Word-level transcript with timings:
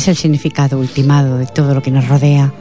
Es 0.00 0.08
el 0.08 0.16
significado 0.16 0.78
ultimado 0.78 1.36
de 1.36 1.44
todo 1.44 1.74
lo 1.74 1.82
que 1.82 1.90
nos 1.90 2.08
rodea. 2.08 2.54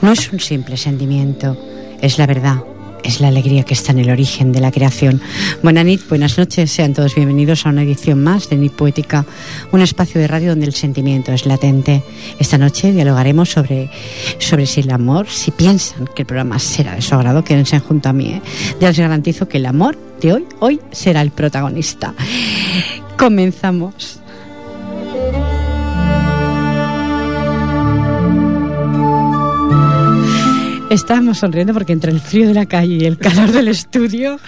No 0.00 0.12
es 0.12 0.32
un 0.32 0.38
simple 0.38 0.76
sentimiento, 0.76 1.56
es 2.00 2.18
la 2.18 2.26
verdad, 2.28 2.62
es 3.02 3.20
la 3.20 3.26
alegría 3.26 3.64
que 3.64 3.74
está 3.74 3.90
en 3.90 3.98
el 3.98 4.10
origen 4.10 4.52
de 4.52 4.60
la 4.60 4.70
creación. 4.70 5.20
Buenas 5.60 5.84
noches, 5.84 6.08
buenas 6.08 6.38
noches, 6.38 6.70
sean 6.70 6.94
todos 6.94 7.16
bienvenidos 7.16 7.66
a 7.66 7.70
una 7.70 7.82
edición 7.82 8.22
más 8.22 8.48
de 8.48 8.58
Nit 8.58 8.74
Poética, 8.74 9.26
un 9.72 9.80
espacio 9.80 10.20
de 10.20 10.28
radio 10.28 10.50
donde 10.50 10.66
el 10.66 10.72
sentimiento 10.72 11.32
es 11.32 11.46
latente. 11.46 12.04
Esta 12.38 12.58
noche 12.58 12.92
dialogaremos 12.92 13.50
sobre, 13.50 13.90
sobre 14.38 14.64
si 14.66 14.82
el 14.82 14.92
amor, 14.92 15.26
si 15.28 15.50
piensan 15.50 16.06
que 16.14 16.22
el 16.22 16.26
programa 16.26 16.60
será 16.60 16.94
de 16.94 17.02
su 17.02 17.16
agrado, 17.16 17.42
quédense 17.42 17.80
junto 17.80 18.08
a 18.08 18.12
mí. 18.12 18.34
¿eh? 18.34 18.42
Ya 18.78 18.90
les 18.90 18.98
garantizo 19.00 19.48
que 19.48 19.56
el 19.56 19.66
amor 19.66 19.98
de 20.20 20.34
hoy, 20.34 20.44
hoy 20.60 20.80
será 20.92 21.22
el 21.22 21.32
protagonista. 21.32 22.14
Comenzamos. 23.18 24.20
Estábamos 30.94 31.38
sonriendo 31.38 31.72
porque 31.74 31.92
entre 31.92 32.12
el 32.12 32.20
frío 32.20 32.46
de 32.46 32.54
la 32.54 32.66
calle 32.66 32.94
y 32.94 33.04
el 33.04 33.18
calor 33.18 33.50
del 33.50 33.66
estudio 33.66 34.38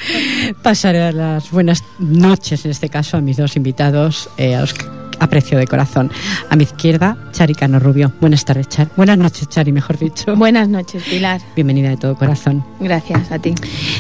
pasaré 0.63 1.13
las 1.13 1.51
buenas 1.51 1.83
noches, 1.99 2.65
en 2.65 2.71
este 2.71 2.89
caso, 2.89 3.17
a 3.17 3.21
mis 3.21 3.37
dos 3.37 3.57
invitados, 3.57 4.29
eh, 4.39 4.55
a 4.55 4.61
los 4.61 4.73
que 4.73 4.85
aprecio 5.19 5.59
de 5.59 5.67
corazón. 5.67 6.09
A 6.49 6.55
mi 6.55 6.63
izquierda, 6.63 7.19
Chari 7.33 7.53
Cano 7.57 7.81
Rubio. 7.81 8.13
Buenas 8.21 8.45
tardes, 8.45 8.69
Chari. 8.69 8.91
Buenas 8.97 9.19
noches, 9.19 9.49
Chari, 9.49 9.73
mejor 9.73 9.99
dicho. 9.99 10.37
Buenas 10.37 10.69
noches, 10.69 11.03
Pilar. 11.03 11.41
Bienvenida 11.57 11.89
de 11.89 11.97
todo 11.97 12.15
corazón. 12.15 12.65
Gracias 12.79 13.33
a 13.33 13.41
ti. 13.41 13.53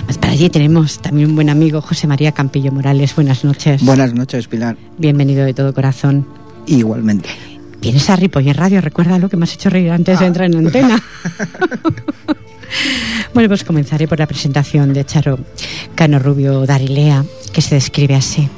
Pues 0.04 0.16
para 0.16 0.32
allí 0.32 0.48
tenemos 0.48 1.00
también 1.00 1.30
un 1.30 1.34
buen 1.34 1.50
amigo, 1.50 1.80
José 1.80 2.06
María 2.06 2.30
Campillo 2.30 2.70
Morales. 2.70 3.16
Buenas 3.16 3.44
noches. 3.44 3.82
Buenas 3.82 4.14
noches, 4.14 4.46
Pilar. 4.46 4.76
Bienvenido 4.98 5.44
de 5.44 5.52
todo 5.52 5.74
corazón. 5.74 6.24
Igualmente. 6.66 7.28
Vienes 7.86 8.10
a 8.10 8.16
Ripoller 8.16 8.56
Radio, 8.56 8.80
recuerda 8.80 9.16
lo 9.16 9.28
que 9.28 9.36
me 9.36 9.44
has 9.44 9.54
hecho 9.54 9.70
reír 9.70 9.92
antes 9.92 10.18
de 10.18 10.26
entrar 10.26 10.50
en 10.50 10.56
antena. 10.56 10.98
bueno, 13.32 13.48
pues 13.48 13.62
comenzaré 13.62 14.08
por 14.08 14.18
la 14.18 14.26
presentación 14.26 14.92
de 14.92 15.04
Charo 15.04 15.38
Cano 15.94 16.18
Rubio 16.18 16.66
Darilea, 16.66 17.24
que 17.52 17.62
se 17.62 17.76
describe 17.76 18.16
así. 18.16 18.48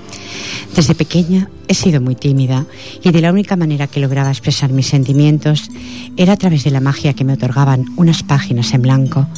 Desde 0.74 0.94
pequeña 0.94 1.50
he 1.68 1.74
sido 1.74 2.00
muy 2.00 2.14
tímida 2.14 2.64
y 3.04 3.10
de 3.10 3.20
la 3.20 3.30
única 3.30 3.54
manera 3.54 3.86
que 3.86 4.00
lograba 4.00 4.30
expresar 4.30 4.72
mis 4.72 4.86
sentimientos 4.86 5.68
era 6.16 6.32
a 6.32 6.38
través 6.38 6.64
de 6.64 6.70
la 6.70 6.80
magia 6.80 7.12
que 7.12 7.24
me 7.24 7.34
otorgaban 7.34 7.84
unas 7.96 8.22
páginas 8.22 8.72
en 8.72 8.80
blanco. 8.80 9.28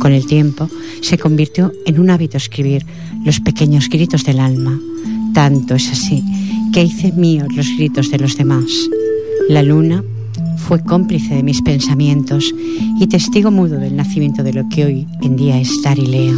Con 0.00 0.10
el 0.10 0.26
tiempo 0.26 0.68
se 1.02 1.18
convirtió 1.18 1.72
en 1.86 2.00
un 2.00 2.10
hábito 2.10 2.36
escribir 2.36 2.84
los 3.24 3.38
pequeños 3.38 3.90
gritos 3.90 4.24
del 4.24 4.40
alma. 4.40 4.76
Tanto 5.32 5.76
es 5.76 5.88
así 5.92 6.24
que 6.72 6.82
hice 6.82 7.12
míos 7.12 7.46
los 7.54 7.68
gritos 7.76 8.10
de 8.10 8.18
los 8.18 8.36
demás. 8.36 8.64
La 9.48 9.62
luna 9.62 10.02
fue 10.56 10.82
cómplice 10.82 11.34
de 11.34 11.42
mis 11.42 11.62
pensamientos 11.62 12.52
y 12.98 13.06
testigo 13.06 13.50
mudo 13.50 13.78
del 13.78 13.96
nacimiento 13.96 14.42
de 14.42 14.52
lo 14.52 14.68
que 14.68 14.84
hoy 14.84 15.06
en 15.22 15.36
día 15.36 15.60
es 15.60 15.70
Darilea. 15.82 16.34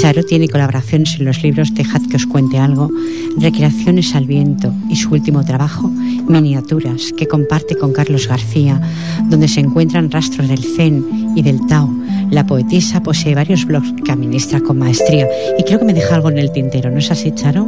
Charo 0.00 0.22
tiene 0.22 0.48
colaboraciones 0.48 1.16
en 1.18 1.24
los 1.24 1.42
libros 1.42 1.74
Dejad 1.74 2.02
que 2.08 2.16
os 2.16 2.26
cuente 2.26 2.58
algo, 2.58 2.90
Recreaciones 3.36 4.14
al 4.14 4.26
viento 4.26 4.72
y 4.88 4.96
su 4.96 5.10
último 5.10 5.44
trabajo, 5.44 5.88
Miniaturas, 5.88 7.12
que 7.16 7.26
comparte 7.26 7.76
con 7.76 7.92
Carlos 7.92 8.28
García, 8.28 8.80
donde 9.28 9.48
se 9.48 9.60
encuentran 9.60 10.10
rastros 10.10 10.48
del 10.48 10.64
Zen 10.64 11.32
y 11.36 11.42
del 11.42 11.66
Tao. 11.66 11.88
La 12.30 12.46
poetisa 12.46 13.02
posee 13.02 13.34
varios 13.34 13.64
blogs 13.64 13.92
que 14.04 14.12
administra 14.12 14.60
con 14.60 14.78
maestría 14.78 15.28
y 15.58 15.62
creo 15.64 15.78
que 15.78 15.84
me 15.84 15.94
deja 15.94 16.16
algo 16.16 16.30
en 16.30 16.38
el 16.38 16.52
tintero, 16.52 16.90
¿no 16.90 16.98
es 16.98 17.10
así, 17.10 17.32
Charo? 17.32 17.66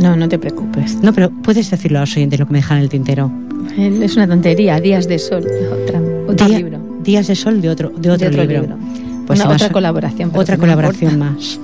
No, 0.00 0.16
no 0.16 0.28
te 0.28 0.38
preocupes. 0.38 0.96
No, 1.02 1.12
pero 1.12 1.30
puedes 1.30 1.70
decirlo 1.70 1.98
a 1.98 2.02
los 2.02 2.16
oyentes 2.16 2.40
lo 2.40 2.46
que 2.46 2.52
me 2.52 2.58
dejan 2.58 2.78
en 2.78 2.82
el 2.84 2.88
tintero. 2.88 3.43
Es 3.76 4.16
una 4.16 4.26
tontería. 4.28 4.80
Días 4.80 5.08
de 5.08 5.18
Sol, 5.18 5.44
otra, 5.82 6.00
otro 6.28 6.46
Día- 6.46 6.58
libro. 6.58 6.78
Días 7.02 7.26
de 7.26 7.34
Sol 7.34 7.60
de 7.60 7.68
otro, 7.68 7.90
de 7.90 8.10
otro, 8.10 8.16
De 8.16 8.26
otro 8.28 8.42
libro. 8.44 8.60
libro. 8.62 8.78
Pues 9.26 9.40
Una- 9.40 9.50
otra 9.54 9.70
colaboración. 9.70 10.30
Otra 10.34 10.56
colaboración 10.56 11.18
más. 11.18 11.58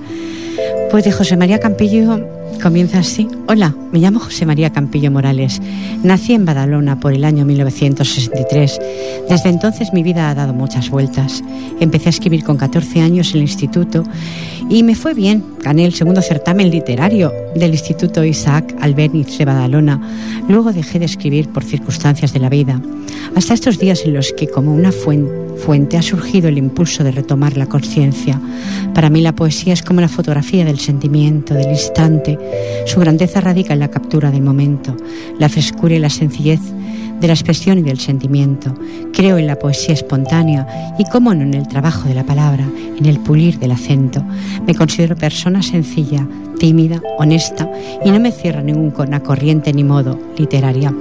Pues 0.90 1.04
de 1.04 1.12
José 1.12 1.36
María 1.36 1.60
Campillo 1.60 2.26
comienza 2.62 2.98
así. 2.98 3.28
Hola, 3.46 3.74
me 3.92 4.00
llamo 4.00 4.18
José 4.18 4.44
María 4.44 4.70
Campillo 4.70 5.10
Morales. 5.10 5.60
Nací 6.02 6.32
en 6.34 6.44
Badalona 6.44 6.98
por 6.98 7.12
el 7.12 7.24
año 7.24 7.44
1963. 7.44 8.78
Desde 9.28 9.48
entonces 9.50 9.92
mi 9.92 10.02
vida 10.02 10.28
ha 10.30 10.34
dado 10.34 10.52
muchas 10.52 10.90
vueltas. 10.90 11.42
Empecé 11.78 12.08
a 12.08 12.10
escribir 12.10 12.42
con 12.42 12.56
14 12.56 13.00
años 13.02 13.30
en 13.30 13.36
el 13.36 13.42
instituto 13.42 14.02
y 14.68 14.82
me 14.82 14.96
fue 14.96 15.14
bien. 15.14 15.44
Gané 15.62 15.84
el 15.84 15.94
segundo 15.94 16.22
certamen 16.22 16.70
literario 16.70 17.32
del 17.54 17.70
Instituto 17.72 18.24
Isaac 18.24 18.74
Albéniz 18.80 19.38
de 19.38 19.44
Badalona. 19.44 20.00
Luego 20.48 20.72
dejé 20.72 20.98
de 20.98 21.04
escribir 21.04 21.48
por 21.50 21.62
circunstancias 21.64 22.32
de 22.32 22.40
la 22.40 22.48
vida. 22.48 22.80
Hasta 23.36 23.54
estos 23.54 23.78
días 23.78 24.02
en 24.04 24.14
los 24.14 24.32
que 24.32 24.48
como 24.48 24.74
una 24.74 24.90
fuen- 24.90 25.28
fuente 25.60 25.96
ha 25.96 26.02
surgido 26.02 26.48
el 26.48 26.58
impulso 26.58 27.04
de 27.04 27.12
retomar 27.12 27.56
la 27.56 27.66
conciencia. 27.66 28.40
Para 28.94 29.10
mí 29.10 29.20
la 29.20 29.34
poesía 29.34 29.72
es 29.72 29.82
como 29.82 30.00
la 30.00 30.08
fotografía 30.08 30.64
del 30.64 30.80
sentimiento, 30.80 31.54
del 31.54 31.70
instante. 31.70 32.38
Su 32.86 32.98
grandeza 32.98 33.40
radica 33.40 33.74
en 33.74 33.80
la 33.80 33.90
captura 33.90 34.30
del 34.30 34.42
momento, 34.42 34.96
la 35.38 35.48
frescura 35.48 35.94
y 35.94 35.98
la 35.98 36.10
sencillez 36.10 36.60
de 37.20 37.26
la 37.26 37.34
expresión 37.34 37.78
y 37.78 37.82
del 37.82 38.00
sentimiento. 38.00 38.74
Creo 39.12 39.38
en 39.38 39.46
la 39.46 39.58
poesía 39.58 39.94
espontánea 39.94 40.66
y, 40.98 41.04
cómo 41.04 41.34
no, 41.34 41.42
en 41.42 41.54
el 41.54 41.68
trabajo 41.68 42.08
de 42.08 42.14
la 42.14 42.24
palabra, 42.24 42.64
en 42.98 43.06
el 43.06 43.20
pulir 43.20 43.58
del 43.58 43.72
acento. 43.72 44.24
Me 44.66 44.74
considero 44.74 45.16
persona 45.16 45.62
sencilla, 45.62 46.26
tímida, 46.58 47.00
honesta 47.18 47.70
y 48.04 48.10
no 48.10 48.18
me 48.18 48.32
cierro 48.32 48.60
a 48.60 48.62
ninguna 48.62 49.20
corriente 49.20 49.72
ni 49.72 49.84
modo 49.84 50.18
literaria. 50.36 50.92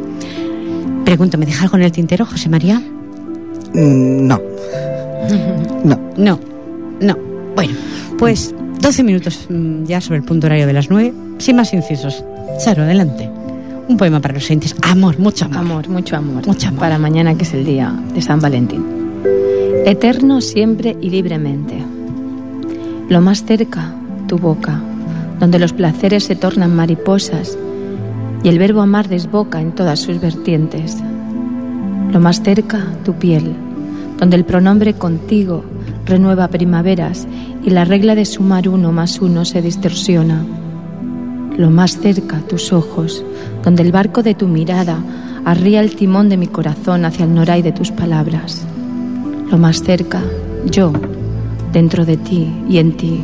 Pregunto, 1.05 1.37
¿me 1.37 1.45
deja 1.45 1.63
algo 1.63 1.77
el 1.77 1.91
tintero, 1.91 2.25
José 2.25 2.49
María? 2.49 2.83
Mm, 3.73 4.27
No. 4.27 4.41
No. 5.83 5.99
No, 6.17 6.39
no. 6.99 7.17
Bueno, 7.55 7.73
pues 8.17 8.53
12 8.81 9.03
minutos 9.03 9.45
mm, 9.49 9.85
ya 9.85 10.01
sobre 10.01 10.19
el 10.19 10.25
punto 10.25 10.47
horario 10.47 10.67
de 10.67 10.73
las 10.73 10.89
9, 10.89 11.13
sin 11.37 11.55
más 11.55 11.73
incisos. 11.73 12.23
Charo, 12.63 12.83
adelante. 12.83 13.29
Un 13.87 13.97
poema 13.97 14.19
para 14.19 14.33
los 14.33 14.45
oyentes. 14.45 14.75
Amor, 14.81 15.17
mucho 15.19 15.45
amor. 15.45 15.57
Amor, 15.59 15.89
mucho 15.89 16.15
amor. 16.17 16.45
Mucho 16.45 16.67
amor. 16.67 16.79
Para 16.79 16.97
mañana, 16.97 17.35
que 17.35 17.43
es 17.43 17.53
el 17.53 17.65
día 17.65 17.93
de 18.13 18.21
San 18.21 18.39
Valentín. 18.41 18.83
Eterno 19.85 20.41
siempre 20.41 20.97
y 21.01 21.09
libremente. 21.09 21.75
Lo 23.07 23.21
más 23.21 23.45
cerca, 23.45 23.93
tu 24.27 24.37
boca, 24.37 24.79
donde 25.39 25.57
los 25.59 25.73
placeres 25.73 26.25
se 26.25 26.35
tornan 26.35 26.75
mariposas 26.75 27.57
y 28.43 28.49
el 28.49 28.59
verbo 28.59 28.81
amar 28.81 29.07
desboca 29.09 29.61
en 29.61 29.71
todas 29.71 29.99
sus 29.99 30.19
vertientes. 30.21 30.97
Lo 32.11 32.19
más 32.19 32.41
cerca, 32.41 32.87
tu 33.05 33.13
piel, 33.13 33.53
donde 34.17 34.35
el 34.35 34.43
pronombre 34.43 34.95
contigo 34.95 35.63
renueva 36.05 36.47
primaveras 36.47 37.27
y 37.63 37.69
la 37.69 37.85
regla 37.85 38.15
de 38.15 38.25
sumar 38.25 38.67
uno 38.67 38.91
más 38.91 39.21
uno 39.21 39.45
se 39.45 39.61
distorsiona. 39.61 40.43
Lo 41.55 41.69
más 41.69 41.99
cerca, 41.99 42.39
tus 42.39 42.73
ojos, 42.73 43.23
donde 43.63 43.83
el 43.83 43.91
barco 43.91 44.23
de 44.23 44.33
tu 44.33 44.47
mirada 44.47 44.97
arría 45.45 45.81
el 45.81 45.95
timón 45.95 46.29
de 46.29 46.37
mi 46.37 46.47
corazón 46.47 47.05
hacia 47.05 47.25
el 47.25 47.33
noray 47.35 47.61
de 47.61 47.73
tus 47.73 47.91
palabras. 47.91 48.65
Lo 49.51 49.57
más 49.57 49.83
cerca, 49.83 50.23
yo, 50.65 50.91
dentro 51.71 52.05
de 52.05 52.17
ti 52.17 52.51
y 52.67 52.79
en 52.79 52.97
ti, 52.97 53.21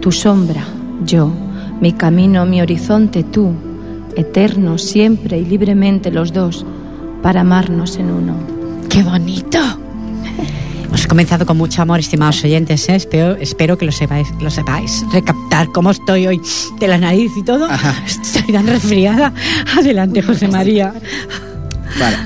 tu 0.00 0.10
sombra, 0.10 0.64
yo, 1.04 1.30
mi 1.80 1.92
camino, 1.92 2.44
mi 2.44 2.60
horizonte, 2.60 3.22
tú, 3.22 3.52
eternos 4.16 4.82
siempre 4.82 5.38
y 5.38 5.44
libremente 5.44 6.10
los 6.10 6.32
dos, 6.32 6.66
para 7.22 7.40
amarnos 7.40 7.96
en 7.96 8.10
uno. 8.10 8.36
¡Qué 8.88 9.02
bonito! 9.02 9.58
Hemos 10.84 11.06
comenzado 11.06 11.44
con 11.44 11.56
mucho 11.56 11.82
amor, 11.82 12.00
estimados 12.00 12.42
oyentes. 12.44 12.88
¿eh? 12.88 12.96
Espero, 12.96 13.36
espero 13.36 13.76
que 13.76 13.86
lo 13.86 13.92
sepáis, 13.92 14.28
lo 14.40 14.50
sepáis. 14.50 15.04
Recaptar 15.12 15.72
cómo 15.72 15.90
estoy 15.90 16.26
hoy 16.26 16.40
de 16.78 16.88
la 16.88 16.98
nariz 16.98 17.32
y 17.36 17.44
todo. 17.44 17.68
Estoy 18.06 18.52
tan 18.52 18.66
resfriada. 18.66 19.32
Adelante, 19.76 20.22
José 20.22 20.48
María. 20.48 20.94
Vale. 21.98 22.16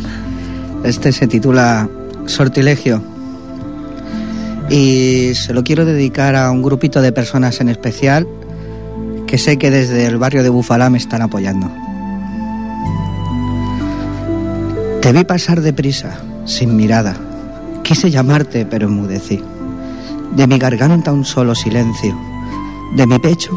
Este 0.84 1.12
se 1.12 1.26
titula 1.26 1.88
Sortilegio. 2.26 3.02
Y 4.70 5.32
se 5.34 5.52
lo 5.52 5.64
quiero 5.64 5.84
dedicar 5.84 6.36
a 6.36 6.50
un 6.50 6.62
grupito 6.62 7.02
de 7.02 7.12
personas 7.12 7.60
en 7.60 7.68
especial 7.68 8.28
que 9.26 9.38
sé 9.38 9.58
que 9.58 9.70
desde 9.70 10.06
el 10.06 10.18
barrio 10.18 10.42
de 10.42 10.48
Bufalá 10.48 10.90
me 10.90 10.98
están 10.98 11.22
apoyando. 11.22 11.70
Te 15.00 15.14
vi 15.14 15.24
pasar 15.24 15.62
deprisa, 15.62 16.20
sin 16.44 16.76
mirada. 16.76 17.16
Quise 17.82 18.10
llamarte, 18.10 18.66
pero 18.66 18.86
enmudecí. 18.86 19.42
De 20.36 20.46
mi 20.46 20.58
garganta 20.58 21.10
un 21.10 21.24
solo 21.24 21.54
silencio. 21.54 22.14
De 22.96 23.06
mi 23.06 23.18
pecho 23.18 23.50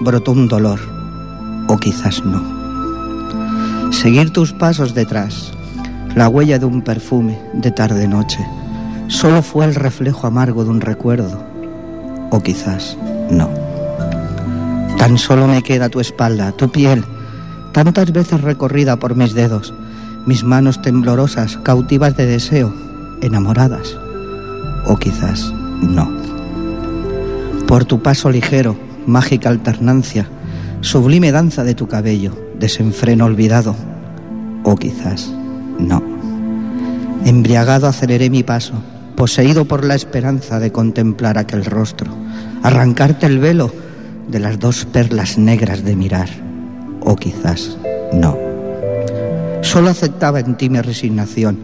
brotó 0.00 0.32
un 0.32 0.48
dolor. 0.48 0.80
O 1.68 1.76
quizás 1.76 2.24
no. 2.24 3.92
Seguir 3.92 4.32
tus 4.32 4.52
pasos 4.52 4.92
detrás. 4.92 5.52
La 6.16 6.28
huella 6.28 6.58
de 6.58 6.66
un 6.66 6.82
perfume 6.82 7.38
de 7.52 7.70
tarde-noche. 7.70 8.44
Solo 9.06 9.42
fue 9.42 9.66
el 9.66 9.76
reflejo 9.76 10.26
amargo 10.26 10.64
de 10.64 10.70
un 10.70 10.80
recuerdo. 10.80 11.46
O 12.32 12.42
quizás 12.42 12.98
no. 13.30 13.48
Tan 14.98 15.16
solo 15.16 15.46
me 15.46 15.62
queda 15.62 15.90
tu 15.90 16.00
espalda, 16.00 16.50
tu 16.50 16.68
piel, 16.72 17.04
tantas 17.70 18.10
veces 18.10 18.40
recorrida 18.40 18.96
por 18.96 19.14
mis 19.14 19.32
dedos 19.32 19.72
mis 20.28 20.44
manos 20.44 20.82
temblorosas, 20.82 21.56
cautivas 21.56 22.14
de 22.14 22.26
deseo, 22.26 22.74
enamoradas. 23.22 23.96
O 24.84 24.98
quizás 24.98 25.54
no. 25.80 26.06
Por 27.66 27.86
tu 27.86 28.02
paso 28.02 28.28
ligero, 28.28 28.76
mágica 29.06 29.48
alternancia, 29.48 30.28
sublime 30.82 31.32
danza 31.32 31.64
de 31.64 31.74
tu 31.74 31.88
cabello, 31.88 32.36
desenfreno 32.58 33.24
olvidado. 33.24 33.74
O 34.64 34.76
quizás 34.76 35.32
no. 35.78 36.02
Embriagado 37.24 37.86
aceleré 37.86 38.28
mi 38.28 38.42
paso, 38.42 38.74
poseído 39.16 39.64
por 39.64 39.82
la 39.82 39.94
esperanza 39.94 40.60
de 40.60 40.70
contemplar 40.70 41.38
aquel 41.38 41.64
rostro, 41.64 42.12
arrancarte 42.62 43.24
el 43.24 43.38
velo 43.38 43.72
de 44.28 44.40
las 44.40 44.58
dos 44.58 44.84
perlas 44.84 45.38
negras 45.38 45.84
de 45.84 45.96
mirar. 45.96 46.28
O 47.00 47.16
quizás 47.16 47.78
no. 48.12 48.47
Solo 49.62 49.90
aceptaba 49.90 50.40
en 50.40 50.56
ti 50.56 50.70
mi 50.70 50.80
resignación, 50.80 51.58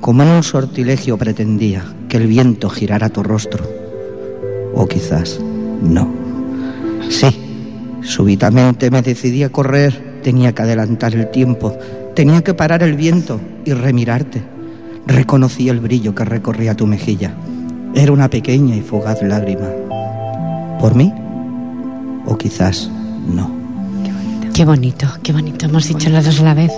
como 0.00 0.22
en 0.22 0.28
un 0.30 0.42
sortilegio 0.42 1.16
pretendía 1.16 1.84
que 2.08 2.16
el 2.16 2.26
viento 2.26 2.68
girara 2.68 3.10
tu 3.10 3.22
rostro. 3.22 3.64
O 4.74 4.86
quizás 4.86 5.38
no. 5.82 6.08
Sí, 7.08 7.28
súbitamente 8.02 8.90
me 8.90 9.02
decidí 9.02 9.42
a 9.42 9.50
correr, 9.50 10.20
tenía 10.22 10.54
que 10.54 10.62
adelantar 10.62 11.14
el 11.14 11.30
tiempo, 11.30 11.76
tenía 12.14 12.42
que 12.42 12.54
parar 12.54 12.82
el 12.82 12.94
viento 12.94 13.40
y 13.64 13.72
remirarte. 13.72 14.42
Reconocí 15.06 15.68
el 15.68 15.80
brillo 15.80 16.14
que 16.14 16.24
recorría 16.24 16.74
tu 16.74 16.86
mejilla. 16.86 17.34
Era 17.94 18.12
una 18.12 18.28
pequeña 18.28 18.74
y 18.74 18.80
fugaz 18.80 19.22
lágrima. 19.22 19.68
¿Por 20.80 20.94
mí? 20.94 21.12
O 22.26 22.36
quizás 22.36 22.90
no. 23.28 23.50
Qué 24.54 24.64
bonito, 24.64 25.06
qué 25.22 25.32
bonito. 25.32 25.66
Hemos 25.66 25.88
dicho 25.88 26.08
las 26.10 26.24
dos 26.24 26.40
a 26.40 26.44
la 26.44 26.54
vez. 26.54 26.72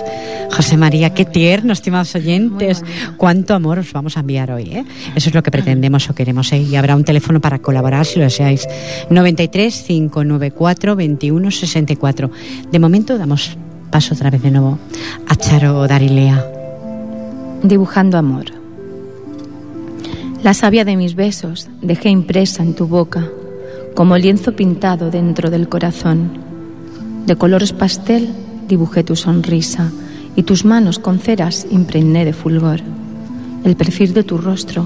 José 0.51 0.77
María, 0.77 1.13
qué 1.13 1.25
tierno, 1.25 1.73
estimados 1.73 2.15
oyentes. 2.15 2.83
Cuánto 3.17 3.53
amor 3.53 3.79
os 3.79 3.91
vamos 3.93 4.17
a 4.17 4.21
enviar 4.21 4.51
hoy. 4.51 4.63
¿eh? 4.63 4.85
Eso 5.15 5.29
es 5.29 5.35
lo 5.35 5.43
que 5.43 5.51
pretendemos 5.51 6.09
o 6.09 6.15
queremos. 6.15 6.51
¿eh? 6.53 6.61
Y 6.61 6.75
habrá 6.75 6.95
un 6.95 7.03
teléfono 7.03 7.39
para 7.39 7.59
colaborar 7.59 8.05
si 8.05 8.19
lo 8.19 8.25
deseáis. 8.25 8.67
93 9.09 9.83
594 9.87 10.95
21 10.95 11.51
64. 11.51 12.31
De 12.71 12.79
momento 12.79 13.17
damos 13.17 13.57
paso 13.91 14.13
otra 14.13 14.29
vez 14.29 14.41
de 14.41 14.51
nuevo 14.51 14.79
a 15.27 15.35
Charo 15.35 15.87
Darilea. 15.87 16.45
Dibujando 17.63 18.17
amor. 18.17 18.45
La 20.43 20.53
savia 20.53 20.85
de 20.85 20.95
mis 20.95 21.15
besos 21.15 21.67
dejé 21.81 22.09
impresa 22.09 22.63
en 22.63 22.75
tu 22.75 22.87
boca, 22.87 23.27
como 23.95 24.17
lienzo 24.17 24.55
pintado 24.55 25.09
dentro 25.09 25.49
del 25.49 25.67
corazón 25.67 26.45
de 27.27 27.35
colores 27.35 27.73
pastel 27.73 28.29
dibujé 28.69 29.03
tu 29.03 29.17
sonrisa 29.17 29.91
y 30.37 30.43
tus 30.43 30.63
manos 30.63 30.99
con 30.99 31.19
ceras 31.19 31.67
impregné 31.69 32.23
de 32.23 32.31
fulgor. 32.31 32.79
El 33.65 33.75
perfil 33.75 34.13
de 34.13 34.23
tu 34.23 34.37
rostro 34.37 34.85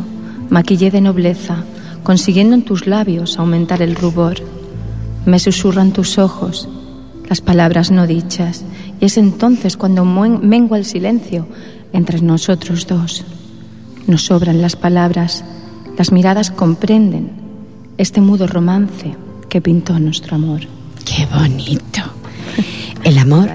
maquillé 0.50 0.90
de 0.90 1.02
nobleza, 1.02 1.64
consiguiendo 2.02 2.56
en 2.56 2.64
tus 2.64 2.88
labios 2.88 3.38
aumentar 3.38 3.84
el 3.84 3.96
rubor. 3.96 4.38
Me 5.26 5.38
susurran 5.38 5.92
tus 5.92 6.18
ojos 6.18 6.68
las 7.32 7.40
palabras 7.40 7.92
no 7.92 8.08
dichas 8.08 8.66
y 9.00 9.06
es 9.06 9.18
entonces 9.18 9.78
cuando 9.78 10.04
mengua 10.04 10.78
el 10.78 10.84
silencio 10.84 11.48
entre 11.94 12.22
nosotros 12.22 12.88
dos. 12.88 13.24
Nos 14.06 14.26
sobran 14.26 14.62
las 14.62 14.76
palabras, 14.76 15.46
las 15.98 16.12
miradas 16.12 16.52
comprenden 16.52 17.32
este 17.98 18.20
mudo 18.20 18.48
romance 18.48 19.16
que 19.48 19.62
pintó 19.62 19.98
nuestro 19.98 20.36
amor. 20.36 20.60
¡Qué 21.06 21.26
bonito! 21.26 22.02
El 23.06 23.18
amor, 23.18 23.50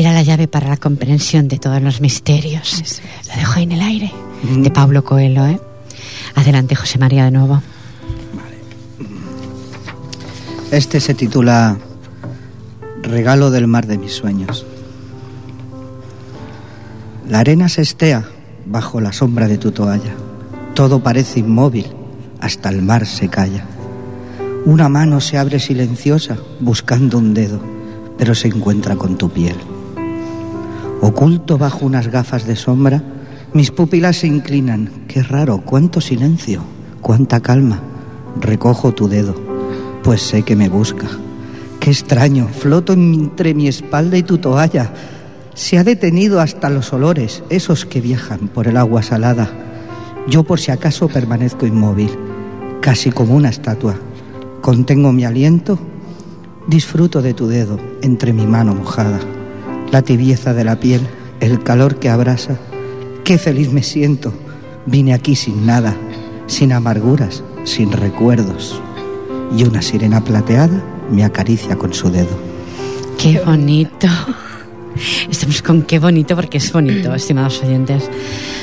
era 0.00 0.12
la 0.12 0.22
llave 0.22 0.48
para 0.48 0.68
la 0.68 0.76
comprensión 0.76 1.48
de 1.48 1.58
todos 1.58 1.80
los 1.82 2.00
misterios. 2.00 3.00
Lo 3.28 3.34
dejo 3.36 3.52
ahí 3.54 3.64
en 3.64 3.72
el 3.72 3.80
aire, 3.80 4.12
de 4.42 4.70
Pablo 4.70 5.04
Coelho. 5.04 5.46
¿eh? 5.46 5.60
Adelante, 6.34 6.74
José 6.74 6.98
María, 6.98 7.24
de 7.24 7.30
nuevo. 7.30 7.62
Este 10.70 11.00
se 11.00 11.14
titula 11.14 11.78
Regalo 13.02 13.50
del 13.50 13.66
mar 13.66 13.86
de 13.86 13.98
mis 13.98 14.12
sueños. 14.12 14.66
La 17.28 17.40
arena 17.40 17.68
se 17.68 17.82
estea 17.82 18.28
bajo 18.66 19.00
la 19.00 19.12
sombra 19.12 19.48
de 19.48 19.58
tu 19.58 19.72
toalla. 19.72 20.14
Todo 20.74 21.02
parece 21.02 21.40
inmóvil, 21.40 21.86
hasta 22.40 22.68
el 22.68 22.82
mar 22.82 23.06
se 23.06 23.28
calla. 23.28 23.64
Una 24.64 24.88
mano 24.88 25.20
se 25.20 25.38
abre 25.38 25.60
silenciosa 25.60 26.38
buscando 26.60 27.18
un 27.18 27.34
dedo 27.34 27.74
pero 28.18 28.34
se 28.34 28.48
encuentra 28.48 28.96
con 28.96 29.16
tu 29.16 29.30
piel. 29.30 29.56
Oculto 31.04 31.58
bajo 31.58 31.84
unas 31.84 32.08
gafas 32.08 32.46
de 32.46 32.56
sombra, 32.56 33.02
mis 33.52 33.70
pupilas 33.70 34.16
se 34.16 34.26
inclinan. 34.26 35.04
Qué 35.06 35.22
raro, 35.22 35.60
cuánto 35.62 36.00
silencio, 36.00 36.62
cuánta 37.02 37.40
calma. 37.40 37.82
Recojo 38.40 38.94
tu 38.94 39.06
dedo, 39.06 39.34
pues 40.02 40.22
sé 40.22 40.44
que 40.44 40.56
me 40.56 40.70
busca. 40.70 41.06
Qué 41.78 41.90
extraño, 41.90 42.48
floto 42.48 42.94
entre 42.94 43.52
mi 43.52 43.68
espalda 43.68 44.16
y 44.16 44.22
tu 44.22 44.38
toalla. 44.38 44.94
Se 45.52 45.76
ha 45.76 45.84
detenido 45.84 46.40
hasta 46.40 46.70
los 46.70 46.90
olores, 46.94 47.44
esos 47.50 47.84
que 47.84 48.00
viajan 48.00 48.48
por 48.48 48.66
el 48.66 48.78
agua 48.78 49.02
salada. 49.02 49.50
Yo 50.26 50.44
por 50.44 50.58
si 50.58 50.70
acaso 50.70 51.08
permanezco 51.08 51.66
inmóvil, 51.66 52.10
casi 52.80 53.10
como 53.12 53.34
una 53.34 53.50
estatua. 53.50 53.96
Contengo 54.62 55.12
mi 55.12 55.26
aliento 55.26 55.78
Disfruto 56.66 57.20
de 57.20 57.34
tu 57.34 57.46
dedo 57.46 57.78
entre 58.00 58.32
mi 58.32 58.46
mano 58.46 58.74
mojada, 58.74 59.20
la 59.94 60.02
tibieza 60.02 60.52
de 60.54 60.64
la 60.64 60.80
piel, 60.80 61.02
el 61.38 61.62
calor 61.62 62.00
que 62.00 62.08
abrasa. 62.08 62.58
Qué 63.22 63.38
feliz 63.38 63.70
me 63.70 63.84
siento. 63.84 64.34
Vine 64.86 65.14
aquí 65.14 65.36
sin 65.36 65.66
nada, 65.66 65.94
sin 66.48 66.72
amarguras, 66.72 67.44
sin 67.62 67.92
recuerdos. 67.92 68.82
Y 69.56 69.62
una 69.62 69.82
sirena 69.82 70.20
plateada 70.20 70.82
me 71.12 71.22
acaricia 71.22 71.76
con 71.76 71.94
su 71.94 72.10
dedo. 72.10 72.36
Qué 73.18 73.38
bonito. 73.46 74.08
Estamos 75.30 75.62
con 75.62 75.82
qué 75.82 76.00
bonito 76.00 76.34
porque 76.34 76.58
es 76.58 76.72
bonito, 76.72 77.14
estimados 77.14 77.62
oyentes. 77.62 78.10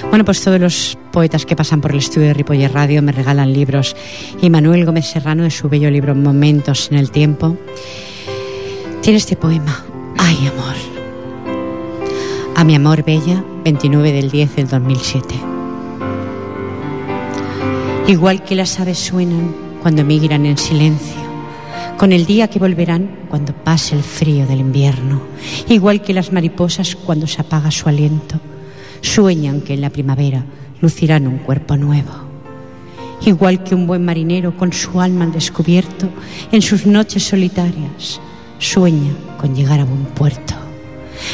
Bueno, 0.10 0.26
pues 0.26 0.42
todos 0.42 0.60
los 0.60 0.98
poetas 1.14 1.46
que 1.46 1.56
pasan 1.56 1.80
por 1.80 1.92
el 1.92 2.00
estudio 2.00 2.28
de 2.28 2.34
Ripoller 2.34 2.74
Radio 2.74 3.02
me 3.02 3.14
regalan 3.14 3.54
libros 3.54 3.96
y 4.42 4.50
Manuel 4.50 4.86
Gómez 4.86 5.06
Serrano 5.06 5.44
de 5.44 5.52
su 5.52 5.70
bello 5.70 5.90
libro 5.90 6.14
Momentos 6.14 6.90
en 6.92 6.98
el 6.98 7.10
Tiempo 7.10 7.56
tiene 9.02 9.18
este 9.18 9.38
poema, 9.38 9.86
Ay 10.18 10.36
amor. 10.48 10.91
A 12.56 12.64
mi 12.64 12.76
amor 12.76 13.04
bella, 13.04 13.44
29 13.64 14.12
del 14.12 14.30
10 14.30 14.56
del 14.56 14.68
2007. 14.68 15.36
Igual 18.08 18.44
que 18.44 18.56
las 18.56 18.80
aves 18.80 19.00
suenan 19.00 19.56
cuando 19.82 20.04
migran 20.04 20.46
en 20.46 20.58
silencio 20.58 21.32
con 22.02 22.14
el 22.14 22.26
día 22.26 22.48
que 22.48 22.58
volverán 22.58 23.28
cuando 23.30 23.54
pase 23.54 23.94
el 23.96 24.02
frío 24.02 24.48
del 24.48 24.60
invierno, 24.60 25.22
igual 25.70 26.02
que 26.02 26.16
las 26.16 26.32
mariposas 26.32 26.96
cuando 26.96 27.28
se 27.28 27.42
apaga 27.42 27.70
su 27.70 27.88
aliento, 27.90 28.40
sueñan 29.02 29.62
que 29.62 29.76
en 29.76 29.82
la 29.82 29.92
primavera 29.92 30.44
lucirán 30.82 31.28
un 31.28 31.38
cuerpo 31.38 31.78
nuevo. 31.78 32.10
Igual 33.24 33.64
que 33.64 33.76
un 33.76 33.86
buen 33.86 34.04
marinero 34.04 34.58
con 34.58 34.74
su 34.74 35.00
alma 35.00 35.26
al 35.26 35.32
descubierto, 35.32 36.10
en 36.52 36.64
sus 36.64 36.88
noches 36.88 37.22
solitarias, 37.22 38.20
sueña 38.58 39.12
con 39.40 39.56
llegar 39.56 39.80
a 39.80 39.86
buen 39.86 40.06
puerto. 40.06 40.61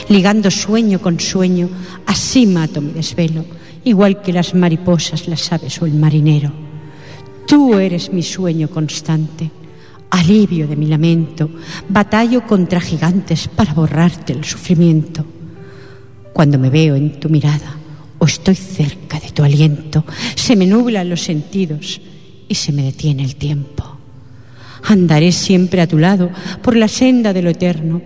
Ligando 0.09 0.51
sueño 0.51 0.99
con 0.99 1.19
sueño, 1.19 1.69
así 2.05 2.45
mato 2.45 2.81
mi 2.81 2.91
desvelo 2.91 3.45
igual 3.87 4.21
que 4.21 4.33
las 4.33 4.53
mariposas, 4.53 5.27
las 5.27 5.51
aves 5.51 5.81
o 5.81 5.85
el 5.85 5.93
marinero. 5.93 6.51
Tú 7.47 7.75
eres 7.75 8.11
mi 8.11 8.21
sueño 8.21 8.69
constante, 8.69 9.49
alivio 10.09 10.67
de 10.67 10.75
mi 10.75 10.87
lamento, 10.87 11.49
batallo 11.87 12.45
contra 12.45 12.81
gigantes 12.81 13.47
para 13.47 13.73
borrarte 13.73 14.33
el 14.33 14.43
sufrimiento. 14.43 15.25
Cuando 16.33 16.59
me 16.59 16.69
veo 16.69 16.95
en 16.95 17.19
tu 17.19 17.29
mirada 17.29 17.77
o 18.19 18.25
estoy 18.25 18.55
cerca 18.55 19.19
de 19.19 19.31
tu 19.31 19.43
aliento, 19.43 20.03
se 20.35 20.57
me 20.57 20.65
nublan 20.67 21.09
los 21.09 21.21
sentidos 21.21 22.01
y 22.49 22.55
se 22.55 22.73
me 22.73 22.83
detiene 22.83 23.23
el 23.23 23.37
tiempo. 23.37 23.85
Andaré 24.83 25.31
siempre 25.31 25.81
a 25.81 25.87
tu 25.87 25.97
lado 25.97 26.29
por 26.61 26.75
la 26.75 26.89
senda 26.89 27.31
de 27.31 27.41
lo 27.41 27.49
eterno, 27.49 28.01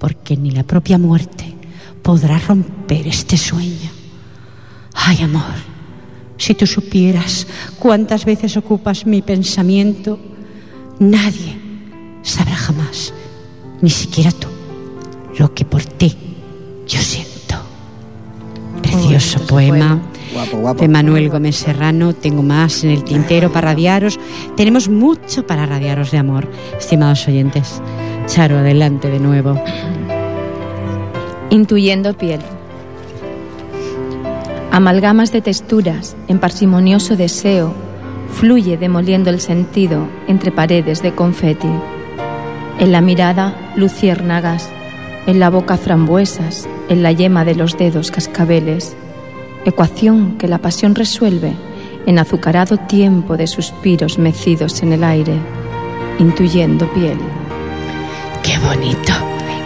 porque 0.00 0.36
ni 0.36 0.50
la 0.50 0.64
propia 0.64 0.98
muerte 0.98 1.54
podrá 2.02 2.38
romper 2.38 3.06
este 3.06 3.36
sueño. 3.36 3.90
Ay, 4.94 5.22
amor, 5.22 5.54
si 6.38 6.54
tú 6.54 6.66
supieras 6.66 7.46
cuántas 7.78 8.24
veces 8.24 8.56
ocupas 8.56 9.06
mi 9.06 9.20
pensamiento, 9.20 10.18
nadie 10.98 11.56
sabrá 12.22 12.56
jamás, 12.56 13.12
ni 13.82 13.90
siquiera 13.90 14.32
tú, 14.32 14.48
lo 15.38 15.54
que 15.54 15.66
por 15.66 15.84
ti 15.84 16.16
yo 16.88 16.98
siento. 16.98 17.30
Precioso 18.82 19.46
poema 19.46 20.00
de 20.78 20.88
Manuel 20.88 21.28
Gómez 21.28 21.56
Serrano. 21.56 22.14
Tengo 22.14 22.42
más 22.42 22.84
en 22.84 22.90
el 22.90 23.04
tintero 23.04 23.52
para 23.52 23.72
radiaros. 23.72 24.18
Tenemos 24.56 24.88
mucho 24.88 25.46
para 25.46 25.66
radiaros 25.66 26.10
de 26.10 26.18
amor, 26.18 26.48
estimados 26.78 27.28
oyentes. 27.28 27.82
Charo, 28.26 28.58
adelante 28.58 29.08
de 29.08 29.18
nuevo. 29.18 29.60
Intuyendo 31.50 32.14
piel. 32.14 32.40
Amalgamas 34.70 35.32
de 35.32 35.40
texturas 35.40 36.16
en 36.28 36.38
parsimonioso 36.38 37.16
deseo, 37.16 37.74
fluye 38.32 38.76
demoliendo 38.76 39.30
el 39.30 39.40
sentido 39.40 40.06
entre 40.28 40.52
paredes 40.52 41.02
de 41.02 41.12
confeti. 41.12 41.70
En 42.78 42.92
la 42.92 43.00
mirada, 43.00 43.72
luciérnagas, 43.76 44.70
en 45.26 45.40
la 45.40 45.50
boca 45.50 45.76
frambuesas, 45.76 46.68
en 46.88 47.02
la 47.02 47.12
yema 47.12 47.44
de 47.44 47.54
los 47.56 47.76
dedos 47.76 48.10
cascabeles 48.10 48.96
ecuación 49.64 50.38
que 50.38 50.48
la 50.48 50.58
pasión 50.58 50.94
resuelve 50.94 51.52
en 52.06 52.18
azucarado 52.18 52.78
tiempo 52.78 53.36
de 53.36 53.46
suspiros 53.46 54.18
mecidos 54.18 54.82
en 54.82 54.92
el 54.92 55.04
aire, 55.04 55.34
intuyendo 56.18 56.90
piel. 56.92 57.18
¡Qué 58.50 58.58
bonito! 58.58 59.12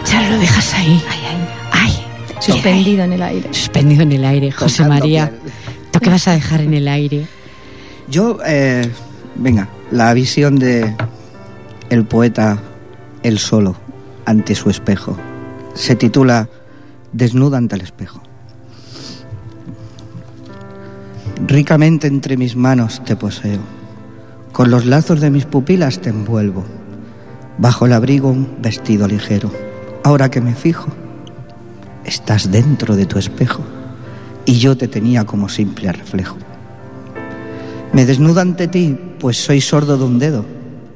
Ya 0.05 0.29
lo 0.29 0.37
dejas 0.37 0.75
ahí. 0.75 1.03
Ay, 1.09 1.19
ay, 1.27 1.47
ay. 1.71 2.05
Suspendido 2.39 3.03
en 3.03 3.13
el 3.13 3.23
aire. 3.23 3.51
Suspendido 3.51 4.03
en 4.03 4.11
el 4.11 4.23
aire, 4.23 4.51
José 4.51 4.85
María. 4.85 5.31
¿Tú 5.89 5.99
qué 5.99 6.11
vas 6.11 6.27
a 6.27 6.33
dejar 6.33 6.61
en 6.61 6.75
el 6.75 6.87
aire? 6.87 7.25
Yo, 8.07 8.37
eh, 8.45 8.87
venga, 9.33 9.69
la 9.89 10.13
visión 10.13 10.57
de 10.57 10.95
el 11.89 12.05
poeta 12.05 12.59
El 13.23 13.39
solo 13.39 13.75
ante 14.23 14.53
su 14.53 14.69
espejo. 14.69 15.17
Se 15.73 15.95
titula 15.95 16.47
Desnuda 17.11 17.57
ante 17.57 17.73
el 17.73 17.81
espejo. 17.81 18.21
Ricamente 21.47 22.05
entre 22.05 22.37
mis 22.37 22.55
manos 22.55 23.03
te 23.03 23.15
poseo, 23.15 23.61
con 24.51 24.69
los 24.69 24.85
lazos 24.85 25.21
de 25.21 25.31
mis 25.31 25.45
pupilas 25.45 26.01
te 26.01 26.11
envuelvo, 26.11 26.63
bajo 27.57 27.85
el 27.85 27.93
abrigo 27.93 28.29
un 28.29 28.61
vestido 28.61 29.07
ligero. 29.07 29.51
Ahora 30.03 30.29
que 30.29 30.41
me 30.41 30.55
fijo, 30.55 30.87
estás 32.03 32.51
dentro 32.51 32.95
de 32.95 33.05
tu 33.05 33.17
espejo 33.17 33.63
y 34.45 34.59
yo 34.59 34.77
te 34.77 34.87
tenía 34.87 35.25
como 35.25 35.49
simple 35.49 35.91
reflejo. 35.91 36.37
Me 37.93 38.05
desnudo 38.05 38.41
ante 38.41 38.67
ti, 38.67 38.97
pues 39.19 39.37
soy 39.37 39.61
sordo 39.61 39.97
de 39.97 40.03
un 40.03 40.19
dedo. 40.19 40.45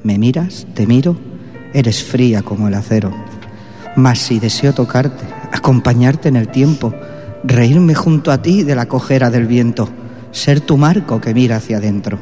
Me 0.03 0.17
miras, 0.17 0.67
te 0.73 0.85
miro, 0.85 1.15
eres 1.73 2.03
fría 2.03 2.41
como 2.41 2.67
el 2.67 2.73
acero. 2.73 3.11
Mas 3.95 4.19
si 4.19 4.39
deseo 4.39 4.73
tocarte, 4.73 5.25
acompañarte 5.51 6.29
en 6.29 6.35
el 6.35 6.49
tiempo, 6.49 6.93
reírme 7.43 7.95
junto 7.95 8.31
a 8.31 8.41
ti 8.41 8.63
de 8.63 8.75
la 8.75 8.87
cojera 8.87 9.29
del 9.29 9.47
viento, 9.47 9.89
ser 10.31 10.61
tu 10.61 10.77
marco 10.77 11.19
que 11.19 11.33
mira 11.33 11.57
hacia 11.57 11.77
adentro. 11.77 12.19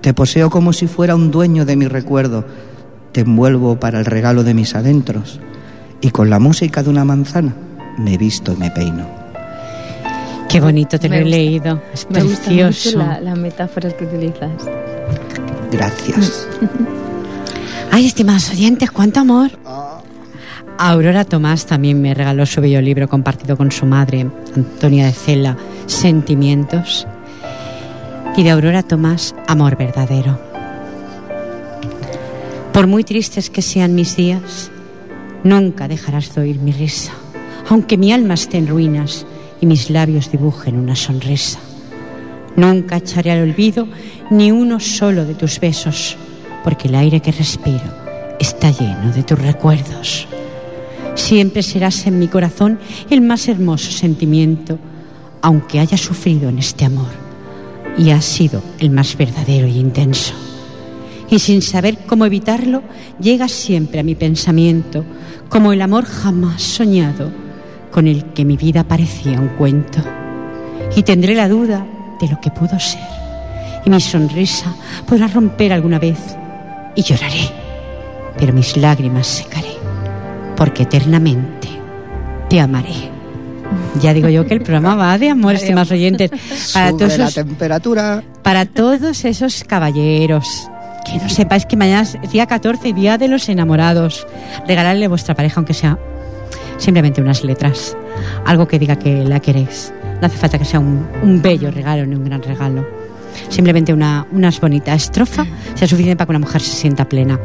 Te 0.00 0.12
poseo 0.12 0.50
como 0.50 0.72
si 0.72 0.86
fuera 0.86 1.14
un 1.14 1.30
dueño 1.30 1.64
de 1.64 1.76
mi 1.76 1.86
recuerdo, 1.86 2.44
te 3.14 3.20
envuelvo 3.20 3.78
para 3.78 4.00
el 4.00 4.04
regalo 4.04 4.42
de 4.42 4.54
mis 4.54 4.74
adentros 4.74 5.40
y 6.00 6.10
con 6.10 6.30
la 6.30 6.40
música 6.40 6.82
de 6.82 6.90
una 6.90 7.04
manzana 7.04 7.54
me 7.96 8.18
visto 8.18 8.52
y 8.52 8.56
me 8.56 8.72
peino. 8.72 9.06
Qué 10.48 10.60
bonito 10.60 10.98
te 10.98 11.08
lo 11.08 11.14
he 11.14 11.24
leído, 11.24 11.80
es 11.92 12.06
me 12.10 12.20
precioso. 12.20 12.66
Gusta 12.66 13.06
mucho 13.06 13.22
la, 13.22 13.34
metáforas 13.36 13.94
que 13.94 14.04
utilizas. 14.04 14.50
Gracias. 15.70 16.48
Ay, 17.92 18.06
estimados 18.06 18.50
oyentes, 18.50 18.90
cuánto 18.90 19.20
amor. 19.20 19.52
Aurora 20.76 21.24
Tomás 21.24 21.66
también 21.66 22.02
me 22.02 22.14
regaló 22.14 22.44
su 22.46 22.60
bello 22.60 22.80
libro 22.80 23.08
compartido 23.08 23.56
con 23.56 23.70
su 23.70 23.86
madre, 23.86 24.26
Antonia 24.56 25.06
de 25.06 25.12
Cela, 25.12 25.56
Sentimientos. 25.86 27.06
Y 28.36 28.42
de 28.42 28.50
Aurora 28.50 28.82
Tomás, 28.82 29.36
Amor 29.46 29.76
verdadero. 29.76 30.53
Por 32.74 32.88
muy 32.88 33.04
tristes 33.04 33.50
que 33.50 33.62
sean 33.62 33.94
mis 33.94 34.16
días, 34.16 34.72
nunca 35.44 35.86
dejarás 35.86 36.34
de 36.34 36.40
oír 36.40 36.58
mi 36.58 36.72
risa, 36.72 37.12
aunque 37.68 37.96
mi 37.96 38.12
alma 38.12 38.34
esté 38.34 38.58
en 38.58 38.66
ruinas 38.66 39.26
y 39.60 39.66
mis 39.66 39.90
labios 39.90 40.32
dibujen 40.32 40.76
una 40.76 40.96
sonrisa. 40.96 41.60
Nunca 42.56 42.96
echaré 42.96 43.30
al 43.30 43.48
olvido 43.48 43.86
ni 44.28 44.50
uno 44.50 44.80
solo 44.80 45.24
de 45.24 45.34
tus 45.34 45.60
besos, 45.60 46.16
porque 46.64 46.88
el 46.88 46.96
aire 46.96 47.20
que 47.20 47.30
respiro 47.30 47.84
está 48.40 48.72
lleno 48.72 49.12
de 49.12 49.22
tus 49.22 49.38
recuerdos. 49.38 50.26
Siempre 51.14 51.62
serás 51.62 52.08
en 52.08 52.18
mi 52.18 52.26
corazón 52.26 52.80
el 53.08 53.20
más 53.20 53.46
hermoso 53.46 53.92
sentimiento, 53.92 54.80
aunque 55.42 55.78
haya 55.78 55.96
sufrido 55.96 56.48
en 56.48 56.58
este 56.58 56.84
amor, 56.84 57.12
y 57.96 58.10
has 58.10 58.24
sido 58.24 58.64
el 58.80 58.90
más 58.90 59.16
verdadero 59.16 59.68
y 59.68 59.78
intenso. 59.78 60.34
Y 61.34 61.40
sin 61.40 61.62
saber 61.62 61.98
cómo 62.06 62.26
evitarlo, 62.26 62.84
llegas 63.18 63.50
siempre 63.50 63.98
a 63.98 64.04
mi 64.04 64.14
pensamiento, 64.14 65.04
como 65.48 65.72
el 65.72 65.82
amor 65.82 66.04
jamás 66.04 66.62
soñado, 66.62 67.32
con 67.90 68.06
el 68.06 68.26
que 68.26 68.44
mi 68.44 68.56
vida 68.56 68.84
parecía 68.84 69.40
un 69.40 69.48
cuento. 69.48 69.98
Y 70.94 71.02
tendré 71.02 71.34
la 71.34 71.48
duda 71.48 71.84
de 72.20 72.28
lo 72.28 72.40
que 72.40 72.52
pudo 72.52 72.78
ser, 72.78 73.02
y 73.84 73.90
mi 73.90 74.00
sonrisa 74.00 74.76
podrá 75.08 75.26
romper 75.26 75.72
alguna 75.72 75.98
vez, 75.98 76.20
y 76.94 77.02
lloraré, 77.02 77.50
pero 78.38 78.52
mis 78.52 78.76
lágrimas 78.76 79.26
secaré 79.26 79.74
porque 80.56 80.84
eternamente 80.84 81.68
te 82.48 82.60
amaré. 82.60 83.10
Ya 84.00 84.14
digo 84.14 84.28
yo 84.28 84.46
que 84.46 84.54
el 84.54 84.62
programa 84.62 84.94
va 84.94 85.18
de 85.18 85.30
amor, 85.30 85.56
estimados 85.56 85.90
oyentes. 85.90 86.30
Para 86.72 86.90
todos 86.90 87.18
la 87.18 87.30
temperatura. 87.32 88.22
Para 88.44 88.66
todos 88.66 89.24
esos 89.24 89.64
caballeros. 89.64 90.70
Que 91.04 91.18
no 91.18 91.28
sepáis 91.28 91.66
que 91.66 91.76
mañana 91.76 92.02
es 92.02 92.30
día 92.30 92.46
14, 92.46 92.92
día 92.92 93.18
de 93.18 93.28
los 93.28 93.48
enamorados. 93.48 94.26
Regalarle 94.66 95.04
a 95.04 95.08
vuestra 95.08 95.34
pareja, 95.34 95.56
aunque 95.56 95.74
sea 95.74 95.98
simplemente 96.78 97.20
unas 97.20 97.44
letras. 97.44 97.96
Algo 98.44 98.66
que 98.66 98.78
diga 98.78 98.96
que 98.96 99.24
la 99.24 99.40
queréis. 99.40 99.92
No 100.20 100.26
hace 100.26 100.38
falta 100.38 100.58
que 100.58 100.64
sea 100.64 100.80
un, 100.80 101.40
bello 101.42 101.70
regalo 101.70 102.06
ni 102.06 102.14
un 102.14 102.24
gran 102.24 102.42
regalo. 102.42 102.86
Simplemente 103.48 103.92
una 103.92 104.26
unas 104.30 104.60
bonita 104.60 104.94
estrofa 104.94 105.44
sea 105.74 105.88
suficiente 105.88 106.16
para 106.16 106.26
que 106.26 106.30
una 106.32 106.46
mujer 106.46 106.60
se 106.60 106.72
sienta 106.72 107.08
plena. 107.08 107.38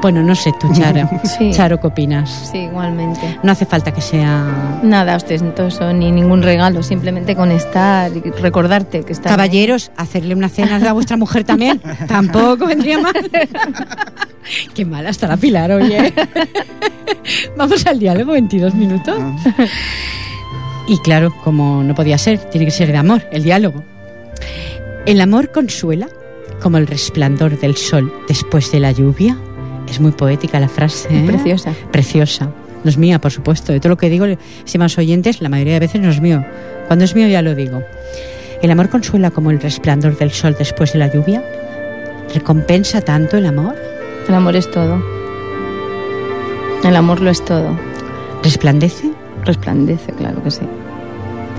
Bueno, 0.00 0.22
no 0.22 0.34
sé 0.34 0.52
tú, 0.58 0.72
Charo. 0.72 1.08
Sí. 1.38 1.50
Charo, 1.52 1.80
¿qué 1.80 1.86
opinas? 1.88 2.50
Sí, 2.50 2.58
igualmente. 2.58 3.38
No 3.42 3.52
hace 3.52 3.66
falta 3.66 3.92
que 3.92 4.00
sea... 4.00 4.80
Nada 4.82 5.16
ostentoso 5.16 5.92
ni 5.92 6.10
ningún 6.10 6.42
regalo, 6.42 6.82
simplemente 6.82 7.36
con 7.36 7.50
estar 7.50 8.10
y 8.16 8.20
recordarte 8.30 9.02
que 9.02 9.12
está... 9.12 9.30
Caballeros, 9.30 9.90
hacerle 9.96 10.34
una 10.34 10.48
cena 10.48 10.76
a 10.76 10.92
vuestra 10.92 11.16
mujer 11.16 11.44
también, 11.44 11.80
tampoco 12.08 12.66
vendría 12.66 12.98
mal. 13.00 13.14
Qué 14.74 14.84
mala 14.84 15.10
está 15.10 15.26
la 15.26 15.36
Pilar, 15.36 15.70
oye. 15.72 16.12
Vamos 17.56 17.86
al 17.86 17.98
diálogo, 17.98 18.32
22 18.32 18.74
minutos. 18.74 19.18
Y 20.86 20.98
claro, 20.98 21.34
como 21.44 21.82
no 21.82 21.94
podía 21.94 22.16
ser, 22.16 22.38
tiene 22.38 22.64
que 22.64 22.70
ser 22.70 22.90
de 22.90 22.96
amor, 22.96 23.22
el 23.30 23.42
diálogo. 23.42 23.82
El 25.04 25.20
amor 25.20 25.52
consuela 25.52 26.08
como 26.62 26.78
el 26.78 26.86
resplandor 26.86 27.58
del 27.58 27.76
sol 27.76 28.12
después 28.26 28.72
de 28.72 28.80
la 28.80 28.92
lluvia. 28.92 29.36
Es 29.88 30.00
muy 30.00 30.12
poética 30.12 30.60
la 30.60 30.68
frase. 30.68 31.08
¿eh? 31.10 31.24
Preciosa. 31.26 31.72
Preciosa. 31.90 32.50
No 32.84 32.90
es 32.90 32.98
mía, 32.98 33.20
por 33.20 33.32
supuesto. 33.32 33.72
De 33.72 33.80
todo 33.80 33.90
lo 33.90 33.96
que 33.96 34.08
digo, 34.10 34.26
estimados 34.26 34.98
oyentes, 34.98 35.40
la 35.40 35.48
mayoría 35.48 35.74
de 35.74 35.80
veces 35.80 36.00
no 36.00 36.10
es 36.10 36.20
mío. 36.20 36.44
Cuando 36.86 37.04
es 37.04 37.14
mío 37.14 37.26
ya 37.28 37.42
lo 37.42 37.54
digo. 37.54 37.82
El 38.62 38.70
amor 38.70 38.88
consuela 38.88 39.30
como 39.30 39.50
el 39.50 39.60
resplandor 39.60 40.16
del 40.16 40.30
sol 40.30 40.54
después 40.58 40.92
de 40.92 40.98
la 40.98 41.12
lluvia. 41.12 41.42
¿Recompensa 42.34 43.00
tanto 43.00 43.36
el 43.36 43.46
amor? 43.46 43.74
El 44.28 44.34
amor 44.34 44.56
es 44.56 44.70
todo. 44.70 45.02
El 46.84 46.96
amor 46.96 47.20
lo 47.20 47.30
es 47.30 47.44
todo. 47.44 47.78
¿Resplandece? 48.42 49.10
Resplandece, 49.44 50.12
claro 50.12 50.42
que 50.42 50.50
sí. 50.50 50.62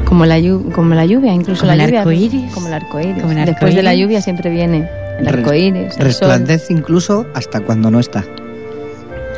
Como 0.06 0.26
la, 0.26 0.38
como 0.74 0.96
la 0.96 1.06
lluvia, 1.06 1.34
incluso 1.34 1.62
Como 1.62 1.76
la 1.76 1.84
el 1.84 1.90
lluvia. 1.90 2.00
arco 2.02 2.12
iris. 2.12 2.54
Como 2.54 2.68
el 2.68 2.74
arco 2.74 3.00
iris. 3.00 3.22
Como 3.22 3.32
el 3.32 3.38
arco 3.40 3.52
Después 3.52 3.76
de 3.76 3.84
la 3.84 3.94
lluvia 3.96 4.22
siempre 4.22 4.50
viene 4.50 4.88
el 5.20 5.28
arco 5.28 5.54
iris, 5.54 5.86
el 5.86 5.92
sol. 5.94 6.04
Resplandece 6.06 6.74
incluso 6.74 7.26
hasta 7.34 7.60
cuando 7.62 7.92
no 7.92 8.00
está. 8.00 8.24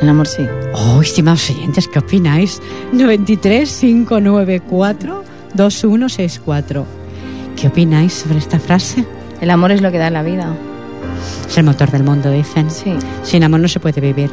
El 0.00 0.08
amor 0.08 0.26
sí. 0.26 0.46
Oh, 0.74 1.00
estimados 1.00 1.48
oyentes, 1.50 1.86
¿qué 1.88 1.98
opináis? 2.00 2.60
93 2.92 3.70
594 3.80 5.22
2164. 5.54 6.84
¿Qué 7.56 7.68
opináis 7.68 8.12
sobre 8.14 8.38
esta 8.38 8.58
frase? 8.58 9.04
El 9.40 9.50
amor 9.50 9.70
es 9.72 9.80
lo 9.82 9.92
que 9.92 9.98
da 9.98 10.10
la 10.10 10.22
vida. 10.22 10.52
Es 11.48 11.56
el 11.58 11.64
motor 11.64 11.90
del 11.90 12.02
mundo, 12.02 12.30
dicen. 12.30 12.70
Sí. 12.70 12.94
Sin 13.22 13.44
amor 13.44 13.60
no 13.60 13.68
se 13.68 13.78
puede 13.80 14.00
vivir. 14.00 14.30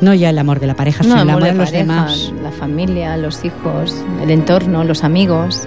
No 0.00 0.14
ya 0.14 0.30
el 0.30 0.38
amor 0.38 0.60
de 0.60 0.66
la 0.66 0.74
pareja, 0.74 1.02
sino 1.02 1.16
No, 1.16 1.22
el 1.22 1.30
amor 1.30 1.42
amor 1.42 1.44
de 1.44 1.52
de 1.52 1.58
los 1.58 1.70
pareja, 1.70 1.84
demás. 2.06 2.32
la 2.42 2.50
familia, 2.50 3.16
los 3.16 3.44
hijos, 3.44 3.96
el 4.22 4.30
entorno, 4.30 4.84
los 4.84 5.04
amigos. 5.04 5.62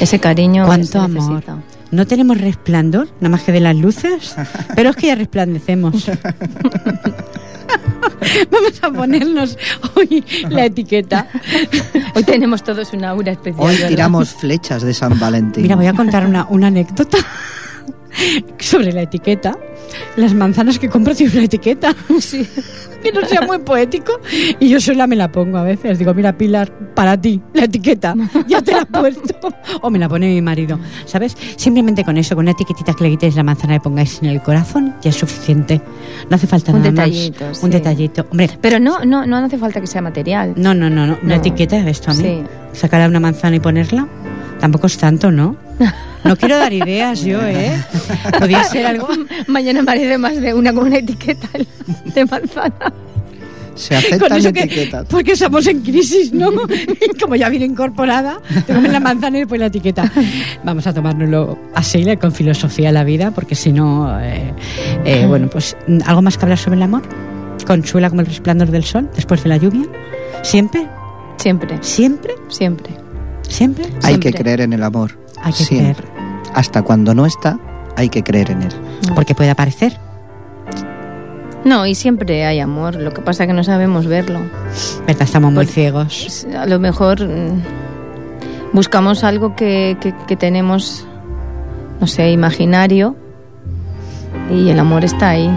Ese 0.00 0.18
cariño 0.18 0.64
Cuánto 0.66 0.86
se 0.86 0.98
amor. 0.98 1.10
necesita. 1.22 1.56
No 1.92 2.06
tenemos 2.06 2.40
resplandor, 2.40 3.08
nada 3.20 3.28
más 3.28 3.42
que 3.42 3.52
de 3.52 3.60
las 3.60 3.76
luces, 3.76 4.34
pero 4.74 4.90
es 4.90 4.96
que 4.96 5.06
ya 5.08 5.14
resplandecemos. 5.14 6.10
Vamos 8.50 8.82
a 8.82 8.90
ponernos 8.90 9.58
hoy 9.94 10.24
la 10.48 10.64
etiqueta. 10.64 11.28
Hoy 12.14 12.24
tenemos 12.24 12.64
todos 12.64 12.94
una 12.94 13.10
aura 13.10 13.32
especial. 13.32 13.66
Hoy 13.66 13.74
¿verdad? 13.74 13.88
tiramos 13.88 14.30
flechas 14.30 14.82
de 14.82 14.94
San 14.94 15.18
Valentín. 15.18 15.62
Mira, 15.64 15.76
voy 15.76 15.86
a 15.86 15.92
contar 15.92 16.26
una, 16.26 16.46
una 16.48 16.68
anécdota 16.68 17.18
sobre 18.58 18.92
la 18.92 19.02
etiqueta. 19.02 19.56
Las 20.16 20.32
manzanas 20.34 20.78
que 20.78 20.88
compro 20.88 21.14
tienen 21.14 21.36
una 21.36 21.44
etiqueta. 21.46 21.94
Sí. 22.20 22.46
Que 23.02 23.10
no 23.10 23.26
sea 23.26 23.42
muy 23.42 23.58
poético. 23.58 24.12
Y 24.60 24.68
yo 24.68 24.80
sola 24.80 25.08
me 25.08 25.16
la 25.16 25.32
pongo 25.32 25.58
a 25.58 25.64
veces. 25.64 25.98
Digo, 25.98 26.14
mira, 26.14 26.38
Pilar, 26.38 26.70
para 26.94 27.20
ti, 27.20 27.40
la 27.52 27.64
etiqueta. 27.64 28.14
Ya 28.46 28.62
te 28.62 28.70
la 28.70 28.82
he 28.82 28.86
puesto. 28.86 29.34
O 29.80 29.90
me 29.90 29.98
la 29.98 30.08
pone 30.08 30.28
mi 30.28 30.40
marido. 30.40 30.78
¿Sabes? 31.04 31.36
Simplemente 31.56 32.04
con 32.04 32.16
eso, 32.16 32.36
con 32.36 32.44
una 32.44 32.52
etiquetita 32.52 32.94
que 32.94 33.02
le 33.02 33.10
quitéis 33.10 33.34
la 33.34 33.42
manzana 33.42 33.74
y 33.74 33.80
pongáis 33.80 34.20
en 34.22 34.26
el 34.28 34.40
corazón, 34.40 34.94
ya 35.02 35.10
es 35.10 35.16
suficiente. 35.16 35.80
No 36.30 36.36
hace 36.36 36.46
falta 36.46 36.70
Un 36.70 36.78
nada 36.78 36.90
detallito, 36.92 37.44
más. 37.44 37.58
sí. 37.58 37.64
Un 37.64 37.70
detallito. 37.72 38.26
Hombre, 38.30 38.50
Pero 38.60 38.78
no, 38.78 39.04
no, 39.04 39.26
no 39.26 39.36
hace 39.38 39.58
falta 39.58 39.80
que 39.80 39.88
sea 39.88 40.00
material. 40.00 40.54
no, 40.56 40.72
no, 40.72 40.88
no, 40.88 41.04
no. 41.04 41.18
Una 41.24 41.34
No. 41.34 41.40
etiqueta 41.40 41.82
de 41.82 41.90
esto 41.90 42.12
a 42.12 42.14
mí. 42.14 42.22
Sí. 42.22 42.42
Sacar 42.78 43.08
una 43.08 43.18
manzana 43.18 43.56
y 43.56 43.60
ponerla. 43.60 44.06
Tampoco 44.60 44.86
es 44.86 44.96
tanto, 44.96 45.32
¿no? 45.32 45.56
No 46.24 46.36
quiero 46.36 46.56
dar 46.58 46.72
ideas 46.72 47.22
yo, 47.22 47.40
¿eh? 47.42 47.76
Podría 48.38 48.64
ser 48.64 48.86
algo. 48.86 49.08
Mañana 49.48 49.80
aparece 49.82 50.18
más 50.18 50.40
de 50.40 50.54
una 50.54 50.72
con 50.72 50.86
una 50.86 50.98
etiqueta 50.98 51.48
de 52.04 52.24
manzana. 52.24 52.92
Se 53.74 53.96
aceptan 53.96 54.44
etiquetas. 54.44 55.06
porque 55.08 55.32
estamos 55.32 55.66
en 55.66 55.80
crisis, 55.80 56.32
¿no? 56.32 56.50
Y 56.50 57.18
Como 57.20 57.36
ya 57.36 57.48
viene 57.48 57.64
incorporada, 57.64 58.38
te 58.66 58.74
comes 58.74 58.92
la 58.92 59.00
manzana 59.00 59.38
y 59.38 59.40
después 59.40 59.58
la 59.58 59.66
etiqueta. 59.66 60.12
Vamos 60.62 60.86
a 60.86 60.92
tomárnoslo 60.92 61.58
así, 61.74 62.04
con 62.18 62.32
filosofía 62.32 62.92
la 62.92 63.02
vida, 63.02 63.30
porque 63.30 63.54
si 63.54 63.72
no, 63.72 64.20
eh, 64.20 64.52
eh, 65.06 65.24
bueno, 65.26 65.48
pues 65.48 65.76
algo 66.04 66.20
más 66.20 66.36
que 66.36 66.44
hablar 66.44 66.58
sobre 66.58 66.76
el 66.76 66.82
amor. 66.82 67.02
Consuela 67.66 68.10
como 68.10 68.20
el 68.20 68.26
resplandor 68.26 68.70
del 68.70 68.84
sol 68.84 69.08
después 69.16 69.42
de 69.42 69.48
la 69.48 69.56
lluvia. 69.56 69.86
Siempre, 70.42 70.86
Siempre, 71.38 71.78
siempre, 71.80 72.34
siempre. 72.48 72.94
siempre. 73.48 73.86
Hay 74.02 74.18
que 74.18 74.32
creer 74.32 74.60
en 74.60 74.74
el 74.74 74.82
amor. 74.82 75.18
Hay 75.42 75.52
que 75.52 75.64
Siempre. 75.64 76.06
Hasta 76.54 76.82
cuando 76.82 77.14
no 77.14 77.26
está, 77.26 77.58
hay 77.96 78.08
que 78.08 78.22
creer 78.22 78.50
en 78.50 78.62
él. 78.62 78.72
Porque 79.14 79.34
puede 79.34 79.50
aparecer. 79.50 79.96
No, 81.64 81.86
y 81.86 81.94
siempre 81.94 82.44
hay 82.44 82.58
amor. 82.60 82.96
Lo 82.96 83.12
que 83.12 83.20
pasa 83.22 83.44
es 83.44 83.46
que 83.48 83.52
no 83.52 83.62
sabemos 83.64 84.06
verlo. 84.06 84.40
¿Verdad? 85.06 85.22
Estamos 85.22 85.52
muy 85.52 85.64
Pues- 85.64 85.74
ciegos. 85.74 86.46
A 86.58 86.66
lo 86.66 86.78
mejor 86.80 87.22
mm, 87.24 87.62
buscamos 88.72 89.22
algo 89.24 89.54
que, 89.54 89.96
que- 90.00 90.14
que 90.26 90.36
tenemos, 90.36 91.06
no 92.00 92.06
sé, 92.06 92.30
imaginario 92.32 93.16
y 94.50 94.70
el 94.70 94.78
amor 94.78 95.04
está 95.04 95.30
ahí. 95.30 95.50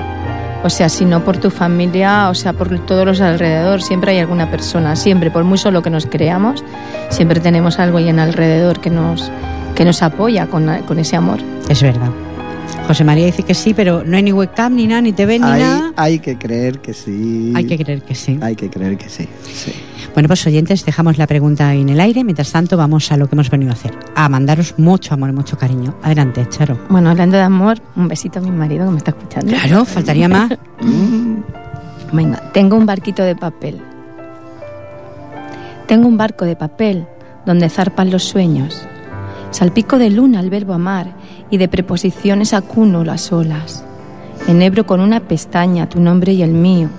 O 0.63 0.69
sea, 0.69 0.89
si 0.89 1.05
no 1.05 1.23
por 1.23 1.37
tu 1.37 1.49
familia, 1.51 2.29
o 2.29 2.33
sea, 2.35 2.53
por 2.53 2.77
todos 2.85 3.05
los 3.05 3.21
alrededor, 3.21 3.81
siempre 3.83 4.11
hay 4.11 4.19
alguna 4.19 4.49
persona, 4.49 4.95
siempre, 4.95 5.29
por 5.29 5.43
muy 5.43 5.57
solo 5.59 5.81
que 5.83 5.91
nos 5.91 6.07
creamos, 6.07 6.63
siempre 7.09 7.39
tenemos 7.39 7.77
algo 7.79 7.97
ahí 7.99 8.09
en 8.09 8.19
alrededor 8.19 8.79
que 8.79 8.89
nos, 8.89 9.31
que 9.75 9.85
nos 9.85 10.01
apoya 10.01 10.47
con, 10.47 10.67
con 10.83 10.99
ese 10.99 11.15
amor. 11.15 11.39
Es 11.69 11.81
verdad. 11.83 12.09
José 12.87 13.03
María 13.03 13.25
dice 13.25 13.43
que 13.43 13.53
sí, 13.53 13.73
pero 13.73 14.03
no 14.05 14.15
hay 14.17 14.23
ni 14.23 14.31
webcam, 14.31 14.75
ni 14.75 14.87
nada, 14.87 15.01
ni 15.01 15.11
TV, 15.11 15.39
ni 15.39 15.45
Hay, 15.45 15.61
nada. 15.61 15.93
hay 15.95 16.19
que 16.19 16.37
creer 16.37 16.79
que 16.79 16.93
sí. 16.93 17.51
Hay 17.55 17.65
que 17.65 17.77
creer 17.77 18.01
que 18.03 18.15
sí. 18.15 18.39
Hay 18.41 18.55
que 18.55 18.69
creer 18.69 18.97
que 18.97 19.09
sí. 19.09 19.27
sí. 19.53 19.73
Bueno, 20.13 20.27
pues 20.27 20.45
oyentes, 20.47 20.85
dejamos 20.85 21.17
la 21.17 21.27
pregunta 21.27 21.67
ahí 21.69 21.81
en 21.81 21.89
el 21.89 21.99
aire. 21.99 22.23
Mientras 22.23 22.51
tanto, 22.51 22.77
vamos 22.77 23.11
a 23.11 23.17
lo 23.17 23.27
que 23.27 23.35
hemos 23.35 23.49
venido 23.49 23.71
a 23.71 23.73
hacer. 23.73 23.91
A 24.15 24.29
mandaros 24.29 24.75
mucho 24.77 25.13
amor 25.13 25.29
y 25.29 25.33
mucho 25.33 25.57
cariño. 25.57 25.95
Adelante, 26.03 26.47
Charo. 26.47 26.77
Bueno, 26.89 27.09
hablando 27.09 27.37
de 27.37 27.43
amor, 27.43 27.79
un 27.95 28.07
besito 28.07 28.39
a 28.39 28.41
mi 28.41 28.51
marido 28.51 28.85
que 28.85 28.91
me 28.91 28.97
está 28.97 29.11
escuchando. 29.11 29.51
Claro, 29.51 29.83
faltaría 29.85 30.29
más. 30.29 30.51
Venga, 32.13 32.51
tengo 32.53 32.77
un 32.77 32.85
barquito 32.85 33.23
de 33.23 33.35
papel. 33.35 33.81
Tengo 35.87 36.07
un 36.07 36.17
barco 36.17 36.45
de 36.45 36.55
papel 36.55 37.05
donde 37.45 37.69
zarpan 37.69 38.09
los 38.09 38.23
sueños. 38.23 38.87
Salpico 39.55 39.97
de 39.97 40.09
luna 40.09 40.39
al 40.39 40.49
verbo 40.49 40.73
amar 40.73 41.13
y 41.49 41.55
de 41.55 41.69
preposiciones 41.69 42.53
acuno 42.53 43.05
las 43.05 43.31
olas. 43.31 43.85
Enhebro 44.49 44.85
con 44.85 44.99
una 44.99 45.21
pestaña 45.21 45.87
tu 45.87 46.01
nombre 46.01 46.33
y 46.33 46.43
el 46.43 46.51
mío 46.51 46.89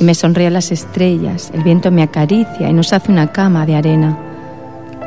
y 0.00 0.04
me 0.04 0.14
sonríen 0.14 0.54
las 0.54 0.72
estrellas, 0.72 1.50
el 1.52 1.62
viento 1.62 1.90
me 1.90 2.02
acaricia 2.02 2.70
y 2.70 2.72
nos 2.72 2.94
hace 2.94 3.12
una 3.12 3.32
cama 3.32 3.66
de 3.66 3.74
arena. 3.76 4.16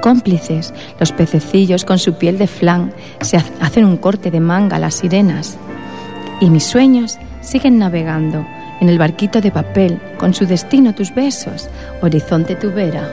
Cómplices, 0.03 0.71
los 0.99 1.11
pececillos 1.11 1.83
con 1.83 1.97
su 1.97 2.13
piel 2.13 2.37
de 2.37 2.45
flan 2.45 2.93
se 3.21 3.37
ha- 3.37 3.43
hacen 3.59 3.85
un 3.85 3.97
corte 3.97 4.29
de 4.29 4.39
manga 4.39 4.75
a 4.75 4.79
las 4.79 4.93
sirenas 4.93 5.57
y 6.39 6.51
mis 6.51 6.63
sueños 6.65 7.17
siguen 7.41 7.79
navegando 7.79 8.45
en 8.81 8.87
el 8.87 8.99
barquito 8.99 9.41
de 9.41 9.49
papel 9.49 9.99
con 10.19 10.35
su 10.35 10.45
destino 10.45 10.93
tus 10.93 11.15
besos, 11.15 11.69
horizonte 12.03 12.53
tu 12.53 12.69
vera. 12.71 13.09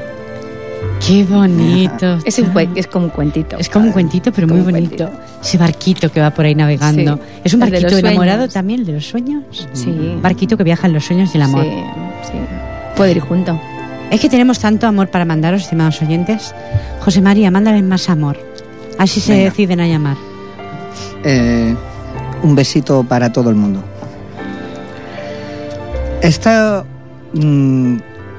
Qué 1.04 1.24
bonito. 1.24 2.18
Es, 2.24 2.38
un, 2.38 2.50
es 2.74 2.86
como 2.86 3.06
un 3.06 3.10
cuentito. 3.10 3.56
Es 3.58 3.68
como 3.68 3.86
un 3.86 3.92
cuentito, 3.92 4.32
pero 4.32 4.46
muy 4.48 4.58
Como 4.58 4.70
bonito. 4.72 5.04
cuentito. 5.04 5.22
Ese 5.42 5.58
barquito 5.58 6.10
que 6.10 6.20
va 6.20 6.30
por 6.30 6.44
ahí 6.44 6.54
navegando. 6.54 7.16
Sí, 7.16 7.22
Es 7.44 7.54
un 7.54 7.60
barquito 7.60 7.96
enamorado 7.98 8.38
sueños. 8.38 8.54
también, 8.54 8.80
el 8.80 8.86
de 8.86 8.92
los 8.94 9.06
sueños. 9.06 9.68
Sí. 9.72 9.90
Un 9.90 10.22
barquito 10.22 10.56
que 10.56 10.64
viaja 10.64 10.86
en 10.86 10.94
los 10.94 11.04
sueños 11.04 11.30
y 11.34 11.36
el 11.36 11.42
amor. 11.42 11.64
Sí, 11.64 11.70
sí. 12.32 12.38
Puede 12.96 13.12
ir 13.12 13.20
junto. 13.20 13.60
Es 14.10 14.20
que 14.20 14.28
tenemos 14.28 14.58
tanto 14.58 14.86
amor 14.86 15.08
para 15.08 15.24
mandaros, 15.24 15.62
estimados 15.62 16.00
oyentes. 16.02 16.54
José 17.00 17.20
María, 17.20 17.50
mándales 17.50 17.82
más 17.84 18.08
amor. 18.08 18.36
Así 18.98 19.20
se 19.20 19.32
Venga. 19.32 19.44
deciden 19.44 19.80
a 19.80 19.86
llamar. 19.86 20.16
Eh, 21.24 21.74
un 22.42 22.54
besito 22.54 23.04
para 23.04 23.32
todo 23.32 23.50
el 23.50 23.56
mundo. 23.56 23.82
Esta, 26.22 26.84
mm, 27.34 27.96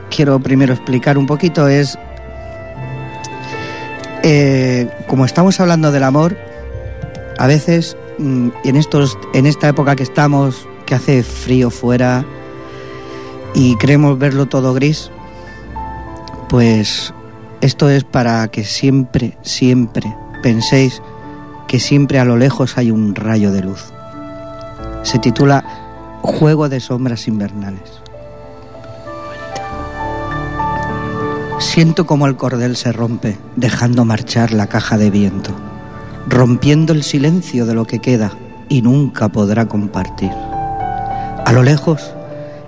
quiero 0.10 0.39
primero 0.39 0.74
explicar 0.74 1.17
un 1.17 1.28
poquito, 1.28 1.67
es, 1.67 1.98
eh, 4.30 4.90
como 5.08 5.24
estamos 5.24 5.58
hablando 5.62 5.94
del 5.94 6.04
amor, 6.04 6.38
a 7.38 7.48
veces 7.48 7.96
mm, 8.18 8.50
en, 8.66 8.76
estos, 8.76 9.18
en 9.34 9.46
esta 9.46 9.70
época 9.70 9.96
que 9.96 10.04
estamos, 10.04 10.68
que 10.86 10.96
hace 10.96 11.24
frío 11.24 11.70
fuera 11.70 12.26
y 13.54 13.78
queremos 13.78 14.20
verlo 14.20 14.46
todo 14.46 14.74
gris, 14.74 15.12
pues 16.50 17.13
esto 17.62 17.90
es 17.90 18.04
para 18.04 18.50
que 18.50 18.66
siempre, 18.66 19.38
siempre 19.44 20.13
penséis 20.44 21.02
que 21.70 21.80
siempre 21.80 22.20
a 22.20 22.26
lo 22.26 22.36
lejos 22.36 22.78
hay 22.78 22.92
un 22.92 23.16
rayo 23.16 23.54
de 23.54 23.62
luz. 23.62 23.94
Se 25.04 25.20
titula 25.20 25.63
Juego 26.22 26.68
de 26.68 26.82
sombras 26.82 27.30
invernales. 27.30 27.97
Siento 31.60 32.06
como 32.06 32.28
el 32.28 32.38
cordel 32.38 32.76
se 32.76 32.91
rompe, 32.91 33.39
dejando 33.56 34.06
marchar 34.06 34.52
la 34.52 34.67
caja 34.67 34.96
de 34.96 35.10
viento, 35.10 35.50
rompiendo 36.28 36.93
el 36.93 37.02
silencio 37.02 37.65
de 37.65 37.74
lo 37.74 37.86
que 37.86 37.98
queda 37.98 38.32
y 38.70 38.84
nunca 38.84 39.30
podrá 39.30 39.67
compartir. 39.67 40.30
A 40.30 41.52
lo 41.52 41.63
lejos, 41.63 42.13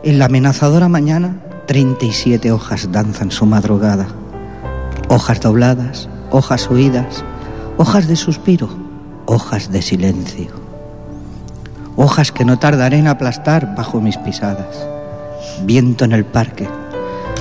en 0.04 0.18
la 0.18 0.26
amenazadora 0.26 0.90
mañana, 0.90 1.40
37 1.68 2.52
hojas 2.52 2.92
danzan 2.92 3.30
su 3.30 3.46
madrugada. 3.46 4.08
Hojas 5.08 5.40
dobladas, 5.40 6.10
hojas 6.32 6.68
huidas, 6.68 7.24
hojas 7.78 8.08
de 8.08 8.16
suspiro, 8.16 8.70
hojas 9.28 9.72
de 9.72 9.84
silencio. 9.84 10.48
Hojas 11.96 12.32
que 12.32 12.44
no 12.44 12.58
tardaré 12.58 12.98
en 12.98 13.08
aplastar 13.08 13.76
bajo 13.76 14.02
mis 14.02 14.18
pisadas. 14.18 14.88
Viento 15.64 16.06
en 16.06 16.14
el 16.14 16.26
parque, 16.26 16.68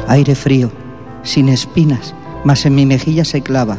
aire 0.09 0.35
frío, 0.35 0.71
sin 1.23 1.49
espinas, 1.49 2.15
mas 2.45 2.67
en 2.67 2.75
mi 2.75 2.87
mejilla 2.87 3.25
se 3.25 3.43
clava. 3.43 3.79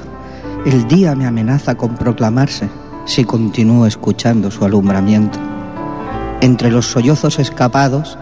El 0.66 0.88
día 0.88 1.16
me 1.16 1.26
amenaza 1.26 1.76
con 1.76 1.96
proclamarse 1.96 2.70
si 3.06 3.24
continúo 3.26 3.86
escuchando 3.86 4.52
su 4.52 4.66
alumbramiento. 4.66 5.40
Entre 6.42 6.72
los 6.72 6.86
sollozos 6.86 7.40
escapados 7.40 8.18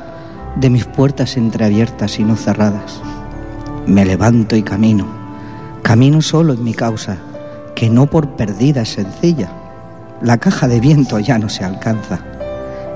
de 0.55 0.69
mis 0.69 0.85
puertas 0.85 1.37
entreabiertas 1.37 2.19
y 2.19 2.23
no 2.23 2.35
cerradas, 2.35 3.01
me 3.85 4.05
levanto 4.05 4.55
y 4.55 4.63
camino 4.63 5.17
Camino 5.87 6.21
solo 6.21 6.51
en 6.51 6.65
mi 6.65 6.73
causa, 6.73 7.17
que 7.73 7.89
no 7.89 8.07
por 8.07 8.31
perdida 8.31 8.81
es 8.81 8.89
sencilla. 8.89 9.49
La 10.21 10.37
caja 10.37 10.67
de 10.67 10.81
viento 10.81 11.17
ya 11.17 11.39
no 11.39 11.47
se 11.47 11.63
alcanza, 11.63 12.19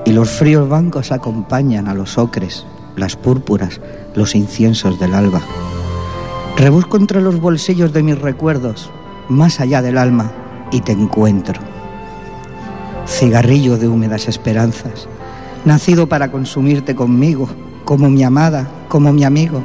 y 0.04 0.12
los 0.12 0.28
fríos 0.28 0.68
bancos 0.68 1.10
acompañan 1.10 1.88
a 1.88 1.94
los 1.94 2.18
ocres, 2.18 2.66
las 2.94 3.16
púrpuras, 3.16 3.80
los 4.14 4.34
inciensos 4.34 5.00
del 5.00 5.14
alba. 5.14 5.40
Rebusco 6.56 6.96
entre 6.96 7.20
los 7.20 7.40
bolsillos 7.40 7.92
de 7.92 8.02
mis 8.02 8.18
recuerdos, 8.18 8.90
más 9.28 9.58
allá 9.60 9.82
del 9.82 9.98
alma, 9.98 10.30
y 10.70 10.80
te 10.80 10.92
encuentro. 10.92 11.60
Cigarrillo 13.06 13.78
de 13.78 13.88
húmedas 13.88 14.28
esperanzas, 14.28 15.08
nacido 15.64 16.06
para 16.06 16.30
consumirte 16.30 16.94
conmigo, 16.94 17.48
como 17.84 18.10
mi 18.10 18.22
amada, 18.22 18.68
como 18.88 19.12
mi 19.12 19.24
amigo, 19.24 19.62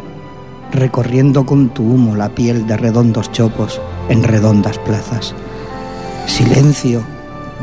recorriendo 0.72 1.46
con 1.46 1.70
tu 1.70 1.84
humo 1.84 2.16
la 2.16 2.30
piel 2.30 2.66
de 2.66 2.78
redondos 2.78 3.32
chopos 3.32 3.80
en 4.10 4.24
redondas 4.24 4.80
plazas. 4.80 5.36
Silencio 6.26 7.04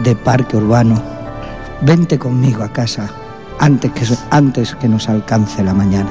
de 0.02 0.14
parque 0.14 0.56
urbano, 0.56 1.02
vente 1.82 2.18
conmigo 2.18 2.62
a 2.62 2.72
casa 2.72 3.10
antes 3.58 3.90
que, 3.92 4.06
antes 4.30 4.74
que 4.74 4.88
nos 4.88 5.08
alcance 5.08 5.62
la 5.62 5.74
mañana. 5.74 6.10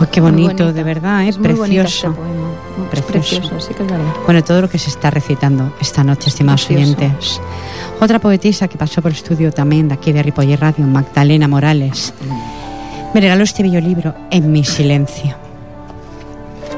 Oh, 0.00 0.06
qué 0.10 0.20
bonito, 0.20 0.72
de 0.72 0.82
verdad, 0.82 1.26
es 1.28 1.36
precioso. 1.36 2.14
Este 2.92 3.12
precioso. 3.12 3.60
sí 3.60 3.74
que 3.74 3.82
es 3.82 3.90
verdad. 3.90 4.14
Bueno, 4.24 4.42
todo 4.42 4.62
lo 4.62 4.70
que 4.70 4.78
se 4.78 4.88
está 4.88 5.10
recitando 5.10 5.74
esta 5.78 6.02
noche, 6.02 6.30
estimados 6.30 6.70
oyentes. 6.70 7.38
Otra 8.00 8.18
poetisa 8.18 8.66
que 8.66 8.78
pasó 8.78 9.02
por 9.02 9.10
el 9.10 9.16
estudio 9.18 9.52
también 9.52 9.88
de 9.88 9.94
aquí 9.94 10.12
de 10.12 10.22
Ripoller 10.22 10.58
Radio, 10.58 10.86
Magdalena 10.86 11.48
Morales, 11.48 12.14
me 13.12 13.20
regaló 13.20 13.44
este 13.44 13.62
bello 13.62 13.80
libro 13.80 14.14
En 14.30 14.50
mi 14.50 14.64
silencio. 14.64 15.36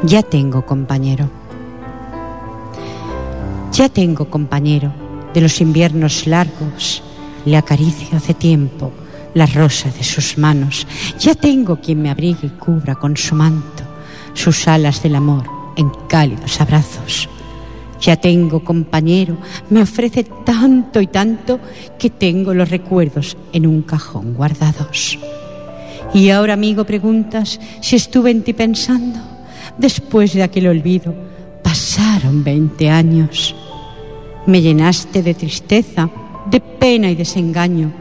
Ya 0.02 0.22
tengo 0.22 0.66
compañero. 0.66 1.30
Ya 3.72 3.88
tengo 3.88 4.28
compañero 4.28 4.92
de 5.32 5.40
los 5.42 5.60
inviernos 5.60 6.26
largos. 6.26 7.04
Le 7.44 7.56
acaricio 7.56 8.16
hace 8.16 8.34
tiempo 8.34 8.92
la 9.34 9.46
rosa 9.46 9.90
de 9.90 10.04
sus 10.04 10.38
manos. 10.38 10.86
Ya 11.18 11.34
tengo 11.34 11.80
quien 11.80 12.02
me 12.02 12.10
abrigue 12.10 12.46
y 12.46 12.50
cubra 12.50 12.94
con 12.94 13.16
su 13.16 13.34
manto 13.34 13.92
sus 14.34 14.66
alas 14.68 15.02
del 15.02 15.14
amor 15.14 15.44
en 15.76 15.90
cálidos 16.08 16.60
abrazos. 16.60 17.28
Ya 18.00 18.16
tengo 18.16 18.64
compañero, 18.64 19.36
me 19.70 19.82
ofrece 19.82 20.24
tanto 20.24 21.00
y 21.00 21.06
tanto 21.06 21.60
que 21.98 22.10
tengo 22.10 22.52
los 22.52 22.68
recuerdos 22.68 23.36
en 23.52 23.66
un 23.66 23.82
cajón 23.82 24.34
guardados. 24.34 25.18
Y 26.12 26.30
ahora, 26.30 26.54
amigo, 26.54 26.84
preguntas 26.84 27.60
si 27.80 27.96
estuve 27.96 28.32
en 28.32 28.42
ti 28.42 28.52
pensando. 28.52 29.20
Después 29.78 30.34
de 30.34 30.42
aquel 30.42 30.66
olvido, 30.66 31.14
pasaron 31.62 32.42
20 32.42 32.90
años. 32.90 33.54
Me 34.46 34.60
llenaste 34.60 35.22
de 35.22 35.34
tristeza, 35.34 36.10
de 36.50 36.60
pena 36.60 37.08
y 37.08 37.14
desengaño, 37.14 37.92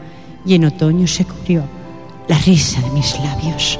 y 0.44 0.54
en 0.54 0.64
otoño 0.64 1.06
se 1.06 1.24
cubrió 1.24 1.62
la 2.28 2.38
risa 2.38 2.80
de 2.80 2.90
mis 2.90 3.18
labios. 3.20 3.78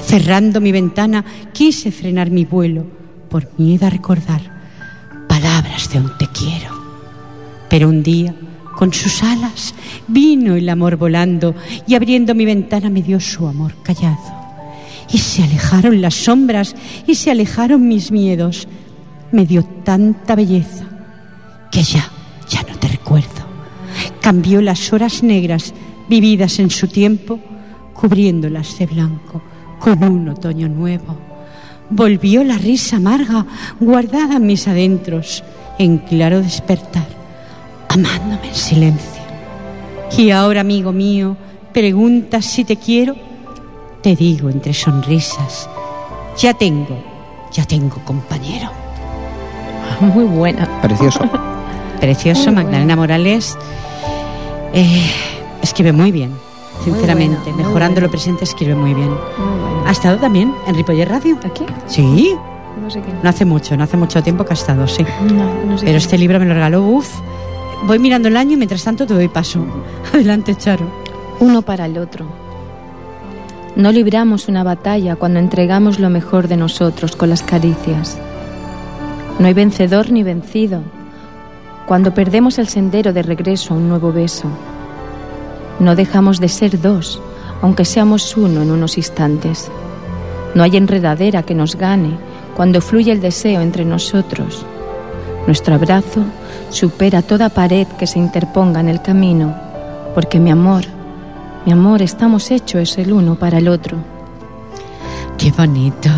Cerrando 0.00 0.60
mi 0.60 0.72
ventana, 0.72 1.24
quise 1.52 1.92
frenar 1.92 2.30
mi 2.30 2.44
vuelo 2.44 2.84
por 3.28 3.48
miedo 3.58 3.86
a 3.86 3.90
recordar 3.90 4.40
palabras 5.28 5.90
de 5.92 5.98
un 5.98 6.10
te 6.18 6.26
quiero. 6.26 6.74
Pero 7.68 7.88
un 7.88 8.02
día, 8.02 8.34
con 8.76 8.92
sus 8.92 9.22
alas, 9.22 9.74
vino 10.08 10.56
el 10.56 10.68
amor 10.68 10.96
volando 10.96 11.54
y 11.86 11.94
abriendo 11.94 12.34
mi 12.34 12.44
ventana 12.44 12.90
me 12.90 13.02
dio 13.02 13.20
su 13.20 13.46
amor 13.46 13.74
callado. 13.82 14.40
Y 15.12 15.18
se 15.18 15.44
alejaron 15.44 16.00
las 16.00 16.14
sombras 16.14 16.74
y 17.06 17.14
se 17.14 17.30
alejaron 17.30 17.86
mis 17.86 18.10
miedos. 18.10 18.66
Me 19.32 19.46
dio 19.46 19.64
tanta 19.84 20.34
belleza 20.34 20.84
que 21.70 21.82
ya, 21.82 22.10
Cambió 24.20 24.60
las 24.60 24.92
horas 24.92 25.22
negras 25.22 25.72
vividas 26.08 26.58
en 26.58 26.70
su 26.70 26.88
tiempo, 26.88 27.38
cubriéndolas 27.94 28.78
de 28.78 28.86
blanco 28.86 29.42
con 29.78 30.04
un 30.04 30.28
otoño 30.28 30.68
nuevo. 30.68 31.16
Volvió 31.88 32.44
la 32.44 32.56
risa 32.56 32.96
amarga 32.96 33.46
guardada 33.80 34.36
en 34.36 34.46
mis 34.46 34.68
adentros, 34.68 35.42
en 35.78 35.98
claro 35.98 36.40
despertar, 36.40 37.08
amándome 37.88 38.48
en 38.48 38.54
silencio. 38.54 39.22
Y 40.16 40.30
ahora, 40.30 40.60
amigo 40.60 40.92
mío, 40.92 41.36
preguntas 41.72 42.44
si 42.44 42.64
te 42.64 42.76
quiero, 42.76 43.16
te 44.02 44.14
digo 44.14 44.50
entre 44.50 44.74
sonrisas, 44.74 45.68
ya 46.38 46.54
tengo, 46.54 46.98
ya 47.52 47.64
tengo 47.64 47.96
compañero. 48.04 48.70
Muy 50.00 50.24
buena. 50.24 50.80
Precioso. 50.80 51.20
Precioso, 52.00 52.52
Magdalena 52.52 52.96
Morales. 52.96 53.56
Eh, 54.72 55.10
escribe 55.62 55.92
muy 55.92 56.12
bien, 56.12 56.32
sinceramente. 56.84 57.52
Mejorando 57.52 57.94
buena. 57.94 58.06
lo 58.06 58.10
presente, 58.10 58.44
escribe 58.44 58.74
muy 58.74 58.94
bien. 58.94 59.08
Muy. 59.10 59.86
¿Ha 59.86 59.90
estado 59.92 60.16
también 60.18 60.54
en 60.66 60.74
Ripoller 60.74 61.08
Radio? 61.08 61.38
¿Aquí? 61.44 61.64
Sí, 61.86 62.34
No 62.80 62.90
sé 62.90 63.00
qué. 63.02 63.12
no 63.22 63.28
hace 63.28 63.44
mucho, 63.44 63.76
no 63.76 63.84
hace 63.84 63.96
mucho 63.96 64.22
tiempo 64.22 64.44
que 64.44 64.52
ha 64.52 64.54
estado, 64.54 64.86
sí. 64.86 65.04
No, 65.32 65.44
no 65.66 65.78
sé 65.78 65.84
Pero 65.86 65.92
qué. 65.92 65.96
este 65.96 66.18
libro 66.18 66.38
me 66.38 66.46
lo 66.46 66.54
regaló, 66.54 66.82
uff. 66.84 67.10
Voy 67.86 67.98
mirando 67.98 68.28
el 68.28 68.36
año 68.36 68.52
y 68.52 68.56
mientras 68.56 68.84
tanto 68.84 69.06
te 69.06 69.14
doy 69.14 69.28
paso. 69.28 69.64
Adelante, 70.14 70.54
Charo. 70.54 70.84
uno 71.40 71.62
para 71.62 71.86
el 71.86 71.98
otro. 71.98 72.26
No 73.76 73.92
libramos 73.92 74.48
una 74.48 74.62
batalla 74.64 75.16
cuando 75.16 75.38
entregamos 75.38 75.98
lo 76.00 76.10
mejor 76.10 76.48
de 76.48 76.56
nosotros 76.56 77.16
con 77.16 77.30
las 77.30 77.42
caricias. 77.42 78.18
No 79.38 79.46
hay 79.46 79.54
vencedor 79.54 80.10
ni 80.10 80.22
vencido 80.22 80.82
cuando 81.86 82.14
perdemos 82.14 82.58
el 82.58 82.68
sendero 82.68 83.12
de 83.12 83.22
regreso 83.22 83.74
a 83.74 83.76
un 83.76 83.88
nuevo 83.88 84.12
beso. 84.12 84.48
No 85.78 85.96
dejamos 85.96 86.40
de 86.40 86.48
ser 86.48 86.80
dos, 86.80 87.20
aunque 87.62 87.84
seamos 87.84 88.36
uno 88.36 88.62
en 88.62 88.70
unos 88.70 88.96
instantes. 88.96 89.70
No 90.54 90.62
hay 90.62 90.76
enredadera 90.76 91.42
que 91.42 91.54
nos 91.54 91.76
gane 91.76 92.18
cuando 92.56 92.80
fluye 92.80 93.12
el 93.12 93.20
deseo 93.20 93.60
entre 93.60 93.84
nosotros. 93.84 94.64
Nuestro 95.46 95.74
abrazo 95.74 96.22
supera 96.70 97.22
toda 97.22 97.48
pared 97.48 97.86
que 97.98 98.06
se 98.06 98.18
interponga 98.18 98.80
en 98.80 98.88
el 98.88 99.02
camino, 99.02 99.54
porque 100.14 100.38
mi 100.38 100.50
amor, 100.50 100.84
mi 101.64 101.72
amor, 101.72 102.02
estamos 102.02 102.50
hechos 102.50 102.98
el 102.98 103.12
uno 103.12 103.34
para 103.34 103.58
el 103.58 103.68
otro. 103.68 103.98
Qué 105.38 105.50
bonito. 105.52 106.10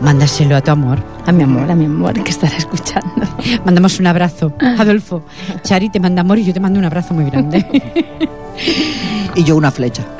Mándaselo 0.00 0.56
a 0.56 0.60
tu 0.60 0.70
amor. 0.70 1.02
A 1.30 1.32
mi 1.32 1.44
amor, 1.44 1.70
a 1.70 1.76
mi 1.76 1.84
amor, 1.84 2.12
que 2.24 2.30
estará 2.32 2.56
escuchando. 2.56 3.22
Mandamos 3.64 4.00
un 4.00 4.08
abrazo. 4.08 4.52
Adolfo, 4.78 5.24
Chari 5.62 5.88
te 5.88 6.00
manda 6.00 6.22
amor 6.22 6.38
y 6.40 6.44
yo 6.44 6.52
te 6.52 6.58
mando 6.58 6.80
un 6.80 6.84
abrazo 6.84 7.14
muy 7.14 7.24
grande. 7.30 7.64
Y 9.36 9.44
yo 9.44 9.54
una 9.56 9.70
flecha. 9.70 10.02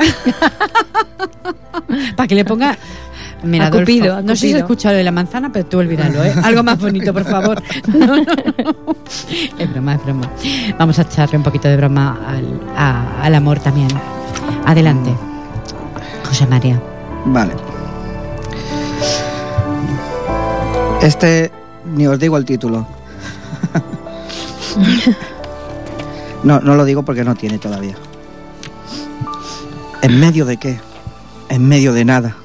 Para 2.16 2.28
que 2.28 2.36
le 2.36 2.44
ponga. 2.44 2.78
Mira, 3.42 3.66
Adolfo, 3.66 3.86
Cupido, 3.86 4.22
no 4.22 4.36
sé 4.36 4.46
si 4.46 4.52
has 4.54 4.60
escuchado 4.60 4.92
lo 4.92 4.98
de 4.98 5.04
la 5.04 5.10
manzana, 5.10 5.50
pero 5.52 5.66
tú 5.66 5.78
olvídalo, 5.78 6.22
¿eh? 6.24 6.32
Algo 6.44 6.62
más 6.62 6.78
bonito, 6.78 7.12
por 7.12 7.24
favor. 7.24 7.60
No, 7.88 8.06
no, 8.06 8.16
no. 8.18 8.24
Es 9.58 9.72
broma, 9.72 9.94
es 9.96 10.04
broma. 10.04 10.30
Vamos 10.78 10.96
a 11.00 11.02
echarle 11.02 11.38
un 11.38 11.42
poquito 11.42 11.66
de 11.66 11.76
broma 11.76 12.20
al, 12.24 12.60
a- 12.76 13.24
al 13.24 13.34
amor 13.34 13.58
también. 13.58 13.88
Adelante. 14.64 15.10
José 16.28 16.46
María. 16.46 16.80
Vale. 17.26 17.54
Este 21.02 21.50
ni 21.94 22.06
os 22.06 22.18
digo 22.18 22.36
el 22.36 22.44
título. 22.44 22.86
No, 26.42 26.58
no 26.60 26.74
lo 26.74 26.86
digo 26.86 27.02
porque 27.02 27.22
no 27.22 27.34
tiene 27.34 27.58
todavía. 27.58 27.96
¿En 30.00 30.18
medio 30.18 30.46
de 30.46 30.56
qué? 30.56 30.80
En 31.50 31.68
medio 31.68 31.92
de 31.92 32.06
nada. 32.06 32.36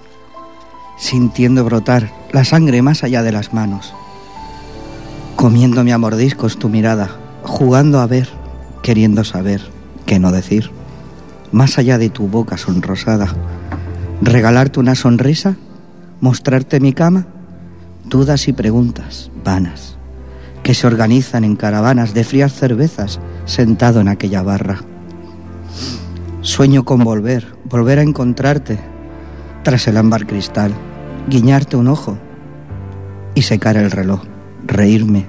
Sintiendo 0.98 1.64
brotar 1.64 2.12
la 2.34 2.44
sangre 2.44 2.82
más 2.82 3.04
allá 3.04 3.24
de 3.24 3.32
las 3.32 3.54
manos. 3.54 3.94
Comiéndome 5.38 5.94
a 5.94 5.98
mordiscos 5.98 6.60
tu 6.60 6.68
mirada. 6.68 7.10
Jugando 7.44 8.02
a 8.02 8.08
ver, 8.08 8.28
queriendo 8.82 9.24
saber 9.24 9.62
qué 10.06 10.20
no 10.20 10.34
decir. 10.34 10.72
Más 11.54 11.78
allá 11.78 11.98
de 11.98 12.10
tu 12.10 12.28
boca 12.28 12.58
sonrosada. 12.58 13.34
Regalarte 14.22 14.82
una 14.82 14.96
sonrisa. 14.96 15.56
Mostrarte 16.20 16.82
mi 16.82 16.92
cama. 16.92 17.28
Dudas 18.08 18.48
y 18.48 18.54
preguntas 18.54 19.32
vanas 19.44 19.98
que 20.64 20.74
se 20.74 20.88
organizan 20.88 21.44
en 21.44 21.56
caravanas 21.56 22.14
de 22.14 22.24
frías 22.24 22.54
cervezas 22.54 23.20
sentado 23.46 24.00
en 24.00 24.08
aquella 24.08 24.42
barra. 24.42 24.80
Sueño 26.42 26.84
con 26.86 27.04
volver, 27.04 27.48
volver 27.66 28.00
a 28.00 28.04
encontrarte 28.04 28.80
tras 29.64 29.88
el 29.88 29.98
ámbar 29.98 30.26
cristal, 30.26 30.74
guiñarte 31.28 31.78
un 31.78 31.88
ojo 31.88 32.18
y 33.36 33.44
secar 33.44 33.78
el 33.78 33.92
reloj, 33.92 34.22
reírme 34.66 35.26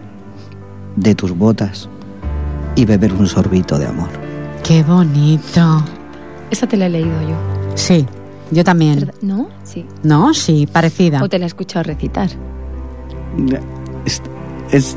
de 0.96 1.14
tus 1.14 1.36
botas 1.36 1.88
y 2.74 2.84
beber 2.84 3.12
un 3.12 3.26
sorbito 3.26 3.78
de 3.78 3.86
amor. 3.86 4.08
Qué 4.62 4.82
bonito. 4.82 5.84
Esa 6.50 6.66
te 6.66 6.76
la 6.76 6.86
he 6.86 6.90
leído 6.90 7.20
yo. 7.22 7.36
Sí, 7.74 8.06
yo 8.50 8.64
también. 8.64 9.00
¿Verdad? 9.00 9.14
¿No? 9.22 9.48
Sí. 9.64 9.86
No, 10.02 10.32
sí, 10.34 10.66
parecida. 10.66 11.22
O 11.22 11.28
te 11.28 11.38
la 11.38 11.44
he 11.44 11.48
escuchado 11.48 11.82
recitar. 11.82 12.30
Est- 14.04 14.24
Es, 14.72 14.96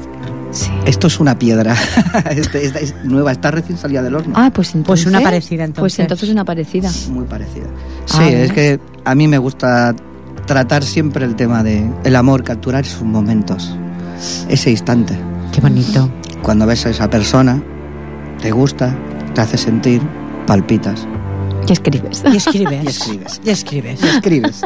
Sí. 0.51 0.71
esto 0.87 1.05
es 1.07 1.19
una 1.19 1.37
piedra. 1.37 1.75
Este- 2.31 2.65
es 2.65 2.95
nueva, 3.03 3.31
está 3.31 3.51
recién 3.51 3.77
salida 3.77 4.01
del 4.01 4.15
horno. 4.15 4.33
Ah, 4.35 4.49
pues 4.51 4.73
entonces. 4.73 5.05
Pues 5.05 5.15
una 5.15 5.21
parecida, 5.23 5.63
entonces. 5.63 5.81
Pues 5.81 5.99
entonces 5.99 6.29
una 6.29 6.43
parecida. 6.43 6.89
Muy 7.11 7.25
parecida. 7.25 7.67
Sí, 8.05 8.17
Ah, 8.19 8.29
es 8.29 8.39
¿ves? 8.39 8.51
que 8.53 8.79
a 9.05 9.13
mí 9.13 9.27
me 9.27 9.37
gusta 9.37 9.95
tratar 10.47 10.83
siempre 10.83 11.23
el 11.25 11.35
tema 11.35 11.61
de 11.63 11.87
el 12.03 12.15
amor, 12.15 12.43
capturar 12.43 12.83
sus 12.83 13.03
momentos, 13.03 13.77
ese 14.49 14.71
instante. 14.71 15.15
Qué 15.53 15.61
bonito. 15.61 16.09
Cuando 16.41 16.65
ves 16.65 16.83
a 16.87 16.89
esa 16.89 17.07
persona, 17.11 17.61
te 18.41 18.49
gusta, 18.51 18.95
te 19.35 19.41
hace 19.41 19.57
sentir, 19.57 20.01
palpitas 20.47 21.07
¿Qué 21.67 21.73
escribes? 21.73 22.23
Y 22.33 22.37
escribes. 22.37 22.83
y 22.83 22.87
escribes. 22.87 23.41
Y 23.45 23.49
escribes. 23.51 23.99
Y 24.03 24.07
escribes. 24.07 24.61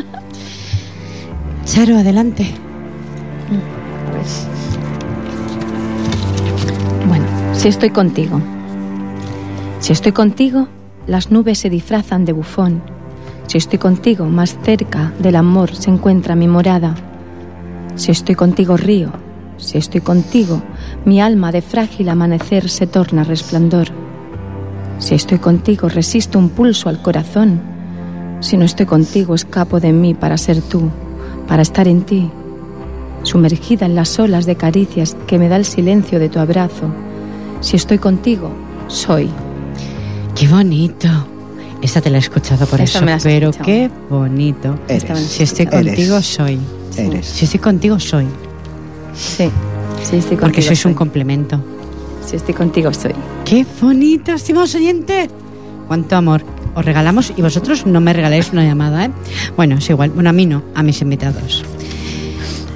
Charo, 1.66 1.98
adelante. 1.98 2.48
Bueno, 7.08 7.26
si 7.54 7.68
estoy 7.68 7.90
contigo. 7.90 8.40
Si 9.80 9.92
estoy 9.92 10.14
contigo, 10.14 10.68
las 11.08 11.32
nubes 11.32 11.60
se 11.60 11.70
disfrazan 11.70 12.26
de 12.26 12.34
bufón. 12.34 12.82
Si 13.48 13.58
estoy 13.58 13.80
contigo, 13.80 14.26
más 14.26 14.58
cerca 14.64 15.12
del 15.20 15.36
amor 15.36 15.76
se 15.76 15.90
encuentra 15.90 16.36
mi 16.36 16.48
morada. 16.48 16.96
Si 17.96 18.12
estoy 18.12 18.36
contigo, 18.36 18.78
río. 18.78 19.12
Si 19.58 19.78
estoy 19.78 20.02
contigo, 20.02 20.62
mi 21.06 21.22
alma 21.22 21.52
de 21.52 21.62
frágil 21.62 22.10
amanecer 22.10 22.70
se 22.70 22.88
torna 22.88 23.24
resplandor. 23.24 23.88
Si 24.98 25.16
estoy 25.16 25.38
contigo, 25.38 25.90
resisto 25.90 26.40
un 26.40 26.50
pulso 26.50 26.90
al 26.90 27.02
corazón. 27.02 27.62
Si 28.40 28.58
no 28.58 28.66
estoy 28.66 28.86
contigo, 28.86 29.36
escapo 29.36 29.80
de 29.80 29.94
mí 29.94 30.14
para 30.14 30.38
ser 30.38 30.62
tú, 30.62 30.90
para 31.48 31.62
estar 31.62 31.88
en 31.88 32.02
ti, 32.02 32.32
sumergida 33.24 33.86
en 33.86 33.96
las 33.96 34.20
olas 34.20 34.46
de 34.46 34.56
caricias 34.56 35.16
que 35.28 35.40
me 35.40 35.50
da 35.50 35.56
el 35.58 35.66
silencio 35.66 36.20
de 36.20 36.30
tu 36.30 36.40
abrazo. 36.40 36.94
Si 37.62 37.76
estoy 37.76 37.98
contigo, 37.98 38.52
soy. 38.88 39.30
Qué 40.36 40.48
bonito. 40.48 41.08
Esta 41.82 42.00
te 42.02 42.10
la 42.10 42.18
he 42.18 42.20
escuchado 42.20 42.66
por 42.66 42.80
Esta 42.80 42.98
eso, 43.00 43.06
me 43.06 43.12
la 43.12 43.18
has 43.18 43.24
pero 43.24 43.50
escuchado. 43.50 43.66
qué 43.66 43.90
bonito. 44.10 44.76
Eres. 44.88 45.20
Si 45.20 45.44
estoy 45.44 45.68
Eres. 45.72 45.86
contigo, 45.86 46.22
soy. 46.22 46.60
Eres. 46.98 47.26
Si 47.26 47.46
estoy 47.46 47.60
contigo, 47.60 48.00
soy. 48.00 48.26
Sí, 49.16 49.50
sí, 50.04 50.16
estoy 50.18 50.38
Porque 50.38 50.56
contigo. 50.62 50.68
sois 50.68 50.86
un 50.86 50.92
soy. 50.92 50.98
complemento. 50.98 51.60
Si 52.26 52.36
estoy 52.38 52.54
contigo, 52.54 52.94
soy. 52.94 53.14
Qué 53.46 53.66
bonito, 53.82 54.32
estimados 54.34 54.74
oyentes. 54.76 55.30
Cuánto 55.88 56.16
amor 56.16 56.44
os 56.76 56.86
regalamos 56.86 57.34
y 57.36 57.42
vosotros 57.42 57.86
no 57.86 58.00
me 58.02 58.14
regaláis 58.14 58.52
una 58.54 58.64
llamada, 58.66 59.06
¿eh? 59.06 59.12
Bueno, 59.58 59.76
es 59.76 59.90
igual. 59.90 60.10
Bueno, 60.12 60.30
a 60.30 60.34
mí 60.34 60.46
no, 60.46 60.64
a 60.74 60.82
mis 60.84 61.02
invitados. 61.02 61.64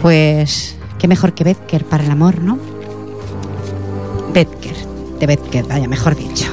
Pues, 0.02 0.78
qué 1.00 1.08
mejor 1.08 1.34
que 1.34 1.44
Becker 1.44 1.86
para 1.86 2.04
el 2.04 2.12
amor, 2.12 2.42
¿no? 2.42 2.58
Becker, 4.34 4.76
de 5.20 5.26
Becker, 5.26 5.66
vaya, 5.66 5.88
mejor 5.88 6.16
dicho. 6.16 6.46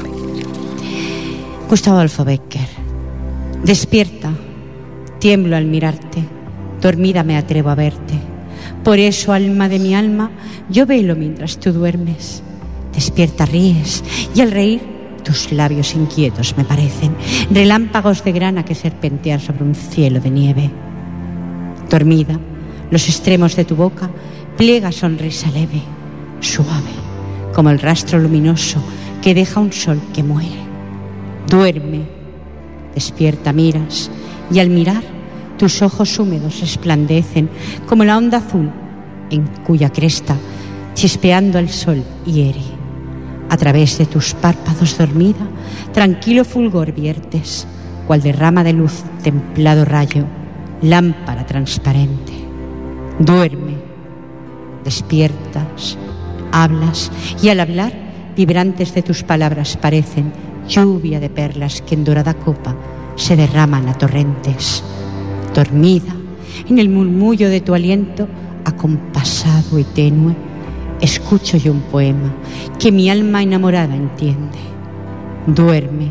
Gustavo 1.68 1.96
Adolfo 1.96 2.24
Becker. 2.24 2.68
Despierta, 3.62 4.30
tiemblo 5.18 5.56
al 5.56 5.66
mirarte, 5.66 6.22
dormida 6.80 7.22
me 7.22 7.36
atrevo 7.36 7.70
a 7.70 7.74
verte. 7.74 8.14
Por 8.82 8.98
eso, 8.98 9.32
alma 9.32 9.68
de 9.68 9.78
mi 9.78 9.94
alma, 9.94 10.30
yo 10.68 10.86
velo 10.86 11.16
mientras 11.16 11.58
tú 11.58 11.72
duermes. 11.72 12.42
Despierta, 12.94 13.46
ríes, 13.46 14.04
y 14.34 14.40
al 14.40 14.50
reír, 14.52 14.80
tus 15.24 15.52
labios 15.52 15.94
inquietos 15.94 16.54
me 16.56 16.64
parecen 16.64 17.16
relámpagos 17.50 18.22
de 18.22 18.32
grana 18.32 18.64
que 18.64 18.74
serpentean 18.74 19.40
sobre 19.40 19.64
un 19.64 19.74
cielo 19.74 20.20
de 20.20 20.30
nieve. 20.30 20.70
Dormida, 21.90 22.38
los 22.94 23.08
extremos 23.08 23.56
de 23.56 23.64
tu 23.64 23.74
boca 23.74 24.08
pliega 24.56 24.92
sonrisa 24.92 25.50
leve, 25.50 25.82
suave, 26.38 26.94
como 27.52 27.70
el 27.70 27.80
rastro 27.80 28.20
luminoso 28.20 28.80
que 29.20 29.34
deja 29.34 29.58
un 29.58 29.72
sol 29.72 30.00
que 30.14 30.22
muere. 30.22 30.62
Duerme, 31.48 32.02
despierta, 32.94 33.52
miras, 33.52 34.12
y 34.48 34.60
al 34.60 34.70
mirar 34.70 35.02
tus 35.58 35.82
ojos 35.82 36.16
húmedos 36.20 36.60
resplandecen 36.60 37.50
como 37.88 38.04
la 38.04 38.16
onda 38.16 38.38
azul 38.38 38.70
en 39.28 39.44
cuya 39.66 39.90
cresta, 39.90 40.36
chispeando 40.94 41.58
al 41.58 41.70
sol, 41.70 42.04
hiere. 42.24 42.62
A 43.50 43.56
través 43.56 43.98
de 43.98 44.06
tus 44.06 44.34
párpados 44.34 44.96
dormida, 44.96 45.48
tranquilo 45.92 46.44
fulgor 46.44 46.92
viertes, 46.92 47.66
cual 48.06 48.22
derrama 48.22 48.62
de 48.62 48.72
luz 48.72 49.02
templado 49.24 49.84
rayo, 49.84 50.26
lámpara 50.80 51.44
transparente. 51.44 52.43
Duerme, 53.18 53.76
despiertas, 54.82 55.96
hablas 56.50 57.12
y 57.40 57.48
al 57.48 57.60
hablar, 57.60 57.92
vibrantes 58.36 58.92
de 58.92 59.02
tus 59.02 59.22
palabras 59.22 59.76
parecen 59.76 60.32
lluvia 60.68 61.20
de 61.20 61.30
perlas 61.30 61.80
que 61.80 61.94
en 61.94 62.02
dorada 62.02 62.34
copa 62.34 62.74
se 63.14 63.36
derraman 63.36 63.88
a 63.88 63.94
torrentes. 63.94 64.82
Dormida, 65.54 66.12
en 66.68 66.80
el 66.80 66.88
murmullo 66.88 67.48
de 67.50 67.60
tu 67.60 67.72
aliento, 67.72 68.26
acompasado 68.64 69.78
y 69.78 69.84
tenue, 69.84 70.34
escucho 71.00 71.56
yo 71.56 71.70
un 71.70 71.82
poema 71.82 72.34
que 72.80 72.90
mi 72.90 73.10
alma 73.10 73.44
enamorada 73.44 73.94
entiende. 73.94 74.58
Duerme, 75.46 76.10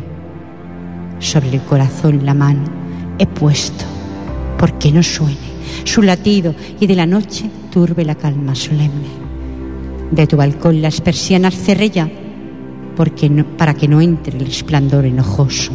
sobre 1.18 1.50
el 1.50 1.60
corazón 1.64 2.24
la 2.24 2.32
mano 2.32 2.64
he 3.18 3.26
puesto, 3.26 3.84
porque 4.58 4.90
no 4.90 5.02
suene 5.02 5.53
su 5.84 6.02
latido 6.02 6.54
y 6.80 6.86
de 6.86 6.94
la 6.96 7.06
noche 7.06 7.50
turbe 7.72 8.04
la 8.04 8.14
calma 8.14 8.54
solemne. 8.54 9.08
De 10.10 10.26
tu 10.26 10.36
balcón 10.36 10.80
las 10.82 11.00
persianas 11.00 11.54
cerré 11.56 11.90
ya, 11.90 12.08
porque 12.96 13.28
no, 13.28 13.44
para 13.56 13.74
que 13.74 13.88
no 13.88 14.00
entre 14.00 14.38
el 14.38 14.44
resplandor 14.46 15.04
enojoso 15.06 15.72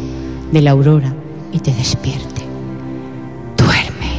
de 0.52 0.62
la 0.62 0.70
aurora 0.70 1.14
y 1.52 1.58
te 1.58 1.72
despierte. 1.74 2.40
Duerme, 3.56 4.10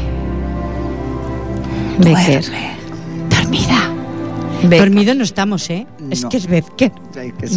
Becker. 1.99 2.43
dormida. 3.29 3.89
Becker. 4.63 4.79
Dormido 4.79 5.15
no 5.15 5.23
estamos, 5.23 5.69
¿eh? 5.71 5.87
Es 6.11 6.21
No. 6.23 6.29
que 6.29 6.37
es 6.37 6.47
Becker. 6.47 6.91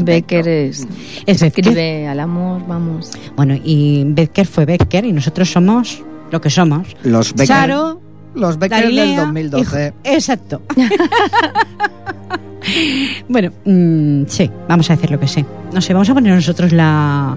Becker 0.05 0.49
es. 0.49 0.87
Es 1.27 1.41
Becker. 1.41 1.67
Escribe 1.67 2.09
al 2.09 2.21
amor, 2.21 2.63
vamos. 2.67 3.11
Bueno, 3.37 3.55
y 3.63 4.05
Becker 4.07 4.47
fue 4.47 4.65
Becker 4.65 5.05
y 5.05 5.13
nosotros 5.13 5.51
somos 5.51 6.03
lo 6.31 6.41
que 6.41 6.49
somos. 6.51 6.97
Los 7.03 7.33
Becker, 7.33 7.47
Charo, 7.47 8.01
los 8.35 8.59
Becker 8.59 8.87
del 8.87 8.97
Galilea, 8.97 9.21
2012. 9.25 9.87
hijo- 9.87 9.95
exacto. 10.05 10.63
bueno, 13.29 13.51
mm, 13.65 14.23
sí, 14.27 14.51
vamos 14.69 14.91
a 14.91 14.95
decir 14.97 15.11
lo 15.11 15.21
que 15.21 15.29
sé. 15.29 15.45
No 15.73 15.81
sé, 15.81 15.93
vamos 15.93 16.09
a 16.11 16.15
poner 16.15 16.35
nosotros 16.35 16.73
la, 16.73 17.37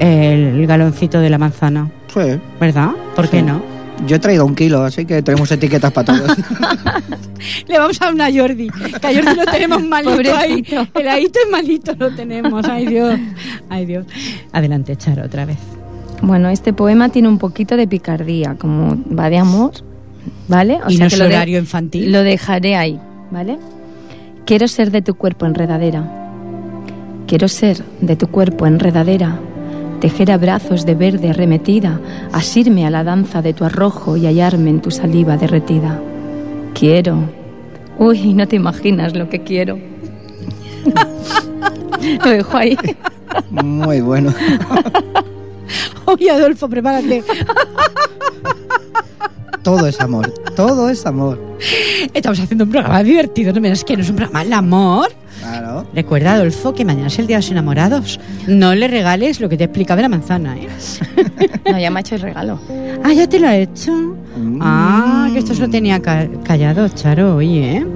el 0.00 0.66
galoncito 0.66 1.20
de 1.20 1.30
la 1.30 1.38
manzana, 1.38 1.90
sí. 2.12 2.38
¿verdad? 2.60 2.90
¿Por 3.14 3.28
qué 3.28 3.42
no? 3.42 3.62
Yo 4.06 4.16
he 4.16 4.18
traído 4.20 4.46
un 4.46 4.54
kilo, 4.54 4.84
así 4.84 5.04
que 5.04 5.22
tenemos 5.22 5.50
etiquetas 5.50 5.92
para 5.92 6.16
todos. 6.16 6.36
Le 7.68 7.78
vamos 7.78 8.00
a 8.00 8.06
dar 8.06 8.14
una 8.14 8.26
a 8.26 8.32
Jordi, 8.32 8.68
que 8.68 9.06
a 9.06 9.12
Jordi 9.12 9.34
lo 9.36 9.44
tenemos 9.46 9.82
malito 9.88 10.36
ahí. 10.36 10.62
Pobrecito. 10.62 10.98
El 11.00 11.08
ahito 11.08 11.38
es 11.44 11.50
malito 11.50 11.94
lo 11.98 12.10
tenemos, 12.14 12.64
ay 12.68 12.86
Dios, 12.86 13.18
ay 13.68 13.86
Dios. 13.86 14.06
Adelante, 14.52 14.96
Charo, 14.96 15.24
otra 15.24 15.44
vez. 15.46 15.58
Bueno, 16.22 16.48
este 16.48 16.72
poema 16.72 17.08
tiene 17.10 17.28
un 17.28 17.38
poquito 17.38 17.76
de 17.76 17.86
picardía, 17.88 18.54
como 18.56 18.96
va 19.16 19.30
de 19.30 19.38
amor, 19.38 19.72
¿vale? 20.48 20.78
y 20.88 20.96
no 20.98 21.06
es 21.06 21.18
lo 21.18 21.24
de- 21.28 21.34
horario 21.34 21.58
infantil. 21.58 22.10
Lo 22.12 22.22
dejaré 22.22 22.76
ahí, 22.76 22.98
¿vale? 23.30 23.58
Quiero 24.44 24.66
ser 24.68 24.90
de 24.90 25.02
tu 25.02 25.14
cuerpo 25.14 25.46
enredadera. 25.46 26.04
Quiero 27.26 27.48
ser 27.48 27.82
de 28.00 28.16
tu 28.16 28.28
cuerpo 28.28 28.66
enredadera. 28.66 29.38
Tejer 30.00 30.30
abrazos 30.30 30.86
de 30.86 30.94
verde 30.94 31.30
arremetida, 31.30 32.00
asirme 32.32 32.86
a 32.86 32.90
la 32.90 33.02
danza 33.04 33.42
de 33.42 33.52
tu 33.52 33.64
arrojo 33.64 34.16
y 34.16 34.26
hallarme 34.26 34.70
en 34.70 34.80
tu 34.80 34.90
saliva 34.90 35.36
derretida. 35.36 36.00
Quiero. 36.72 37.18
Uy, 37.98 38.32
no 38.32 38.46
te 38.46 38.56
imaginas 38.56 39.14
lo 39.16 39.28
que 39.28 39.42
quiero. 39.42 39.78
lo 42.24 42.30
dejo 42.30 42.56
ahí. 42.56 42.78
Muy 43.50 44.00
bueno. 44.00 44.32
Oye, 46.06 46.30
Adolfo, 46.30 46.68
prepárate. 46.68 47.22
Todo 49.62 49.86
es 49.86 50.00
amor. 50.00 50.32
Todo 50.56 50.88
es 50.88 51.04
amor. 51.06 51.38
Estamos 52.14 52.38
haciendo 52.40 52.64
un 52.64 52.70
programa 52.70 53.02
divertido, 53.02 53.52
no 53.52 53.60
me 53.60 53.68
das 53.68 53.84
que 53.84 53.96
no 53.96 54.02
es 54.02 54.10
un 54.10 54.16
programa 54.16 54.42
el 54.42 54.52
amor. 54.52 55.08
Claro. 55.40 55.86
Recuerda, 55.94 56.34
Adolfo, 56.34 56.74
que 56.74 56.84
mañana 56.84 57.06
es 57.08 57.18
el 57.18 57.26
Día 57.26 57.36
de 57.36 57.42
los 57.42 57.50
Enamorados. 57.50 58.18
No 58.46 58.74
le 58.74 58.88
regales 58.88 59.40
lo 59.40 59.48
que 59.48 59.56
te 59.56 59.64
explicaba 59.64 59.96
de 59.96 60.02
la 60.02 60.08
manzana, 60.08 60.56
¿eh? 60.56 60.68
No, 61.70 61.78
ya 61.78 61.90
me 61.90 61.98
ha 61.98 62.00
hecho 62.00 62.14
el 62.16 62.22
regalo. 62.22 62.58
Ah, 63.04 63.12
ya 63.12 63.28
te 63.28 63.38
lo 63.38 63.46
ha 63.48 63.56
hecho. 63.56 63.92
Mm. 63.92 64.58
Ah, 64.62 65.28
que 65.32 65.38
esto 65.38 65.54
se 65.54 65.60
lo 65.60 65.68
tenía 65.70 66.00
ca- 66.00 66.28
callado, 66.44 66.88
Charo, 66.88 67.36
oye, 67.36 67.76
¿eh? 67.78 67.86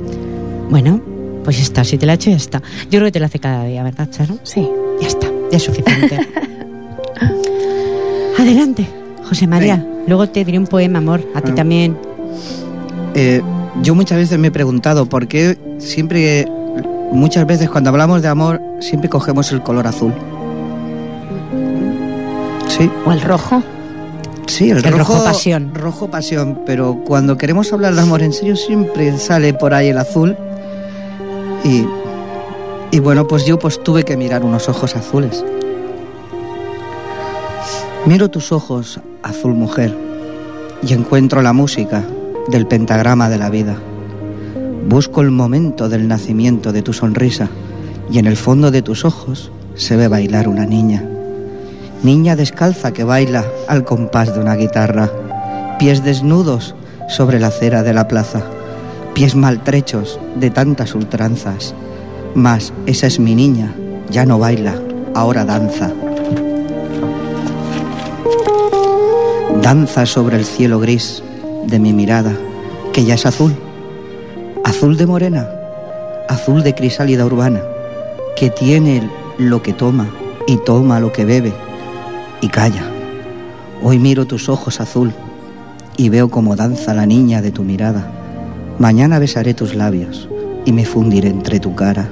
Bueno, 0.70 1.00
pues 1.44 1.56
ya 1.56 1.62
está, 1.62 1.84
si 1.84 1.96
te 1.98 2.06
lo 2.06 2.12
ha 2.12 2.14
hecho, 2.16 2.30
ya 2.30 2.36
está. 2.36 2.60
Yo 2.90 2.98
creo 2.98 3.04
que 3.06 3.12
te 3.12 3.20
lo 3.20 3.26
hace 3.26 3.38
cada 3.38 3.64
día, 3.64 3.82
¿verdad, 3.82 4.08
Charo? 4.10 4.36
Sí. 4.42 4.68
Ya 5.00 5.06
está, 5.08 5.26
ya 5.50 5.56
es 5.56 5.62
suficiente. 5.62 6.18
Adelante, 8.38 8.86
José 9.32 9.46
María. 9.46 9.82
Luego 10.06 10.28
te 10.28 10.44
diré 10.44 10.58
un 10.58 10.66
poema, 10.66 10.98
amor, 10.98 11.22
a 11.34 11.40
ti 11.40 11.52
Ah. 11.52 11.54
también. 11.54 11.96
Eh, 13.14 13.40
yo 13.82 13.94
muchas 13.94 14.18
veces 14.18 14.38
me 14.38 14.48
he 14.48 14.50
preguntado 14.50 15.06
por 15.06 15.26
qué 15.26 15.56
siempre, 15.78 16.46
muchas 17.12 17.46
veces 17.46 17.70
cuando 17.70 17.88
hablamos 17.88 18.20
de 18.20 18.28
amor, 18.28 18.60
siempre 18.80 19.08
cogemos 19.08 19.50
el 19.52 19.62
color 19.62 19.86
azul. 19.86 20.12
Sí. 22.68 22.90
¿O 23.06 23.12
el 23.12 23.22
rojo? 23.22 23.62
Sí, 24.46 24.70
el, 24.70 24.78
El 24.78 24.82
rojo, 24.98 25.14
rojo 25.14 25.24
pasión. 25.24 25.70
Rojo 25.74 26.08
pasión, 26.10 26.60
pero 26.66 26.98
cuando 27.06 27.38
queremos 27.38 27.72
hablar 27.72 27.94
de 27.94 28.02
amor 28.02 28.22
en 28.22 28.34
serio 28.34 28.54
siempre 28.56 29.16
sale 29.16 29.54
por 29.54 29.72
ahí 29.72 29.88
el 29.88 29.96
azul. 29.98 30.36
Y, 31.64 31.86
y 32.90 32.98
bueno, 33.00 33.26
pues 33.26 33.46
yo 33.46 33.58
pues 33.58 33.82
tuve 33.82 34.02
que 34.04 34.18
mirar 34.18 34.44
unos 34.44 34.68
ojos 34.68 34.94
azules. 34.94 35.42
Miro 38.04 38.30
tus 38.30 38.50
ojos, 38.50 38.98
azul 39.22 39.54
mujer, 39.54 39.96
y 40.82 40.92
encuentro 40.92 41.40
la 41.40 41.52
música 41.52 42.02
del 42.48 42.66
pentagrama 42.66 43.30
de 43.30 43.38
la 43.38 43.48
vida. 43.48 43.76
Busco 44.88 45.20
el 45.20 45.30
momento 45.30 45.88
del 45.88 46.08
nacimiento 46.08 46.72
de 46.72 46.82
tu 46.82 46.92
sonrisa 46.92 47.48
y 48.10 48.18
en 48.18 48.26
el 48.26 48.36
fondo 48.36 48.72
de 48.72 48.82
tus 48.82 49.04
ojos 49.04 49.52
se 49.76 49.96
ve 49.96 50.08
bailar 50.08 50.48
una 50.48 50.66
niña. 50.66 51.08
Niña 52.02 52.34
descalza 52.34 52.92
que 52.92 53.04
baila 53.04 53.44
al 53.68 53.84
compás 53.84 54.34
de 54.34 54.40
una 54.40 54.56
guitarra. 54.56 55.08
Pies 55.78 56.02
desnudos 56.02 56.74
sobre 57.08 57.38
la 57.38 57.46
acera 57.46 57.84
de 57.84 57.94
la 57.94 58.08
plaza. 58.08 58.42
Pies 59.14 59.36
maltrechos 59.36 60.18
de 60.34 60.50
tantas 60.50 60.96
ultranzas. 60.96 61.72
Mas 62.34 62.72
esa 62.86 63.06
es 63.06 63.20
mi 63.20 63.36
niña, 63.36 63.72
ya 64.10 64.26
no 64.26 64.40
baila, 64.40 64.74
ahora 65.14 65.44
danza. 65.44 65.92
Danza 69.62 70.06
sobre 70.06 70.36
el 70.38 70.44
cielo 70.44 70.80
gris 70.80 71.22
de 71.68 71.78
mi 71.78 71.92
mirada, 71.92 72.36
que 72.92 73.04
ya 73.04 73.14
es 73.14 73.24
azul. 73.24 73.54
Azul 74.64 74.96
de 74.96 75.06
morena, 75.06 75.48
azul 76.28 76.64
de 76.64 76.74
crisálida 76.74 77.24
urbana, 77.24 77.62
que 78.34 78.50
tiene 78.50 79.08
lo 79.38 79.62
que 79.62 79.72
toma 79.72 80.08
y 80.48 80.56
toma 80.56 80.98
lo 80.98 81.12
que 81.12 81.24
bebe 81.24 81.52
y 82.40 82.48
calla. 82.48 82.82
Hoy 83.84 84.00
miro 84.00 84.26
tus 84.26 84.48
ojos 84.48 84.80
azul 84.80 85.12
y 85.96 86.08
veo 86.08 86.28
cómo 86.28 86.56
danza 86.56 86.92
la 86.92 87.06
niña 87.06 87.40
de 87.40 87.52
tu 87.52 87.62
mirada. 87.62 88.10
Mañana 88.80 89.20
besaré 89.20 89.54
tus 89.54 89.76
labios 89.76 90.28
y 90.64 90.72
me 90.72 90.84
fundiré 90.84 91.28
entre 91.28 91.60
tu 91.60 91.76
cara, 91.76 92.08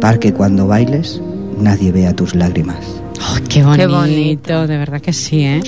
para 0.00 0.20
que 0.20 0.32
cuando 0.32 0.68
bailes 0.68 1.20
nadie 1.58 1.90
vea 1.90 2.14
tus 2.14 2.36
lágrimas. 2.36 3.02
Oh, 3.20 3.38
qué 3.48 3.62
bonito, 3.62 3.88
bonito. 3.88 4.66
de 4.66 4.76
verdad 4.78 5.00
que 5.00 5.12
sí, 5.12 5.44
¿eh? 5.44 5.62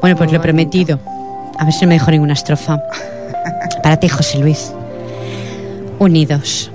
Bueno, 0.00 0.16
pues 0.16 0.32
lo 0.32 0.40
prometido. 0.40 0.98
A 1.58 1.64
ver 1.64 1.72
si 1.72 1.82
no 1.82 1.88
me 1.88 1.94
dejo 1.94 2.10
ninguna 2.10 2.32
estrofa. 2.32 2.82
Para 3.82 3.98
ti, 3.98 4.08
José 4.08 4.38
Luis. 4.38 4.72
Unidos. 5.98 6.70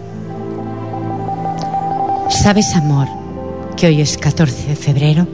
¿Sabes, 2.30 2.76
amor, 2.76 3.08
que 3.76 3.88
hoy 3.88 4.02
es 4.02 4.18
14 4.18 4.68
de 4.70 4.76
febrero? 4.76 5.28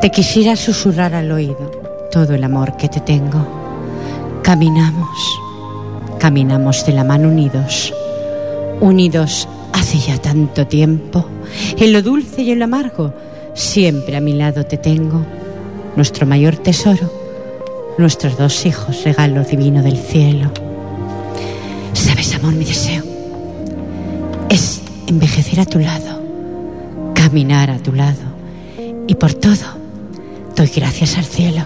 Te 0.00 0.10
quisiera 0.10 0.56
susurrar 0.56 1.14
al 1.14 1.30
oído 1.30 1.70
todo 2.10 2.34
el 2.34 2.44
amor 2.44 2.76
que 2.76 2.88
te 2.88 3.00
tengo. 3.00 4.40
Caminamos, 4.42 5.18
caminamos 6.18 6.84
de 6.84 6.92
la 6.92 7.04
mano 7.04 7.28
unidos, 7.28 7.94
unidos 8.80 9.48
hace 9.72 9.98
ya 9.98 10.18
tanto 10.18 10.66
tiempo. 10.66 11.26
En 11.78 11.92
lo 11.92 12.02
dulce 12.02 12.42
y 12.42 12.50
en 12.50 12.58
lo 12.58 12.64
amargo, 12.64 13.14
siempre 13.54 14.16
a 14.16 14.20
mi 14.20 14.32
lado 14.32 14.64
te 14.64 14.76
tengo. 14.76 15.24
Nuestro 15.96 16.26
mayor 16.26 16.56
tesoro, 16.56 17.10
nuestros 17.98 18.38
dos 18.38 18.64
hijos, 18.64 19.04
regalo 19.04 19.44
divino 19.44 19.82
del 19.82 19.98
cielo. 19.98 20.50
¿Sabes, 21.92 22.34
amor, 22.34 22.54
mi 22.54 22.64
deseo? 22.64 23.02
Es 24.48 24.82
envejecer 25.06 25.60
a 25.60 25.66
tu 25.66 25.78
lado, 25.78 26.22
caminar 27.14 27.70
a 27.70 27.78
tu 27.78 27.92
lado 27.92 28.32
y 29.06 29.14
por 29.14 29.34
todo 29.34 29.82
doy 30.56 30.70
gracias 30.74 31.18
al 31.18 31.24
cielo. 31.24 31.64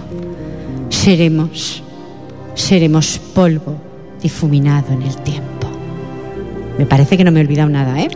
Seremos, 0.89 1.83
seremos 2.55 3.19
polvo 3.35 3.77
difuminado 4.23 4.93
en 4.93 5.03
el 5.03 5.17
tiempo. 5.19 5.69
Me 6.79 6.87
parece 6.87 7.17
que 7.17 7.25
no 7.25 7.31
me 7.31 7.41
he 7.41 7.45
olvidado 7.45 7.69
nada, 7.69 8.01
¿eh? 8.01 8.09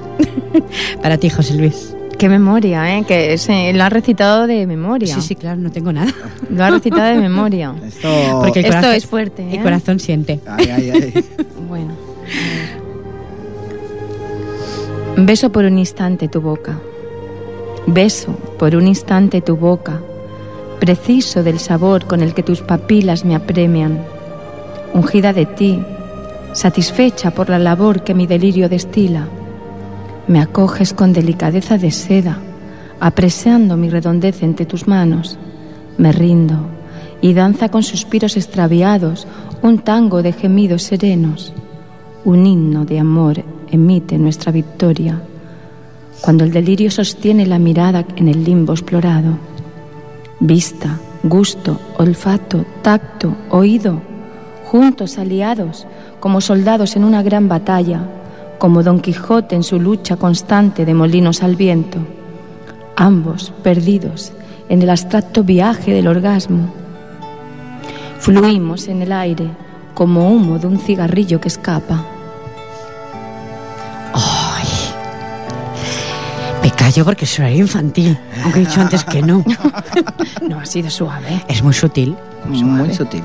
Para 1.02 1.18
ti, 1.18 1.30
José 1.30 1.54
Luis. 1.54 1.94
Qué 2.20 2.28
memoria, 2.28 2.98
¿eh? 2.98 3.04
Que 3.08 3.38
se, 3.38 3.72
lo 3.72 3.82
ha 3.82 3.88
recitado 3.88 4.46
de 4.46 4.66
memoria. 4.66 5.14
Sí, 5.14 5.22
sí, 5.22 5.34
claro, 5.36 5.58
no 5.58 5.72
tengo 5.72 5.90
nada. 5.90 6.12
Lo 6.50 6.62
ha 6.62 6.68
recitado 6.68 7.14
de 7.14 7.14
memoria. 7.14 7.74
Esto... 7.86 8.42
Porque 8.42 8.58
el 8.58 8.66
Esto 8.66 8.76
corazón- 8.76 8.94
es 8.94 9.06
fuerte, 9.06 9.42
¿eh? 9.42 9.56
El 9.56 9.62
corazón 9.62 9.98
siente. 10.00 10.38
Ay, 10.46 10.68
ay, 10.68 10.90
ay. 10.90 11.24
Bueno. 11.68 11.94
Beso 15.16 15.50
por 15.50 15.64
un 15.64 15.78
instante 15.78 16.28
tu 16.28 16.42
boca. 16.42 16.78
Beso 17.86 18.32
por 18.58 18.76
un 18.76 18.86
instante 18.86 19.40
tu 19.40 19.56
boca. 19.56 20.02
Preciso 20.78 21.42
del 21.42 21.58
sabor 21.58 22.04
con 22.04 22.20
el 22.20 22.34
que 22.34 22.42
tus 22.42 22.60
papilas 22.60 23.24
me 23.24 23.34
apremian. 23.34 23.98
Ungida 24.92 25.32
de 25.32 25.46
ti, 25.46 25.82
satisfecha 26.52 27.30
por 27.30 27.48
la 27.48 27.58
labor 27.58 28.04
que 28.04 28.12
mi 28.12 28.26
delirio 28.26 28.68
destila. 28.68 29.26
Me 30.30 30.40
acoges 30.40 30.94
con 30.94 31.12
delicadeza 31.12 31.76
de 31.76 31.90
seda, 31.90 32.38
apresando 33.00 33.76
mi 33.76 33.90
redondez 33.90 34.44
entre 34.44 34.64
tus 34.64 34.86
manos. 34.86 35.36
Me 35.98 36.12
rindo 36.12 36.68
y 37.20 37.34
danza 37.34 37.68
con 37.68 37.82
suspiros 37.82 38.36
extraviados 38.36 39.26
un 39.60 39.80
tango 39.80 40.22
de 40.22 40.32
gemidos 40.32 40.84
serenos. 40.84 41.52
Un 42.24 42.46
himno 42.46 42.84
de 42.84 43.00
amor 43.00 43.42
emite 43.72 44.18
nuestra 44.18 44.52
victoria 44.52 45.20
cuando 46.20 46.44
el 46.44 46.52
delirio 46.52 46.92
sostiene 46.92 47.44
la 47.44 47.58
mirada 47.58 48.04
en 48.14 48.28
el 48.28 48.44
limbo 48.44 48.72
explorado. 48.72 49.36
Vista, 50.38 51.00
gusto, 51.24 51.80
olfato, 51.98 52.64
tacto, 52.82 53.34
oído, 53.50 54.00
juntos 54.66 55.18
aliados 55.18 55.88
como 56.20 56.40
soldados 56.40 56.94
en 56.94 57.02
una 57.02 57.24
gran 57.24 57.48
batalla, 57.48 58.06
como 58.60 58.82
Don 58.82 59.00
Quijote 59.00 59.56
en 59.56 59.62
su 59.64 59.80
lucha 59.80 60.16
constante 60.16 60.84
de 60.84 60.92
molinos 60.92 61.42
al 61.42 61.56
viento, 61.56 61.98
ambos 62.94 63.54
perdidos 63.62 64.32
en 64.68 64.82
el 64.82 64.90
abstracto 64.90 65.42
viaje 65.42 65.94
del 65.94 66.06
orgasmo. 66.06 66.70
Fluimos 68.18 68.86
en 68.88 69.00
el 69.00 69.12
aire 69.12 69.48
como 69.94 70.30
humo 70.30 70.58
de 70.58 70.66
un 70.66 70.78
cigarrillo 70.78 71.40
que 71.40 71.48
escapa. 71.48 72.04
¡Ay! 74.12 74.68
Me 76.62 76.70
callo 76.72 77.02
porque 77.06 77.24
soy 77.24 77.58
infantil, 77.58 78.18
aunque 78.44 78.60
he 78.60 78.66
dicho 78.66 78.82
antes 78.82 79.02
que 79.04 79.22
no. 79.22 79.42
No 80.48 80.60
ha 80.60 80.66
sido 80.66 80.90
suave. 80.90 81.42
Es 81.48 81.62
muy 81.62 81.72
sutil. 81.72 82.14
Muy 82.46 82.92
sutil. 82.92 83.22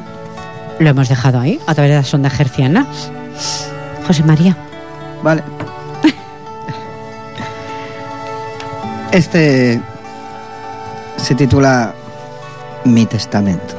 Lo 0.79 0.89
hemos 0.89 1.09
dejado 1.09 1.41
ahí, 1.41 1.59
a 1.67 1.73
través 1.73 1.91
de 1.91 1.97
las 1.97 2.13
ondas 2.13 2.33
gercianas. 2.33 3.11
José 4.07 4.23
María. 4.23 4.55
Vale. 5.25 5.43
Este 9.11 9.81
se 11.17 11.33
titula 11.33 11.95
Mi 12.83 13.07
testamento. 13.07 13.73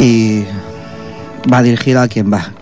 Y 0.00 0.44
va 1.52 1.62
dirigido 1.62 2.00
a 2.00 2.08
quien 2.08 2.32
va. 2.32 2.52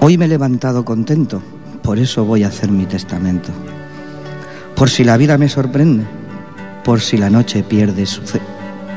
Hoy 0.00 0.18
me 0.18 0.24
he 0.24 0.28
levantado 0.28 0.84
contento, 0.84 1.40
por 1.84 2.00
eso 2.00 2.24
voy 2.24 2.42
a 2.42 2.48
hacer 2.48 2.72
mi 2.72 2.86
testamento. 2.86 3.50
Por 4.74 4.90
si 4.90 5.04
la 5.04 5.16
vida 5.16 5.38
me 5.38 5.48
sorprende, 5.48 6.04
por 6.82 7.00
si 7.00 7.18
la 7.18 7.30
noche 7.30 7.62
pierde 7.62 8.04
su, 8.04 8.22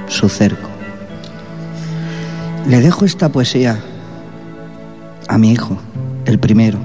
su 0.07 0.29
cerco. 0.29 0.74
Le 2.67 2.81
dejo 2.81 3.05
esta 3.05 3.29
poesía 3.29 3.77
a 5.27 5.37
mi 5.37 5.51
hijo, 5.51 5.77
el 6.25 6.39
primero, 6.39 6.79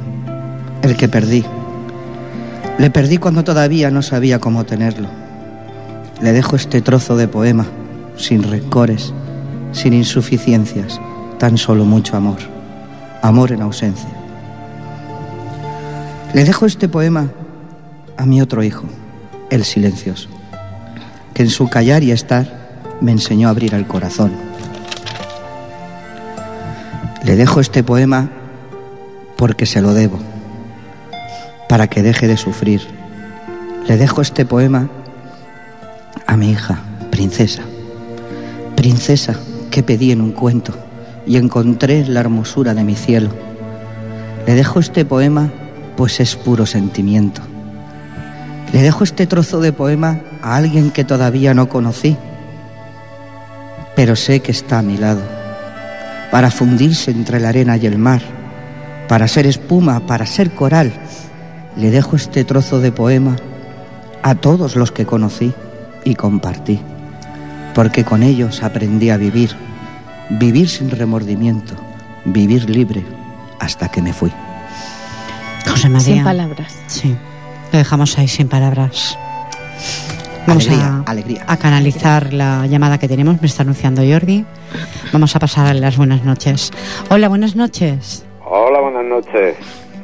el 0.82 0.94
que 0.94 1.08
perdí. 1.08 1.42
Le 2.76 2.90
perdí 2.90 3.16
cuando 3.16 3.44
todavía 3.44 3.90
no 3.90 4.02
sabía 4.02 4.40
cómo 4.40 4.64
tenerlo. 4.64 5.08
Le 6.20 6.32
dejo 6.32 6.56
este 6.56 6.82
trozo 6.82 7.16
de 7.16 7.28
poema, 7.28 7.64
sin 8.18 8.42
rencores, 8.42 9.14
sin 9.72 9.94
insuficiencias, 9.94 11.00
tan 11.38 11.56
solo 11.56 11.86
mucho 11.86 12.14
amor, 12.14 12.40
amor 13.22 13.50
en 13.50 13.62
ausencia. 13.62 14.10
Le 16.34 16.44
dejo 16.44 16.66
este 16.66 16.90
poema 16.90 17.30
a 18.18 18.26
mi 18.26 18.42
otro 18.42 18.62
hijo, 18.62 18.84
el 19.48 19.64
silencioso, 19.64 20.28
que 21.32 21.44
en 21.44 21.48
su 21.48 21.70
callar 21.70 22.02
y 22.02 22.10
estar 22.10 22.98
me 23.00 23.12
enseñó 23.12 23.48
a 23.48 23.52
abrir 23.52 23.72
el 23.72 23.86
corazón. 23.86 24.49
Le 27.30 27.36
dejo 27.36 27.60
este 27.60 27.84
poema 27.84 28.28
porque 29.36 29.64
se 29.64 29.80
lo 29.80 29.94
debo, 29.94 30.18
para 31.68 31.86
que 31.86 32.02
deje 32.02 32.26
de 32.26 32.36
sufrir. 32.36 32.82
Le 33.86 33.96
dejo 33.96 34.20
este 34.20 34.44
poema 34.44 34.88
a 36.26 36.36
mi 36.36 36.50
hija, 36.50 36.80
princesa, 37.12 37.62
Princesa 38.74 39.36
que 39.70 39.84
pedí 39.84 40.10
en 40.10 40.22
un 40.22 40.32
cuento 40.32 40.74
y 41.24 41.36
encontré 41.36 42.04
la 42.04 42.18
hermosura 42.18 42.74
de 42.74 42.82
mi 42.82 42.96
cielo. 42.96 43.30
Le 44.44 44.56
dejo 44.56 44.80
este 44.80 45.04
poema 45.04 45.52
pues 45.96 46.18
es 46.18 46.34
puro 46.34 46.66
sentimiento. 46.66 47.42
Le 48.72 48.82
dejo 48.82 49.04
este 49.04 49.28
trozo 49.28 49.60
de 49.60 49.72
poema 49.72 50.18
a 50.42 50.56
alguien 50.56 50.90
que 50.90 51.04
todavía 51.04 51.54
no 51.54 51.68
conocí, 51.68 52.16
pero 53.94 54.16
sé 54.16 54.40
que 54.40 54.50
está 54.50 54.80
a 54.80 54.82
mi 54.82 54.96
lado, 54.96 55.20
para 56.30 56.50
fundirse 56.50 57.10
entre 57.10 57.40
la 57.40 57.48
arena 57.48 57.76
y 57.76 57.86
el 57.86 57.98
mar, 57.98 58.22
para 59.08 59.26
ser 59.28 59.46
espuma, 59.46 60.00
para 60.06 60.26
ser 60.26 60.52
coral. 60.52 60.92
Le 61.76 61.90
dejo 61.90 62.16
este 62.16 62.44
trozo 62.44 62.80
de 62.80 62.92
poema 62.92 63.36
a 64.22 64.34
todos 64.34 64.76
los 64.76 64.92
que 64.92 65.06
conocí 65.06 65.52
y 66.04 66.14
compartí, 66.14 66.80
porque 67.74 68.04
con 68.04 68.22
ellos 68.22 68.62
aprendí 68.62 69.10
a 69.10 69.16
vivir, 69.16 69.50
vivir 70.30 70.68
sin 70.68 70.90
remordimiento, 70.90 71.74
vivir 72.24 72.68
libre 72.68 73.04
hasta 73.58 73.88
que 73.88 74.02
me 74.02 74.12
fui. 74.12 74.32
José 75.68 75.88
María. 75.88 76.14
Sin 76.14 76.24
palabras. 76.24 76.74
Sí, 76.86 77.16
lo 77.72 77.78
dejamos 77.78 78.18
ahí 78.18 78.28
sin 78.28 78.48
palabras. 78.48 79.16
Vamos 80.50 80.66
Alegría, 80.66 81.02
a, 81.06 81.10
alegría. 81.10 81.44
a 81.46 81.56
canalizar 81.56 82.32
la 82.32 82.66
llamada 82.66 82.98
que 82.98 83.06
tenemos, 83.08 83.40
me 83.40 83.46
está 83.46 83.62
anunciando 83.62 84.02
Jordi. 84.02 84.44
Vamos 85.12 85.36
a 85.36 85.38
pasar 85.38 85.74
las 85.76 85.96
buenas 85.96 86.24
noches. 86.24 86.72
Hola, 87.08 87.28
buenas 87.28 87.54
noches. 87.54 88.24
Hola, 88.44 88.80
buenas 88.80 89.04
noches. 89.04 89.54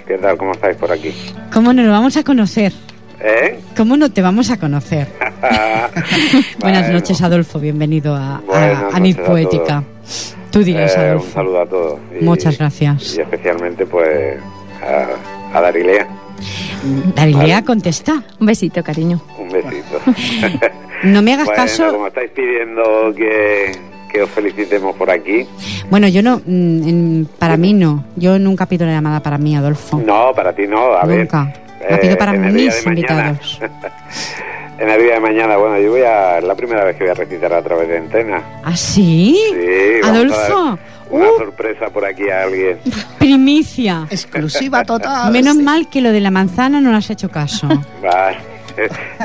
¿Qué 0.07 0.19
tal? 0.19 0.37
¿Cómo 0.39 0.53
estáis 0.53 0.77
por 0.77 0.93
aquí? 0.93 1.13
¿Cómo 1.53 1.73
nos 1.73 1.89
vamos 1.89 2.17
a 2.17 2.23
conocer? 2.23 2.73
¿Eh? 3.19 3.59
¿Cómo 3.77 3.97
no 3.97 4.11
te 4.13 4.23
vamos 4.23 4.51
a 4.51 4.57
conocer? 4.59 5.09
Buenas 6.61 6.83
Bueno. 6.83 6.93
noches, 6.93 7.21
Adolfo. 7.23 7.59
Bienvenido 7.59 8.15
a, 8.15 8.37
a, 8.53 8.89
a 8.95 9.25
Poética. 9.27 9.83
Tú 10.53 10.63
dirás, 10.63 10.95
Eh, 10.97 11.01
un 11.01 11.05
Adolfo. 11.07 11.33
saludo 11.33 11.61
a 11.63 11.67
todos. 11.67 11.99
Y- 12.21 12.25
Muchas 12.25 12.57
gracias. 12.59 13.17
Y 13.17 13.21
especialmente, 13.23 13.85
pues, 13.87 14.39
a, 14.83 15.57
a 15.59 15.61
Darilea. 15.61 16.07
Darilea, 17.15 17.65
contesta. 17.65 18.23
Un 18.41 18.47
besito, 18.47 18.83
cariño. 18.83 19.21
Un 19.39 19.49
besito. 19.49 20.01
No 21.03 21.21
me 21.21 21.35
hagas 21.35 21.47
bueno, 21.47 21.63
caso. 21.63 21.91
como 21.93 22.07
estáis 22.07 22.31
pidiendo 22.31 23.13
que, 23.15 23.71
que 24.11 24.23
os 24.23 24.31
felicitemos 24.31 24.97
por 24.97 25.11
aquí. 25.11 25.47
Bueno, 25.91 26.09
yo 26.09 26.23
no, 26.23 26.41
mm, 26.45 27.25
para 27.39 27.59
mí 27.59 27.75
no. 27.75 28.03
Yo 28.17 28.39
nunca 28.39 28.65
pido 28.65 28.87
la 28.87 28.93
llamada 28.93 29.21
para 29.21 29.37
mí, 29.37 29.55
Adolfo. 29.55 29.99
No, 29.99 30.33
para 30.35 30.55
ti 30.55 30.67
no, 30.67 30.95
a 30.95 31.05
ver. 31.05 31.21
Nunca. 31.21 31.53
La 31.89 32.01
pido 32.01 32.17
para 32.17 32.33
el 32.35 32.55
día 32.55 32.73
mis 32.73 32.87
invitados. 32.87 33.61
en 34.79 34.91
el 34.91 35.01
día 35.03 35.15
de 35.15 35.21
mañana, 35.21 35.57
bueno, 35.57 35.79
yo 35.79 35.91
voy 35.91 36.03
a. 36.03 36.39
Es 36.39 36.45
la 36.45 36.55
primera 36.55 36.85
vez 36.85 36.97
que 36.97 37.05
voy 37.05 37.11
a 37.11 37.15
recitar 37.15 37.53
a 37.53 37.63
través 37.63 37.89
de 37.89 37.99
antena. 37.99 38.43
¿Ah, 38.65 38.77
sí? 38.77 39.39
Sí, 39.53 40.01
Adolfo, 40.09 40.79
una 41.11 41.31
uh. 41.31 41.39
sorpresa 41.39 41.87
por 41.91 42.05
aquí 42.05 42.29
a 42.29 42.43
alguien. 42.43 42.79
primicia. 43.19 44.07
Exclusiva 44.11 44.85
total. 44.85 45.33
Menos 45.33 45.57
mal 45.57 45.89
que 45.89 46.01
lo 46.01 46.13
de 46.13 46.21
la 46.21 46.31
manzana 46.31 46.81
no 46.81 46.91
le 46.91 46.99
has 46.99 47.11
hecho 47.11 47.31
caso. 47.31 47.69
Vale. 48.03 48.39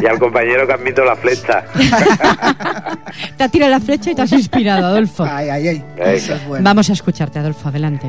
y 0.01 0.05
al 0.05 0.17
compañero 0.17 0.65
que 0.65 0.73
admito 0.73 1.03
la 1.03 1.15
flecha. 1.15 1.65
Te 3.37 3.43
ha 3.43 3.49
tirado 3.49 3.71
la 3.71 3.79
flecha 3.81 4.11
y 4.11 4.15
te 4.15 4.21
has 4.21 4.31
inspirado, 4.31 4.85
Adolfo. 4.85 5.25
Ay, 5.29 5.49
ay, 5.49 5.67
ay. 5.67 5.83
Eso 6.15 6.35
es 6.35 6.47
bueno. 6.47 6.63
Vamos 6.63 6.89
a 6.89 6.93
escucharte, 6.93 7.39
Adolfo, 7.39 7.67
adelante. 7.67 8.07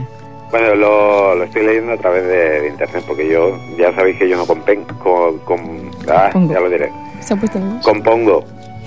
Bueno, 0.53 0.75
lo, 0.77 1.35
lo 1.35 1.45
estoy 1.45 1.65
leyendo 1.65 1.93
a 1.93 1.97
través 1.97 2.25
de, 2.25 2.61
de 2.61 2.69
internet 2.69 3.03
porque 3.09 3.29
yo, 3.29 3.59
ya 3.79 3.93
sabéis 3.95 4.19
que 4.19 4.29
yo 4.29 4.37
no 4.37 4.47
compen, 4.47 4.85
con, 5.03 5.39
con- 5.39 5.91
ah, 6.09 6.31
ya 6.35 6.61
lo 6.61 6.71
diré. 6.71 6.93
Se 7.23 7.35
ha 7.35 7.37
puesto 7.37 7.59
en 7.59 7.71
voz. 7.77 7.85
Compongo, 7.85 8.45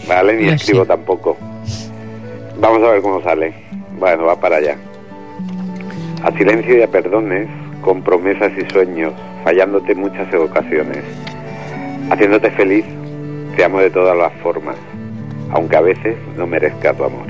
¿vale? 0.07 0.33
Ni 0.33 0.45
Yo 0.47 0.53
escribo 0.53 0.81
sí. 0.83 0.87
tampoco. 0.87 1.37
Vamos 2.59 2.83
a 2.83 2.91
ver 2.91 3.01
cómo 3.01 3.21
sale. 3.21 3.53
Bueno, 3.99 4.25
va 4.25 4.39
para 4.39 4.57
allá. 4.57 4.75
A 6.23 6.31
silencio 6.31 6.77
y 6.77 6.81
a 6.81 6.87
perdones, 6.87 7.47
con 7.81 8.01
promesas 8.01 8.51
y 8.57 8.69
sueños, 8.71 9.13
fallándote 9.43 9.95
muchas 9.95 10.33
ocasiones. 10.33 11.03
Haciéndote 12.09 12.51
feliz, 12.51 12.85
te 13.55 13.63
amo 13.63 13.79
de 13.79 13.89
todas 13.89 14.17
las 14.17 14.33
formas, 14.41 14.75
aunque 15.51 15.75
a 15.77 15.81
veces 15.81 16.15
no 16.37 16.45
merezca 16.47 16.93
tu 16.93 17.03
amor. 17.05 17.27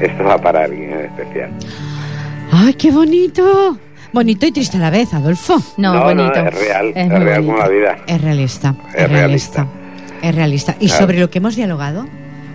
Esto 0.00 0.24
va 0.24 0.38
para 0.38 0.64
alguien 0.64 0.90
en 0.92 1.00
especial. 1.06 1.50
¡Ay, 2.52 2.74
qué 2.74 2.90
bonito! 2.90 3.78
Bonito 4.12 4.46
y 4.46 4.52
triste 4.52 4.76
a 4.76 4.80
la 4.80 4.90
vez, 4.90 5.12
Adolfo. 5.12 5.56
No, 5.76 5.94
no, 5.94 6.04
bonito. 6.04 6.38
es 6.38 6.54
real, 6.54 6.92
es, 6.94 7.08
real 7.08 7.44
como 7.44 7.58
la 7.58 7.68
vida. 7.68 7.96
Es 8.06 8.20
realista, 8.20 8.74
es, 8.94 8.94
Es 9.02 9.10
realista. 9.10 9.62
realista. 9.62 9.83
Es 10.24 10.34
realista. 10.34 10.74
Y 10.80 10.88
sobre 10.88 11.18
lo 11.18 11.28
que 11.30 11.38
hemos 11.38 11.54
dialogado, 11.56 12.06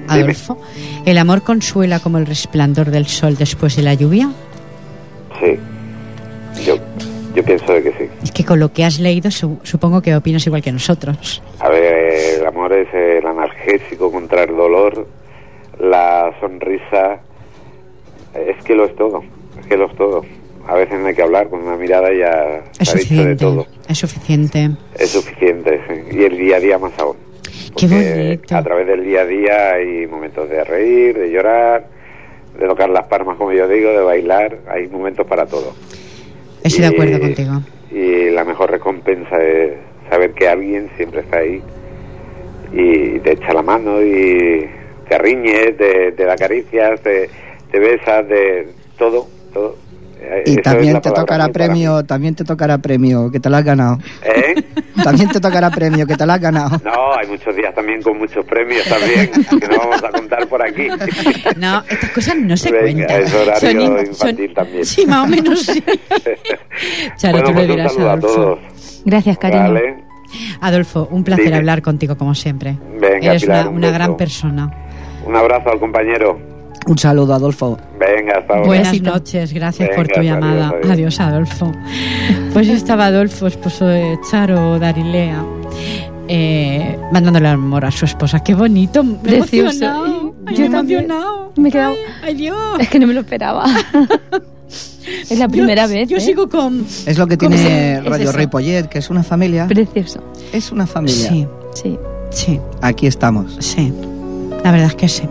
Adolfo, 0.07 0.57
¿el 1.05 1.17
amor 1.19 1.43
consuela 1.43 1.99
como 1.99 2.17
el 2.17 2.25
resplandor 2.25 2.89
del 2.89 3.05
sol 3.05 3.35
después 3.37 3.75
de 3.75 3.83
la 3.83 3.93
lluvia? 3.93 4.29
Sí, 5.39 6.63
yo, 6.65 6.77
yo 7.35 7.43
pienso 7.43 7.67
que 7.67 7.93
sí. 7.97 8.09
Es 8.23 8.31
que 8.31 8.43
con 8.43 8.59
lo 8.59 8.73
que 8.73 8.85
has 8.85 8.99
leído 8.99 9.29
su- 9.29 9.59
supongo 9.63 10.01
que 10.01 10.15
opinas 10.15 10.45
igual 10.47 10.63
que 10.63 10.71
nosotros. 10.71 11.43
A 11.59 11.69
ver, 11.69 12.39
el 12.39 12.45
amor 12.47 12.73
es 12.73 12.87
el 12.93 13.25
analgésico 13.27 14.11
contra 14.11 14.43
el 14.43 14.55
dolor, 14.55 15.07
la 15.79 16.33
sonrisa, 16.39 17.19
es 18.33 18.63
que 18.65 18.73
lo 18.73 18.85
es 18.85 18.95
todo, 18.95 19.23
es 19.59 19.67
que 19.67 19.77
lo 19.77 19.85
es 19.85 19.95
todo. 19.95 20.25
A 20.67 20.73
veces 20.73 20.99
no 20.99 21.07
hay 21.07 21.15
que 21.15 21.21
hablar, 21.21 21.49
con 21.49 21.61
una 21.61 21.75
mirada 21.77 22.09
ya 22.13 22.63
Es 22.79 22.89
ha 22.89 22.93
dicho 22.93 22.93
de 22.93 23.01
suficiente. 23.01 23.35
todo. 23.35 23.67
Es 23.87 23.97
suficiente. 23.99 24.71
Es 24.97 25.09
suficiente, 25.11 25.81
sí. 25.87 26.17
y 26.17 26.23
el 26.23 26.37
día 26.37 26.57
a 26.57 26.59
día 26.59 26.77
más 26.79 26.91
aún. 26.99 27.15
Porque. 27.73 28.39
A 28.51 28.63
través 28.63 28.87
del 28.87 29.03
día 29.03 29.21
a 29.21 29.25
día 29.25 29.71
hay 29.73 30.07
momentos 30.07 30.49
de 30.49 30.63
reír, 30.63 31.17
de 31.17 31.29
llorar, 31.31 31.87
de 32.59 32.67
tocar 32.67 32.89
las 32.89 33.07
palmas, 33.07 33.37
como 33.37 33.51
yo 33.53 33.67
digo, 33.67 33.91
de 33.91 33.99
bailar, 34.01 34.57
hay 34.67 34.87
momentos 34.87 35.25
para 35.27 35.45
todo. 35.45 35.73
Estoy 36.63 36.81
de 36.81 36.87
Y- 36.87 36.93
acuerdo 36.93 37.19
contigo. 37.19 37.51
Y 37.91 38.29
la 38.31 38.43
mejor 38.43 38.71
recompensa 38.71 39.41
es 39.43 39.73
saber 40.09 40.31
que 40.33 40.47
alguien 40.47 40.89
siempre 40.97 41.21
está 41.21 41.37
ahí 41.39 41.61
y 42.73 43.19
te 43.19 43.31
echa 43.33 43.53
la 43.53 43.61
mano 43.63 44.01
y 44.01 44.67
te 45.07 45.17
riñe, 45.17 45.71
te, 45.73 46.11
te 46.11 46.23
da 46.25 46.35
caricias, 46.35 47.01
te, 47.01 47.29
te 47.71 47.79
besas, 47.79 48.27
de 48.27 48.67
todo, 48.97 49.27
todo. 49.53 49.75
Eh, 50.21 50.43
Y 50.45 50.55
también 50.57 50.99
te 51.01 51.11
tocará 51.11 51.47
premio, 51.47 52.03
también 52.03 52.35
te 52.35 52.43
tocará 52.43 52.77
premio, 52.77 53.31
que 53.31 53.39
te 53.39 53.49
lo 53.49 53.57
has 53.57 53.63
ganado. 53.63 53.97
¿Eh? 54.23 54.55
También 55.03 55.29
te 55.29 55.39
tocará 55.39 55.69
premio, 55.69 56.05
que 56.05 56.15
te 56.17 56.25
lo 56.25 56.33
has 56.33 56.41
ganado. 56.41 56.77
No, 56.83 57.13
hay 57.17 57.25
muchos 57.27 57.55
días 57.55 57.73
también 57.73 58.01
con 58.01 58.17
muchos 58.17 58.43
premios 58.45 58.83
también, 58.85 59.31
que 59.61 59.67
no 59.69 59.77
vamos 59.77 60.03
a 60.03 60.09
contar 60.09 60.45
por 60.47 60.61
aquí. 60.61 60.87
No, 61.57 61.81
estas 61.89 62.09
cosas 62.11 62.35
no 62.35 62.57
se 62.57 62.69
Venga, 62.69 63.07
cuentan. 63.07 63.21
es 63.21 63.33
horario 63.33 63.59
Son 63.71 63.81
in- 63.81 64.07
infantil 64.07 64.45
son- 64.47 64.53
también. 64.55 64.85
Sí, 64.85 65.05
más 65.05 65.23
o 65.23 65.27
menos 65.27 65.61
sí. 65.61 65.81
Charo, 67.15 67.33
bueno, 67.37 67.47
tú 67.47 67.53
pues 67.53 67.67
le 67.67 67.73
dirás, 67.75 67.97
a 67.97 68.01
Adolfo. 68.11 68.27
todos. 68.27 68.59
Gracias, 69.05 69.37
cariño. 69.37 69.73
Vale. 69.73 70.03
Adolfo, 70.61 71.07
un 71.11 71.23
placer 71.23 71.45
Dime. 71.45 71.57
hablar 71.57 71.81
contigo 71.81 72.17
como 72.17 72.35
siempre. 72.35 72.77
Venga, 72.99 73.29
Eres 73.29 73.43
Pilar, 73.43 73.61
una, 73.61 73.69
un 73.69 73.75
una 73.77 73.87
beso. 73.87 73.93
gran 73.97 74.17
persona. 74.17 74.71
Un 75.25 75.35
abrazo 75.35 75.69
al 75.71 75.79
compañero. 75.79 76.39
Un 76.89 76.97
saludo, 76.97 77.33
Adolfo. 77.35 77.77
Venga, 77.99 78.39
hasta 78.39 78.53
ahora. 78.55 78.65
Buenas 78.67 79.01
noches, 79.01 79.53
gracias 79.53 79.89
Venga, 79.89 79.95
por 80.03 80.07
tu 80.07 80.21
llamada. 80.21 80.69
adiós. 80.69 80.89
Adiós, 80.91 81.19
Adolfo. 81.19 81.71
Pues 82.51 82.67
estaba 82.67 83.05
Adolfo, 83.05 83.45
esposo 83.47 83.85
de 83.85 84.17
Charo 84.29 84.79
Darilea, 84.79 85.43
eh, 86.27 86.97
mandándole 87.13 87.47
amor 87.47 87.85
a 87.85 87.91
su 87.91 88.05
esposa. 88.05 88.39
¡Qué 88.39 88.55
bonito! 88.55 89.03
Me 89.03 89.15
Precioso. 89.19 89.65
emocionado. 89.85 90.35
Ay, 90.47 90.55
Yo 90.55 90.61
me 90.61 90.65
he 90.65 90.69
también. 90.71 90.99
emocionado. 91.05 91.53
Me 91.57 91.69
he 91.69 91.71
quedado- 91.71 91.95
Ay, 92.23 92.33
Dios. 92.33 92.57
Es 92.79 92.89
que 92.89 92.99
no 92.99 93.05
me 93.05 93.13
lo 93.13 93.19
esperaba. 93.19 93.65
es 95.29 95.37
la 95.37 95.47
primera 95.47 95.83
Yo- 95.85 95.89
vez. 95.93 96.09
Yo 96.09 96.17
¿eh? 96.17 96.21
sigo 96.21 96.49
con... 96.49 96.85
Es 97.05 97.19
lo 97.19 97.27
que 97.27 97.37
¿Cómo 97.37 97.51
tiene 97.55 97.97
es 97.99 98.05
Radio 98.05 98.29
eso? 98.29 98.37
Ripollet, 98.37 98.87
que 98.87 98.97
es 98.97 99.11
una 99.11 99.21
familia. 99.21 99.67
Precioso. 99.67 100.23
Es 100.51 100.71
una 100.71 100.87
familia. 100.87 101.29
Sí, 101.29 101.47
Sí. 101.75 101.99
sí, 102.31 102.59
Aquí 102.81 103.05
estamos. 103.05 103.57
sí. 103.59 103.93
La 104.63 104.71
verdad 104.71 104.87
es 104.87 104.95
que 104.95 105.07
sí. 105.07 105.23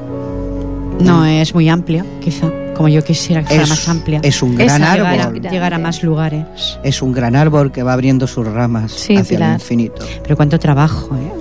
No 1.00 1.24
es 1.24 1.54
muy 1.54 1.68
amplio, 1.68 2.04
quizá, 2.20 2.50
como 2.74 2.88
yo 2.88 3.02
quisiera 3.04 3.42
que 3.42 3.48
fuera 3.48 3.62
Es, 3.62 3.68
más 3.70 3.88
amplia. 3.88 4.20
es 4.22 4.42
un 4.42 4.60
Esa 4.60 4.78
gran 4.78 4.94
llegar, 4.96 5.20
a, 5.20 5.24
árbol. 5.24 5.40
Llegar 5.42 5.74
a 5.74 5.78
más 5.78 6.02
lugares. 6.02 6.44
Es 6.82 7.02
un 7.02 7.12
gran 7.12 7.36
árbol 7.36 7.70
que 7.72 7.82
va 7.82 7.92
abriendo 7.92 8.26
sus 8.26 8.46
ramas 8.46 8.92
Sí, 8.92 9.16
hacia 9.16 9.38
el 9.38 9.54
infinito. 9.54 10.04
Pero 10.22 10.36
cuánto 10.36 10.58
trabajo, 10.58 11.14
¿eh? 11.16 11.32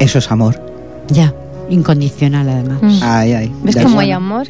Eso 0.00 0.18
es 0.18 0.30
amor. 0.30 0.60
Ya, 1.08 1.32
incondicional 1.68 2.48
además. 2.48 2.78
Mm. 2.82 2.98
Ay, 3.02 3.32
ay. 3.32 3.52
¿Ves 3.62 3.76
cómo 3.76 4.00
es 4.00 4.06
hay 4.06 4.12
amor? 4.12 4.46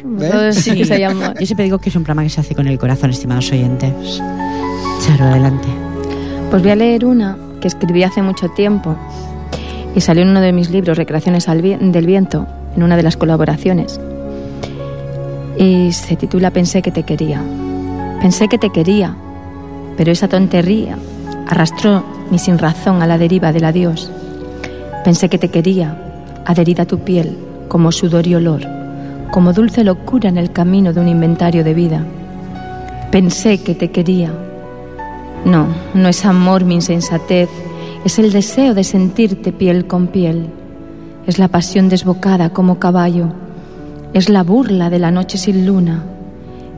Sí 0.53 0.71
que 0.71 0.93
hay 0.93 1.03
amor. 1.03 1.33
Yo 1.39 1.45
siempre 1.45 1.65
digo 1.65 1.77
que 1.79 1.89
es 1.89 1.95
un 1.95 2.03
programa 2.03 2.23
que 2.23 2.29
se 2.29 2.39
hace 2.41 2.55
con 2.55 2.67
el 2.67 2.77
corazón, 2.79 3.09
estimados 3.09 3.51
oyentes. 3.51 3.91
Charo, 5.05 5.25
adelante. 5.25 5.67
Pues 6.49 6.61
voy 6.61 6.71
a 6.71 6.75
leer 6.75 7.05
una 7.05 7.37
que 7.59 7.67
escribí 7.67 8.03
hace 8.03 8.21
mucho 8.21 8.49
tiempo 8.49 8.95
y 9.95 10.01
salió 10.01 10.23
en 10.23 10.29
uno 10.29 10.41
de 10.41 10.53
mis 10.53 10.69
libros, 10.69 10.97
Recreaciones 10.97 11.45
del 11.45 12.05
Viento, 12.05 12.47
en 12.75 12.83
una 12.83 12.97
de 12.97 13.03
las 13.03 13.17
colaboraciones. 13.17 13.99
Y 15.57 15.91
se 15.91 16.15
titula 16.15 16.51
Pensé 16.51 16.81
que 16.81 16.91
te 16.91 17.03
quería. 17.03 17.41
Pensé 18.21 18.47
que 18.47 18.57
te 18.57 18.69
quería, 18.69 19.15
pero 19.97 20.11
esa 20.11 20.27
tontería 20.27 20.97
arrastró 21.47 22.03
mi 22.31 22.39
sin 22.39 22.57
razón 22.57 23.01
a 23.01 23.07
la 23.07 23.17
deriva 23.17 23.51
del 23.51 23.65
adiós. 23.65 24.09
Pensé 25.03 25.29
que 25.29 25.37
te 25.37 25.49
quería, 25.49 25.97
adherida 26.45 26.83
a 26.83 26.87
tu 26.87 26.99
piel, 26.99 27.37
como 27.67 27.91
sudor 27.91 28.25
y 28.25 28.35
olor, 28.35 28.61
como 29.31 29.51
dulce 29.51 29.83
locura 29.83 30.29
en 30.29 30.37
el 30.37 30.51
camino 30.51 30.93
de 30.93 31.01
un 31.01 31.07
inventario 31.09 31.63
de 31.63 31.73
vida. 31.73 32.05
Pensé 33.11 33.61
que 33.61 33.75
te 33.75 33.91
quería. 33.91 34.31
No, 35.45 35.67
no 35.93 36.07
es 36.07 36.25
amor 36.25 36.63
mi 36.63 36.75
insensatez, 36.75 37.49
es 38.05 38.19
el 38.19 38.31
deseo 38.31 38.73
de 38.73 38.83
sentirte 38.83 39.51
piel 39.51 39.85
con 39.85 40.07
piel. 40.07 40.47
Es 41.25 41.39
la 41.39 41.47
pasión 41.47 41.87
desbocada 41.87 42.49
como 42.49 42.79
caballo, 42.79 43.29
es 44.13 44.27
la 44.27 44.43
burla 44.43 44.89
de 44.89 44.99
la 44.99 45.09
noche 45.09 45.37
sin 45.37 45.65
luna, 45.65 46.03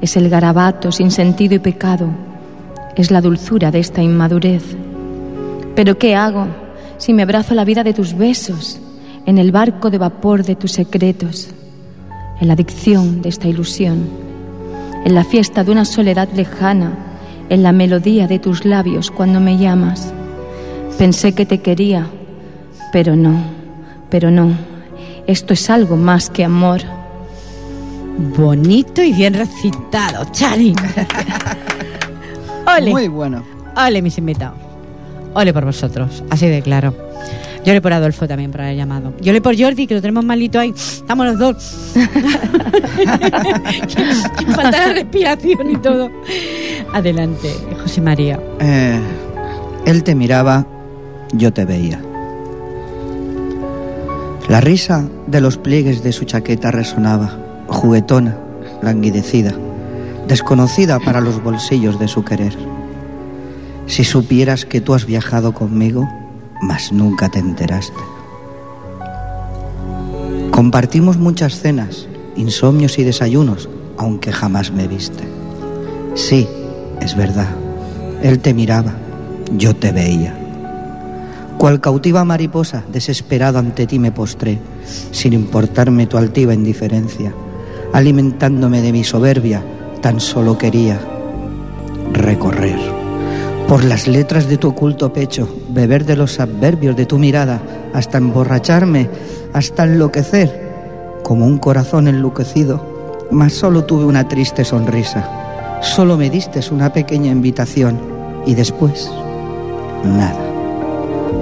es 0.02 0.16
el 0.18 0.30
garabato 0.30 0.92
sin 0.92 1.10
sentido 1.10 1.56
y 1.56 1.60
pecado, 1.60 2.10
es 2.96 3.10
la 3.10 3.22
dulzura 3.22 3.72
de 3.72 3.80
esta 3.80 4.04
inmadurez. 4.04 4.64
Pero 5.76 5.98
¿qué 5.98 6.16
hago 6.16 6.46
si 6.98 7.12
me 7.14 7.24
abrazo 7.24 7.56
la 7.56 7.66
vida 7.66 7.84
de 7.84 7.94
tus 7.94 8.16
besos, 8.16 8.80
en 9.26 9.40
el 9.40 9.52
barco 9.52 9.90
de 9.90 9.98
vapor 9.98 10.44
de 10.44 10.56
tus 10.56 10.74
secretos, 10.74 11.50
en 12.40 12.48
la 12.48 12.54
adicción 12.54 13.24
de 13.24 13.30
esta 13.30 13.48
ilusión, 13.48 14.08
en 15.04 15.16
la 15.16 15.24
fiesta 15.24 15.64
de 15.64 15.72
una 15.72 15.86
soledad 15.86 16.30
lejana, 16.36 16.94
en 17.50 17.64
la 17.64 17.72
melodía 17.72 18.28
de 18.28 18.38
tus 18.38 18.64
labios 18.64 19.10
cuando 19.10 19.40
me 19.40 19.58
llamas? 19.58 20.14
Pensé 21.00 21.34
que 21.34 21.48
te 21.48 21.62
quería, 21.62 22.08
pero 22.94 23.16
no, 23.16 23.55
pero 24.10 24.32
no. 24.32 24.52
Esto 25.28 25.54
es 25.54 25.70
algo 25.70 25.98
más 25.98 26.30
que 26.30 26.44
amor. 26.44 26.82
Bonito 28.38 29.04
y 29.04 29.12
bien 29.14 29.34
recitado, 29.34 30.26
Chari. 30.32 30.74
Ole. 32.78 32.92
Muy 32.92 33.08
bueno. 33.08 33.44
Ole, 33.76 34.02
mis 34.02 34.18
invitados. 34.18 34.58
Ole 35.34 35.54
por 35.54 35.66
vosotros, 35.66 36.24
así 36.30 36.48
de 36.48 36.62
claro. 36.62 36.94
Yo 37.66 37.74
le 37.74 37.82
por 37.82 37.92
Adolfo 37.94 38.28
también 38.28 38.52
por 38.52 38.62
haber 38.62 38.76
llamado. 38.76 39.14
Yo 39.20 39.34
le 39.34 39.42
por 39.42 39.60
Jordi, 39.60 39.88
que 39.88 39.96
lo 39.96 40.02
tenemos 40.02 40.24
malito 40.24 40.60
ahí. 40.60 40.70
Estamos 40.70 41.26
los 41.26 41.40
dos. 41.40 41.94
que, 41.96 42.06
que 44.46 44.52
falta 44.54 44.88
la 44.88 44.94
respiración 44.94 45.72
y 45.72 45.78
todo. 45.78 46.12
Adelante, 46.94 47.52
José 47.82 48.02
María. 48.02 48.40
Eh, 48.60 49.00
él 49.88 50.04
te 50.04 50.14
miraba, 50.14 50.68
yo 51.34 51.52
te 51.52 51.66
veía. 51.66 52.00
La 54.48 54.62
risa 54.62 55.04
de 55.26 55.42
los 55.42 55.58
pliegues 55.58 56.04
de 56.04 56.12
su 56.12 56.26
chaqueta 56.26 56.70
resonaba, 56.70 57.36
juguetona, 57.68 58.38
languidecida, 58.84 59.56
desconocida 60.28 61.00
para 61.00 61.20
los 61.20 61.42
bolsillos 61.42 61.98
de 62.00 62.08
su 62.08 62.24
querer. 62.24 62.56
Si 63.88 64.04
supieras 64.04 64.66
que 64.66 64.82
tú 64.82 64.94
has 64.94 65.08
viajado 65.08 65.54
conmigo, 65.54 66.08
mas 66.62 66.92
nunca 66.92 67.28
te 67.30 67.40
enteraste. 67.40 67.98
Compartimos 70.52 71.18
muchas 71.18 71.60
cenas, 71.60 72.08
insomnios 72.36 73.00
y 73.00 73.04
desayunos, 73.04 73.68
aunque 73.98 74.32
jamás 74.32 74.72
me 74.72 74.88
viste. 74.88 75.24
Sí, 76.14 76.48
es 77.02 77.16
verdad, 77.16 77.50
él 78.22 78.40
te 78.40 78.54
miraba, 78.54 78.94
yo 79.58 79.76
te 79.76 79.92
veía. 79.92 80.45
Cual 81.58 81.80
cautiva 81.80 82.26
mariposa, 82.26 82.84
desesperado 82.92 83.60
ante 83.60 83.88
ti 83.88 83.98
me 84.00 84.12
postré, 84.12 84.60
sin 85.12 85.34
importarme 85.34 86.08
tu 86.08 86.18
altiva 86.18 86.54
indiferencia. 86.54 87.34
Alimentándome 87.94 88.82
de 88.82 88.92
mi 88.92 89.04
soberbia, 89.04 89.64
tan 90.02 90.20
solo 90.20 90.58
quería 90.58 91.00
recorrer 92.14 93.06
por 93.68 93.84
las 93.84 94.08
letras 94.08 94.48
de 94.48 94.58
tu 94.58 94.70
oculto 94.70 95.12
pecho, 95.12 95.50
beber 95.70 96.06
de 96.06 96.16
los 96.16 96.40
adverbios 96.40 96.96
de 96.96 97.06
tu 97.06 97.18
mirada, 97.18 97.62
hasta 97.94 98.20
emborracharme, 98.20 99.10
hasta 99.54 99.86
enloquecer, 99.86 101.22
como 101.24 101.48
un 101.48 101.58
corazón 101.58 102.08
enluquecido, 102.08 103.28
mas 103.32 103.54
solo 103.54 103.86
tuve 103.86 104.06
una 104.06 104.28
triste 104.28 104.64
sonrisa. 104.64 105.80
Solo 105.82 106.16
me 106.16 106.30
diste 106.30 106.60
una 106.72 106.94
pequeña 106.94 107.32
invitación 107.32 108.00
y 108.46 108.54
después, 108.54 109.10
nada. 110.04 110.55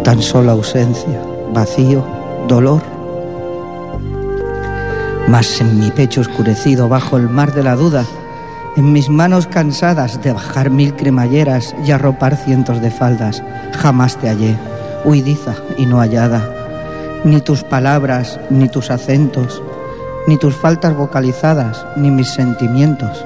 Tan 0.04 0.22
solo 0.22 0.52
ausencia, 0.52 1.22
vacío, 1.54 2.06
dolor. 2.48 2.82
Mas 5.28 5.62
en 5.62 5.80
mi 5.80 5.92
pecho 5.92 6.22
oscurecido, 6.22 6.90
bajo 6.90 7.18
el 7.18 7.30
mar 7.30 7.54
de 7.54 7.64
la 7.64 7.76
duda, 7.76 8.06
en 8.76 8.92
mis 8.92 9.10
manos 9.10 9.48
cansadas 9.48 10.22
de 10.22 10.34
bajar 10.34 10.70
mil 10.70 10.96
cremalleras 10.96 11.76
y 11.86 11.92
arropar 11.92 12.36
cientos 12.36 12.82
de 12.82 12.92
faldas, 12.92 13.44
jamás 13.78 14.18
te 14.18 14.28
hallé, 14.28 14.58
huidiza 15.06 15.54
y 15.78 15.86
no 15.86 16.00
hallada. 16.00 16.50
Ni 17.24 17.40
tus 17.40 17.64
palabras, 17.64 18.40
ni 18.50 18.68
tus 18.68 18.90
acentos, 18.92 19.62
ni 20.28 20.38
tus 20.38 20.56
faltas 20.56 20.96
vocalizadas, 20.96 21.86
ni 21.96 22.10
mis 22.12 22.30
sentimientos 22.30 23.24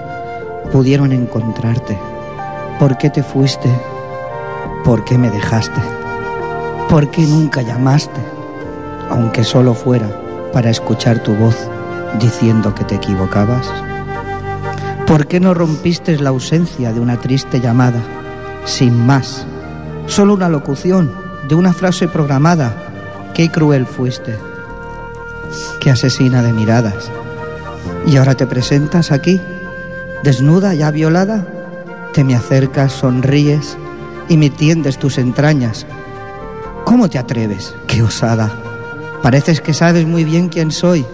pudieron 0.72 1.12
encontrarte. 1.12 1.98
¿Por 2.80 2.98
qué 2.98 3.10
te 3.10 3.24
fuiste? 3.24 3.70
¿Por 4.84 5.04
qué 5.06 5.18
me 5.18 5.30
dejaste? 5.30 5.97
¿Por 6.90 7.12
qué 7.12 7.24
nunca 7.24 7.62
llamaste? 7.62 8.22
Aunque 9.10 9.44
solo 9.44 9.74
fuera 9.74 10.08
para 10.54 10.70
escuchar 10.70 11.22
tu 11.22 11.36
voz 11.36 11.56
diciendo 12.18 12.74
que 12.74 12.86
te 12.86 12.96
equivocabas. 12.96 13.68
¿Por 15.06 15.28
qué 15.28 15.42
no 15.42 15.54
rompiste 15.54 16.18
la 16.18 16.30
ausencia 16.30 16.94
de 16.94 17.02
una 17.02 17.18
triste 17.18 17.60
llamada? 17.60 18.00
Sin 18.64 19.06
más, 19.06 19.46
solo 20.06 20.34
una 20.34 20.48
locución 20.48 21.12
de 21.50 21.56
una 21.56 21.74
frase 21.74 22.08
programada. 22.08 22.74
Qué 23.34 23.50
cruel 23.52 23.86
fuiste, 23.86 24.38
qué 25.82 25.92
asesina 25.92 26.42
de 26.42 26.54
miradas. 26.54 27.12
Y 28.06 28.16
ahora 28.16 28.36
te 28.36 28.48
presentas 28.48 29.12
aquí, 29.12 29.42
desnuda, 30.24 30.74
ya 30.74 30.90
violada. 30.92 31.46
Te 32.14 32.24
me 32.24 32.34
acercas, 32.34 32.94
sonríes 32.94 33.78
y 34.30 34.38
me 34.38 34.50
tiendes 34.50 34.98
tus 34.98 35.18
entrañas. 35.18 35.86
¿Cómo 36.88 37.10
te 37.10 37.20
atreves? 37.20 37.76
Qué 37.86 38.02
osada. 38.02 38.50
Pareces 39.22 39.60
que 39.60 39.74
sabes 39.74 40.08
muy 40.08 40.24
bien 40.24 40.48
quién 40.48 40.72
soy. 40.72 41.06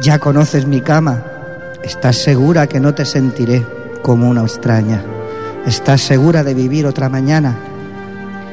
Ya 0.00 0.20
conoces 0.20 0.64
mi 0.64 0.80
cama, 0.80 1.24
Estás 1.82 2.18
segura 2.18 2.68
que 2.68 2.78
no 2.78 2.94
te 2.94 3.04
sentiré 3.04 3.66
como 4.00 4.28
una 4.28 4.42
extraña. 4.42 5.04
Estás 5.66 6.02
segura 6.02 6.44
de 6.44 6.54
vivir 6.54 6.86
otra 6.86 7.08
mañana. 7.08 7.58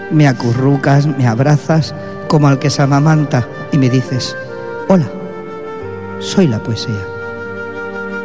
Me 0.10 0.28
acurrucas, 0.28 1.06
me 1.06 1.28
abrazas 1.28 1.93
como 2.28 2.47
al 2.47 2.58
que 2.58 2.72
se 2.72 2.82
amamanta 2.82 3.47
y 3.72 3.78
me 3.78 3.88
dices, 3.91 4.36
hola, 4.89 5.06
soy 6.18 6.47
la 6.47 6.64
poesía. 6.64 7.06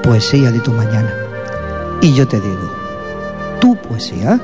Poesía 0.03 0.51
de 0.51 0.61
tu 0.61 0.73
mañana. 0.73 1.13
Y 2.01 2.15
yo 2.15 2.27
te 2.27 2.41
digo, 2.41 2.73
¿tu 3.61 3.77
poesía? 3.77 4.41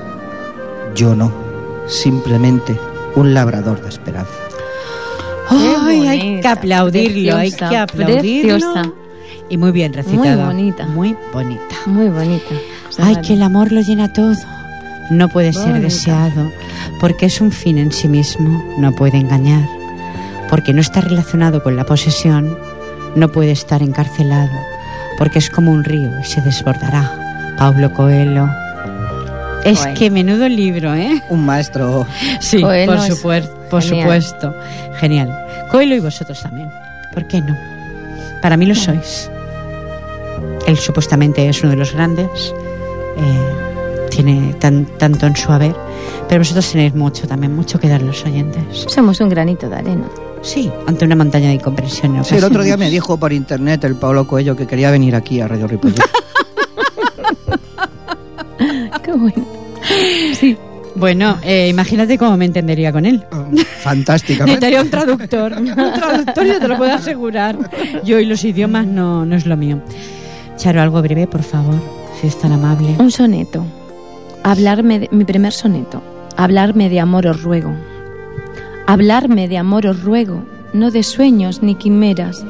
Yo 0.95 1.17
no, 1.17 1.33
simplemente 1.87 2.79
un 3.15 3.35
labrador 3.35 3.81
de 3.83 3.89
esperanza. 3.89 4.33
Ay, 5.51 6.07
hay 6.07 6.41
que 6.41 6.49
aplaudirlo, 6.49 7.37
hay 7.37 7.53
que 7.53 7.77
aplaudirlo. 7.77 8.73
Preciosa. 8.73 8.93
Y 9.49 9.57
muy 9.59 9.71
bien 9.71 9.93
recitada. 9.93 10.47
Muy 10.47 10.55
bonita. 10.55 10.87
Muy 10.87 11.17
bonita. 11.33 11.77
Muy 11.87 12.09
bonita. 12.09 12.55
Ay, 12.99 13.17
que 13.17 13.35
el 13.35 13.43
amor 13.43 13.73
lo 13.73 13.81
llena 13.81 14.13
todo. 14.13 14.35
No 15.11 15.29
puede 15.29 15.53
ser 15.53 15.73
Bonita. 15.73 15.81
deseado, 15.81 16.51
porque 17.01 17.27
es 17.27 17.41
un 17.41 17.53
fin 17.53 17.77
en 17.77 17.93
sí 17.93 18.09
mismo, 18.09 18.65
no 18.79 18.93
puede 18.93 19.19
engañar. 19.19 19.69
Porque 20.49 20.73
no 20.73 20.81
está 20.81 21.01
relacionado 21.03 21.63
con 21.63 21.77
la 21.77 21.85
posesión, 21.85 22.57
no 23.15 23.31
puede 23.31 23.51
estar 23.51 23.83
encarcelado, 23.83 24.53
porque 25.19 25.39
es 25.39 25.51
como 25.51 25.73
un 25.73 25.85
río 25.85 26.11
y 26.21 26.25
se 26.25 26.41
desbordará. 26.41 27.55
Pablo 27.59 27.93
Coelho. 27.93 28.49
Es 29.65 29.87
que 29.99 30.11
menudo 30.11 30.49
libro, 30.49 30.95
¿eh? 30.95 31.23
Un 31.31 31.45
maestro. 31.47 32.07
Sí, 32.41 32.61
Coelho 32.61 32.87
por, 32.93 32.97
es 32.97 33.17
supuesto, 33.17 33.55
por 33.71 33.83
genial. 33.83 34.03
supuesto. 34.23 34.55
Genial. 34.99 35.47
Coelho 35.71 35.95
y 35.97 36.01
vosotros 36.01 36.41
también. 36.43 36.69
¿Por 37.15 37.27
qué 37.29 37.41
no? 37.41 37.57
Para 38.41 38.57
mí 38.57 38.67
lo 38.67 38.75
sois. 38.75 39.31
Él 40.67 40.77
supuestamente 40.77 41.49
es 41.49 41.61
uno 41.63 41.71
de 41.71 41.77
los 41.77 41.93
grandes. 41.93 42.55
eh, 43.17 44.09
tiene 44.11 44.53
tan, 44.55 44.85
tanto 44.99 45.27
en 45.27 45.35
su 45.37 45.51
haber. 45.53 45.75
Pero 46.29 46.41
vosotros 46.41 46.71
tenéis 46.71 46.95
mucho 46.95 47.27
también, 47.27 47.55
mucho 47.55 47.79
que 47.81 47.89
dar 47.89 48.01
a 48.01 48.05
los 48.05 48.25
oyentes. 48.25 48.63
Somos 48.89 49.21
un 49.21 49.29
granito 49.29 49.69
de 49.69 49.77
arena. 49.77 50.05
Sí, 50.43 50.71
ante 50.87 51.05
una 51.05 51.15
montaña 51.17 51.49
de 51.49 51.55
incomprensión. 51.55 52.17
en 52.17 52.25
Sí, 52.25 52.37
el 52.37 52.45
otro 52.45 52.63
día 52.63 52.77
me 52.79 52.91
dijo 52.91 53.17
por 53.17 53.33
internet 53.33 53.85
el 53.85 53.95
Pablo 53.97 54.27
Coello 54.27 54.57
que 54.57 54.67
quería 54.67 54.91
venir 54.91 55.15
aquí 55.15 55.41
a 55.41 55.49
Radio 55.49 55.67
Ripollet. 55.67 55.97
Qué 59.03 59.13
bueno. 59.13 59.45
Sí. 60.35 60.57
Bueno, 60.95 61.39
eh, 61.43 61.69
imagínate 61.69 62.19
cómo 62.19 62.37
me 62.37 62.45
entendería 62.45 62.93
con 62.93 63.07
él. 63.07 63.25
Fantásticamente. 63.81 64.61
Necesitaría 64.61 64.83
un 64.83 64.91
traductor. 64.91 65.53
Un 65.59 65.75
traductor, 65.75 66.47
yo 66.47 66.61
te 66.61 66.69
lo 66.69 66.77
puedo 66.77 66.93
asegurar. 66.93 67.59
Yo 68.05 68.21
y 68.21 68.27
los 68.27 68.45
idiomas 68.45 68.87
no, 68.87 69.25
no 69.25 69.37
es 69.37 69.47
lo 69.47 69.57
mío. 69.57 69.81
Charo, 70.57 70.83
algo 70.83 71.01
breve, 71.03 71.27
por 71.27 71.43
favor, 71.43 71.75
si 72.21 72.27
es 72.27 72.39
tan 72.39 72.53
amable. 72.53 72.95
Un 72.99 73.11
soneto. 73.11 73.65
Hablarme 74.43 75.01
de, 75.01 75.09
mi 75.13 75.25
primer 75.25 75.53
soneto. 75.53 76.03
Hablarme 76.37 76.89
de 76.89 77.01
amor 77.01 77.27
os 77.27 77.43
ruego. 77.43 77.75
Hablarme 78.87 79.49
de 79.49 79.59
amor 79.59 79.87
os 79.87 80.03
ruego, 80.03 80.45
no 80.73 80.91
de 80.91 81.03
sueños 81.03 81.63
ni 81.63 81.75
quimeras, 81.77 82.45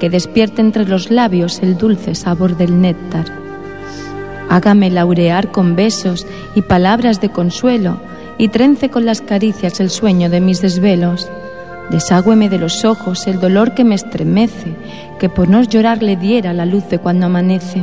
que 0.00 0.10
despierte 0.10 0.62
entre 0.62 0.86
los 0.86 1.10
labios 1.10 1.60
el 1.60 1.76
dulce 1.76 2.14
sabor 2.14 2.56
del 2.56 2.80
néctar. 2.80 3.41
Hágame 4.52 4.90
laurear 4.90 5.50
con 5.50 5.76
besos 5.76 6.26
y 6.54 6.60
palabras 6.60 7.22
de 7.22 7.30
consuelo 7.30 7.96
y 8.36 8.48
trence 8.48 8.90
con 8.90 9.06
las 9.06 9.22
caricias 9.22 9.80
el 9.80 9.88
sueño 9.88 10.28
de 10.28 10.42
mis 10.42 10.60
desvelos. 10.60 11.26
Desagüeme 11.88 12.50
de 12.50 12.58
los 12.58 12.84
ojos 12.84 13.26
el 13.26 13.40
dolor 13.40 13.72
que 13.72 13.82
me 13.82 13.94
estremece, 13.94 14.76
que 15.18 15.30
por 15.30 15.48
no 15.48 15.62
llorar 15.62 16.02
le 16.02 16.16
diera 16.16 16.52
la 16.52 16.66
luz 16.66 16.86
de 16.90 16.98
cuando 16.98 17.24
amanece. 17.24 17.82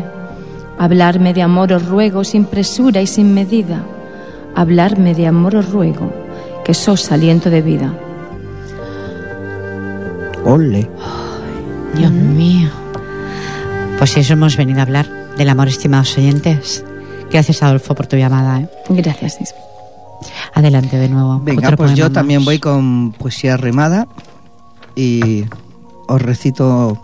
Hablarme 0.78 1.34
de 1.34 1.42
amor 1.42 1.74
os 1.74 1.88
ruego 1.88 2.24
sin 2.24 2.46
presura 2.46 3.02
y 3.02 3.08
sin 3.08 3.34
medida. 3.34 3.84
Hablarme 4.54 5.16
de 5.16 5.26
amor 5.26 5.56
os 5.56 5.72
ruego, 5.72 6.14
que 6.64 6.76
sos 6.76 7.12
aliento 7.12 7.50
de 7.50 7.64
vida. 7.64 7.92
Ole. 10.46 10.88
Dios 11.96 12.12
mío. 12.12 12.70
Pues 13.98 14.16
eso 14.18 14.34
hemos 14.34 14.56
venido 14.56 14.82
a 14.82 14.84
hablar 14.84 15.20
del 15.40 15.50
amor, 15.50 15.70
estimados 15.70 16.18
oyentes. 16.18 16.84
Gracias, 17.32 17.64
Adolfo, 17.64 17.96
por 17.96 18.08
tu 18.08 18.18
llamada. 18.18 18.60
¿eh? 18.60 18.70
Gracias, 18.90 19.40
Isma. 19.40 19.58
Adelante 20.54 20.98
de 20.98 21.08
nuevo. 21.08 21.40
Venga, 21.40 21.70
Otro 21.70 21.78
pues 21.78 21.92
poema 21.92 21.98
yo 21.98 22.06
más. 22.06 22.14
también 22.14 22.44
voy 22.44 22.60
con 22.60 23.14
poesía 23.14 23.56
rimada 23.56 24.06
y 24.96 25.46
os 26.08 26.22
recito 26.22 27.02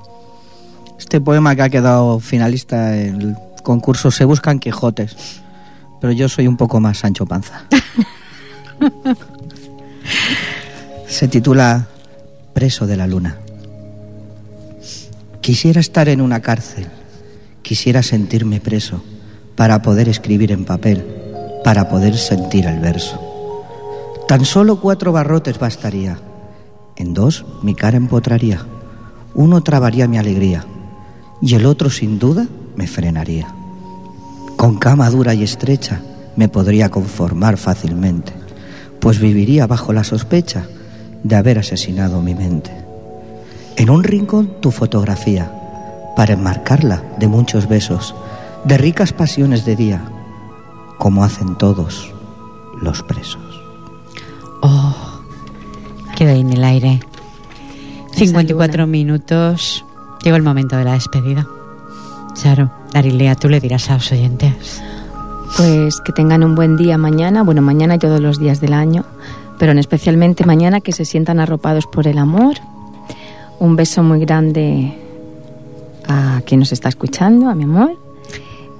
este 1.00 1.22
poema 1.22 1.56
que 1.56 1.62
ha 1.62 1.70
quedado 1.70 2.20
finalista 2.20 3.00
en 3.00 3.22
el 3.22 3.36
concurso 3.64 4.12
Se 4.12 4.26
Buscan 4.26 4.60
Quijotes, 4.60 5.42
pero 6.02 6.12
yo 6.12 6.28
soy 6.28 6.48
un 6.48 6.58
poco 6.58 6.82
más 6.82 6.98
Sancho 6.98 7.26
Panza. 7.26 7.64
Se 11.08 11.30
titula 11.30 11.88
Preso 12.54 12.86
de 12.86 12.98
la 12.98 13.08
Luna. 13.08 13.38
Quisiera 15.40 15.80
estar 15.80 16.10
en 16.10 16.20
una 16.20 16.42
cárcel, 16.42 16.88
quisiera 17.66 18.04
sentirme 18.04 18.62
preso 18.62 19.02
para 19.56 19.82
poder 19.82 20.08
escribir 20.08 20.52
en 20.52 20.66
papel, 20.66 21.04
para 21.64 21.90
poder 21.90 22.16
sentir 22.16 22.68
el 22.68 22.80
verso. 22.80 23.20
Tan 24.28 24.46
solo 24.46 24.80
cuatro 24.80 25.12
barrotes 25.12 25.58
bastaría. 25.58 26.20
En 26.96 27.16
dos 27.16 27.44
mi 27.64 27.74
cara 27.74 27.98
empotraría. 27.98 28.64
Uno 29.34 29.64
trabaría 29.64 30.08
mi 30.08 30.20
alegría 30.20 30.64
y 31.42 31.56
el 31.56 31.66
otro 31.66 31.90
sin 31.90 32.20
duda 32.20 32.46
me 32.76 32.86
frenaría. 32.86 33.48
Con 34.58 34.78
cama 34.78 35.10
dura 35.10 35.34
y 35.34 35.44
estrecha 35.44 36.02
me 36.36 36.50
podría 36.50 36.90
conformar 36.90 37.58
fácilmente, 37.58 38.32
pues 39.00 39.20
viviría 39.20 39.66
bajo 39.66 39.92
la 39.92 40.04
sospecha 40.04 40.68
de 41.24 41.36
haber 41.36 41.58
asesinado 41.58 42.22
mi 42.22 42.36
mente. 42.36 42.72
En 43.76 43.90
un 43.90 44.04
rincón 44.04 44.62
tu 44.62 44.70
fotografía, 44.70 45.55
para 46.16 46.34
enmarcarla 46.34 47.04
de 47.20 47.28
muchos 47.28 47.68
besos, 47.68 48.16
de 48.64 48.78
ricas 48.78 49.14
pasiones 49.14 49.66
de 49.66 49.76
día, 49.76 50.04
como 50.98 51.24
hacen 51.24 51.56
todos 51.56 52.14
los 52.82 53.04
presos. 53.04 53.62
Oh, 54.62 55.22
queda 56.16 56.32
ahí 56.32 56.42
en 56.42 56.54
el 56.54 56.64
aire. 56.64 57.00
Esa 58.12 58.26
54 58.26 58.84
luna. 58.84 58.92
minutos. 58.92 59.86
Llegó 60.24 60.38
el 60.38 60.44
momento 60.44 60.78
de 60.78 60.86
la 60.86 60.94
despedida. 60.94 61.46
Charo, 62.34 62.72
Darilea, 62.92 63.36
tú 63.36 63.50
le 63.50 63.60
dirás 63.60 63.90
a 63.90 63.96
los 63.96 64.12
oyentes. 64.12 64.82
Pues 65.58 66.02
que 66.02 66.12
tengan 66.12 66.44
un 66.44 66.56
buen 66.56 66.76
día 66.76 66.98
mañana, 66.98 67.44
bueno, 67.44 67.62
mañana 67.62 67.96
y 67.96 68.00
todos 68.00 68.20
los 68.20 68.40
días 68.40 68.60
del 68.60 68.74
año, 68.74 69.06
pero 69.60 69.72
en 69.72 69.78
especialmente 69.78 70.46
mañana 70.46 70.82
que 70.82 70.92
se 70.92 71.06
sientan 71.06 71.40
arropados 71.40 71.86
por 71.88 72.08
el 72.08 72.18
amor. 72.18 72.56
Un 73.60 73.76
beso 73.76 74.04
muy 74.04 74.20
grande 74.20 75.05
a 76.08 76.42
quien 76.46 76.60
nos 76.60 76.72
está 76.72 76.90
escuchando, 76.90 77.50
a 77.50 77.56
mi 77.56 77.64
amor. 77.64 77.98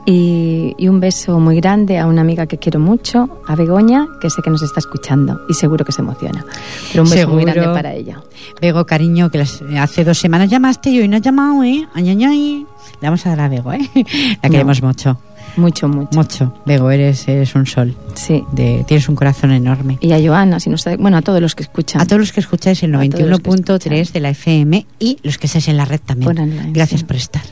Y, 0.08 0.76
y 0.78 0.88
un 0.88 1.00
beso 1.00 1.40
muy 1.40 1.56
grande 1.60 1.98
a 1.98 2.06
una 2.06 2.22
amiga 2.22 2.46
que 2.46 2.60
quiero 2.60 2.80
mucho, 2.80 3.28
a 3.48 3.56
Begoña, 3.56 4.06
que 4.22 4.30
sé 4.30 4.44
que 4.44 4.52
nos 4.52 4.62
está 4.62 4.80
escuchando 4.80 5.42
y 5.50 5.56
seguro 5.56 5.84
que 5.84 5.92
se 5.92 6.02
emociona. 6.04 6.46
Pero 6.92 7.04
un 7.04 7.10
beso 7.10 7.28
muy 7.30 7.44
grande 7.44 7.74
para 7.74 7.94
ella. 7.94 8.22
Bego, 8.62 8.86
cariño, 8.86 9.32
que 9.32 9.40
las- 9.40 9.64
hace 9.80 10.04
dos 10.04 10.20
semanas 10.20 10.48
llamaste 10.52 10.92
y 10.92 11.00
hoy 11.00 11.08
no 11.08 11.16
has 11.16 11.24
llamado, 11.24 11.64
¿eh? 11.64 11.88
Ay, 11.96 12.10
ay, 12.10 12.24
ay. 12.24 12.68
Le 13.02 13.08
vamos 13.08 13.26
a 13.26 13.30
dar 13.30 13.40
a 13.42 13.50
Bego, 13.50 13.74
¿eh? 13.74 13.80
La 14.44 14.50
queremos 14.50 14.80
mucho, 14.84 15.18
Mucho, 15.58 15.88
mucho. 15.88 16.10
mucho. 16.18 16.54
Bego, 16.66 16.92
eres, 16.92 17.28
eres 17.28 17.56
un 17.56 17.66
sol. 17.66 17.96
Sí. 18.16 18.44
De, 18.52 18.84
tienes 18.88 19.08
un 19.10 19.16
corazón 19.16 19.52
enorme. 19.52 19.98
Y 20.02 20.12
a 20.12 20.20
Joana, 20.26 20.60
si 20.60 20.70
nos 20.70 20.86
está- 20.86 20.98
bueno, 21.02 21.18
a 21.18 21.22
todos 21.22 21.42
los 21.42 21.56
que 21.56 21.64
escuchan. 21.64 22.02
A 22.02 22.06
todos 22.06 22.20
los 22.20 22.32
que 22.32 22.40
escucháis 22.42 22.82
el 22.84 22.94
A 22.96 23.00
todos 23.10 23.28
los 23.30 23.40
que 23.40 23.50
91.3 23.50 24.02
escuchan. 24.02 24.14
de 24.14 24.20
la 24.20 24.30
FM 24.30 24.86
y 25.00 25.18
los 25.24 25.38
que 25.38 25.48
estáis 25.48 25.68
en 25.68 25.78
la 25.78 25.86
red 25.86 26.00
también. 26.06 26.32
Por 26.34 26.42
online, 26.42 26.72
Gracias 26.74 27.02
sí. 27.02 27.06
por 27.06 27.16
estar. 27.16 27.44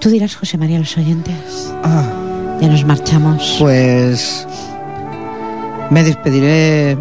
Tú 0.00 0.10
dirás, 0.10 0.36
José 0.36 0.58
María, 0.58 0.76
a 0.76 0.80
los 0.80 0.96
oyentes. 0.96 1.72
Ah, 1.82 2.04
Ya 2.60 2.68
nos 2.68 2.84
marchamos. 2.84 3.56
Pues 3.58 4.46
me 5.90 6.02
despediré 6.04 6.96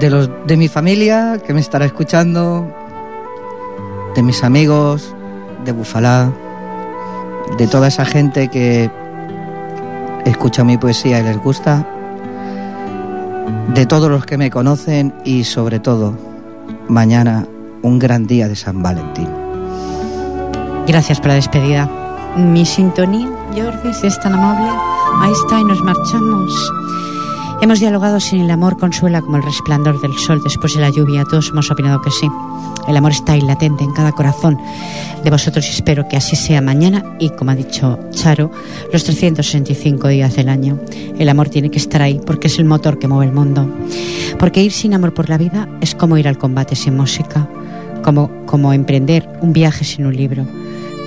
de 0.00 0.10
los 0.10 0.28
de 0.46 0.56
mi 0.56 0.68
familia 0.68 1.40
que 1.46 1.52
me 1.54 1.60
estará 1.60 1.84
escuchando, 1.86 2.66
de 4.14 4.22
mis 4.22 4.42
amigos, 4.42 5.14
de 5.64 5.72
Bufalá, 5.72 6.32
de 7.58 7.66
toda 7.66 7.88
esa 7.88 8.04
gente 8.04 8.48
que 8.48 8.90
escucha 10.24 10.64
mi 10.64 10.78
poesía 10.78 11.20
y 11.20 11.22
les 11.22 11.38
gusta, 11.38 11.86
de 13.74 13.86
todos 13.86 14.10
los 14.10 14.26
que 14.26 14.36
me 14.36 14.50
conocen 14.50 15.14
y 15.24 15.44
sobre 15.44 15.78
todo 15.78 16.16
mañana 16.88 17.46
un 17.82 17.98
gran 17.98 18.26
día 18.26 18.48
de 18.48 18.56
San 18.56 18.82
Valentín. 18.82 19.28
Gracias 20.86 21.18
por 21.18 21.28
la 21.28 21.34
despedida. 21.34 21.88
Mi 22.36 22.64
sintonía, 22.66 23.28
Jordi, 23.54 23.94
si 23.94 24.06
es 24.06 24.20
tan 24.20 24.34
amable. 24.34 24.70
Ahí 25.20 25.32
está 25.32 25.60
y 25.60 25.64
nos 25.64 25.80
marchamos. 25.82 26.72
Hemos 27.62 27.78
dialogado 27.78 28.20
sin 28.20 28.40
el 28.40 28.50
amor 28.50 28.78
consuela 28.78 29.20
como 29.20 29.36
el 29.36 29.42
resplandor 29.42 30.00
del 30.00 30.14
sol 30.14 30.40
después 30.42 30.74
de 30.74 30.80
la 30.80 30.88
lluvia. 30.88 31.24
Todos 31.24 31.50
hemos 31.50 31.70
opinado 31.70 32.00
que 32.00 32.10
sí. 32.10 32.26
El 32.88 32.96
amor 32.96 33.12
está 33.12 33.32
ahí 33.32 33.42
latente 33.42 33.84
en 33.84 33.92
cada 33.92 34.12
corazón 34.12 34.58
de 35.22 35.30
vosotros 35.30 35.66
y 35.66 35.70
espero 35.72 36.08
que 36.08 36.16
así 36.16 36.36
sea 36.36 36.62
mañana 36.62 37.04
y, 37.18 37.28
como 37.28 37.50
ha 37.50 37.54
dicho 37.54 37.98
Charo, 38.12 38.50
los 38.90 39.04
365 39.04 40.08
días 40.08 40.36
del 40.36 40.48
año. 40.48 40.80
El 41.18 41.28
amor 41.28 41.50
tiene 41.50 41.70
que 41.70 41.76
estar 41.76 42.00
ahí 42.00 42.18
porque 42.24 42.46
es 42.46 42.58
el 42.58 42.64
motor 42.64 42.98
que 42.98 43.08
mueve 43.08 43.26
el 43.26 43.36
mundo. 43.36 43.68
Porque 44.38 44.62
ir 44.62 44.72
sin 44.72 44.94
amor 44.94 45.12
por 45.12 45.28
la 45.28 45.36
vida 45.36 45.68
es 45.82 45.94
como 45.94 46.16
ir 46.16 46.28
al 46.28 46.38
combate 46.38 46.76
sin 46.76 46.96
música, 46.96 47.46
como, 48.02 48.30
como 48.46 48.72
emprender 48.72 49.28
un 49.42 49.52
viaje 49.52 49.84
sin 49.84 50.06
un 50.06 50.16
libro, 50.16 50.46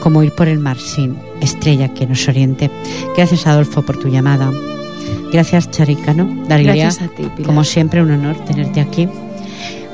como 0.01 0.21
ir 0.21 0.31
por 0.33 0.47
el 0.47 0.59
mar 0.59 0.77
sin 0.77 1.17
estrella 1.41 1.91
que 1.95 2.05
nos 2.05 2.27
oriente. 2.27 2.69
Gracias 3.17 3.47
Adolfo 3.47 3.81
por 3.81 3.97
tu 3.97 4.07
llamada. 4.07 4.51
Gracias 5.33 5.69
Charicano. 5.71 6.45
Darilea, 6.47 6.75
Gracias 6.85 7.01
a 7.09 7.13
ti, 7.13 7.23
Pilar. 7.23 7.43
como 7.47 7.63
siempre, 7.63 8.01
un 8.01 8.11
honor 8.11 8.35
tenerte 8.45 8.79
aquí. 8.79 9.09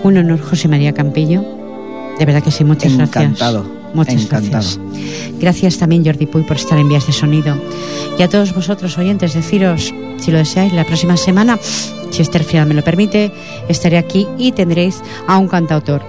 Un 0.03 0.17
honor, 0.17 0.39
José 0.41 0.67
María 0.67 0.93
Campillo. 0.93 1.43
De 2.19 2.25
verdad 2.25 2.43
que 2.43 2.51
sí, 2.51 2.63
muchas 2.65 2.91
Encantado, 2.93 3.63
gracias. 3.63 3.95
Muchas 3.95 4.13
encantado. 4.25 4.51
gracias. 4.51 4.79
Gracias 5.39 5.77
también, 5.77 6.03
Jordi 6.05 6.25
Puy, 6.25 6.43
por 6.43 6.57
estar 6.57 6.77
en 6.77 6.89
vías 6.89 7.07
de 7.07 7.13
sonido. 7.13 7.57
Y 8.17 8.21
a 8.21 8.27
todos 8.29 8.53
vosotros, 8.53 8.97
oyentes, 8.97 9.33
deciros, 9.33 9.93
si 10.17 10.31
lo 10.31 10.37
deseáis, 10.37 10.73
la 10.73 10.83
próxima 10.85 11.15
semana, 11.17 11.57
si 12.11 12.21
Esther 12.21 12.43
Fial 12.43 12.67
me 12.67 12.73
lo 12.73 12.83
permite, 12.83 13.31
estaré 13.69 13.97
aquí 13.97 14.27
y 14.37 14.51
tendréis 14.51 15.01
a 15.27 15.37
un 15.37 15.47
cantautor, 15.47 16.01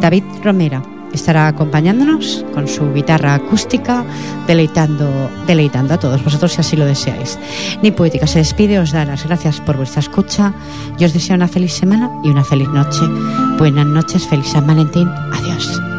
David 0.00 0.24
Romera. 0.42 0.82
Estará 1.12 1.46
acompañándonos 1.46 2.44
con 2.54 2.68
su 2.68 2.92
guitarra 2.92 3.34
acústica, 3.34 4.04
deleitando, 4.46 5.30
deleitando 5.46 5.94
a 5.94 5.98
todos 5.98 6.24
vosotros 6.24 6.52
si 6.52 6.60
así 6.60 6.76
lo 6.76 6.86
deseáis. 6.86 7.38
Ni 7.82 7.90
Poética 7.90 8.26
se 8.26 8.38
despide, 8.38 8.78
os 8.78 8.92
da 8.92 9.04
las 9.04 9.24
gracias 9.26 9.60
por 9.60 9.76
vuestra 9.76 10.00
escucha 10.00 10.52
y 10.98 11.04
os 11.04 11.12
deseo 11.12 11.36
una 11.36 11.48
feliz 11.48 11.74
semana 11.74 12.10
y 12.24 12.28
una 12.28 12.44
feliz 12.44 12.68
noche. 12.68 13.02
Buenas 13.58 13.86
noches, 13.86 14.26
feliz 14.26 14.48
San 14.48 14.66
Valentín. 14.66 15.08
Adiós. 15.32 15.91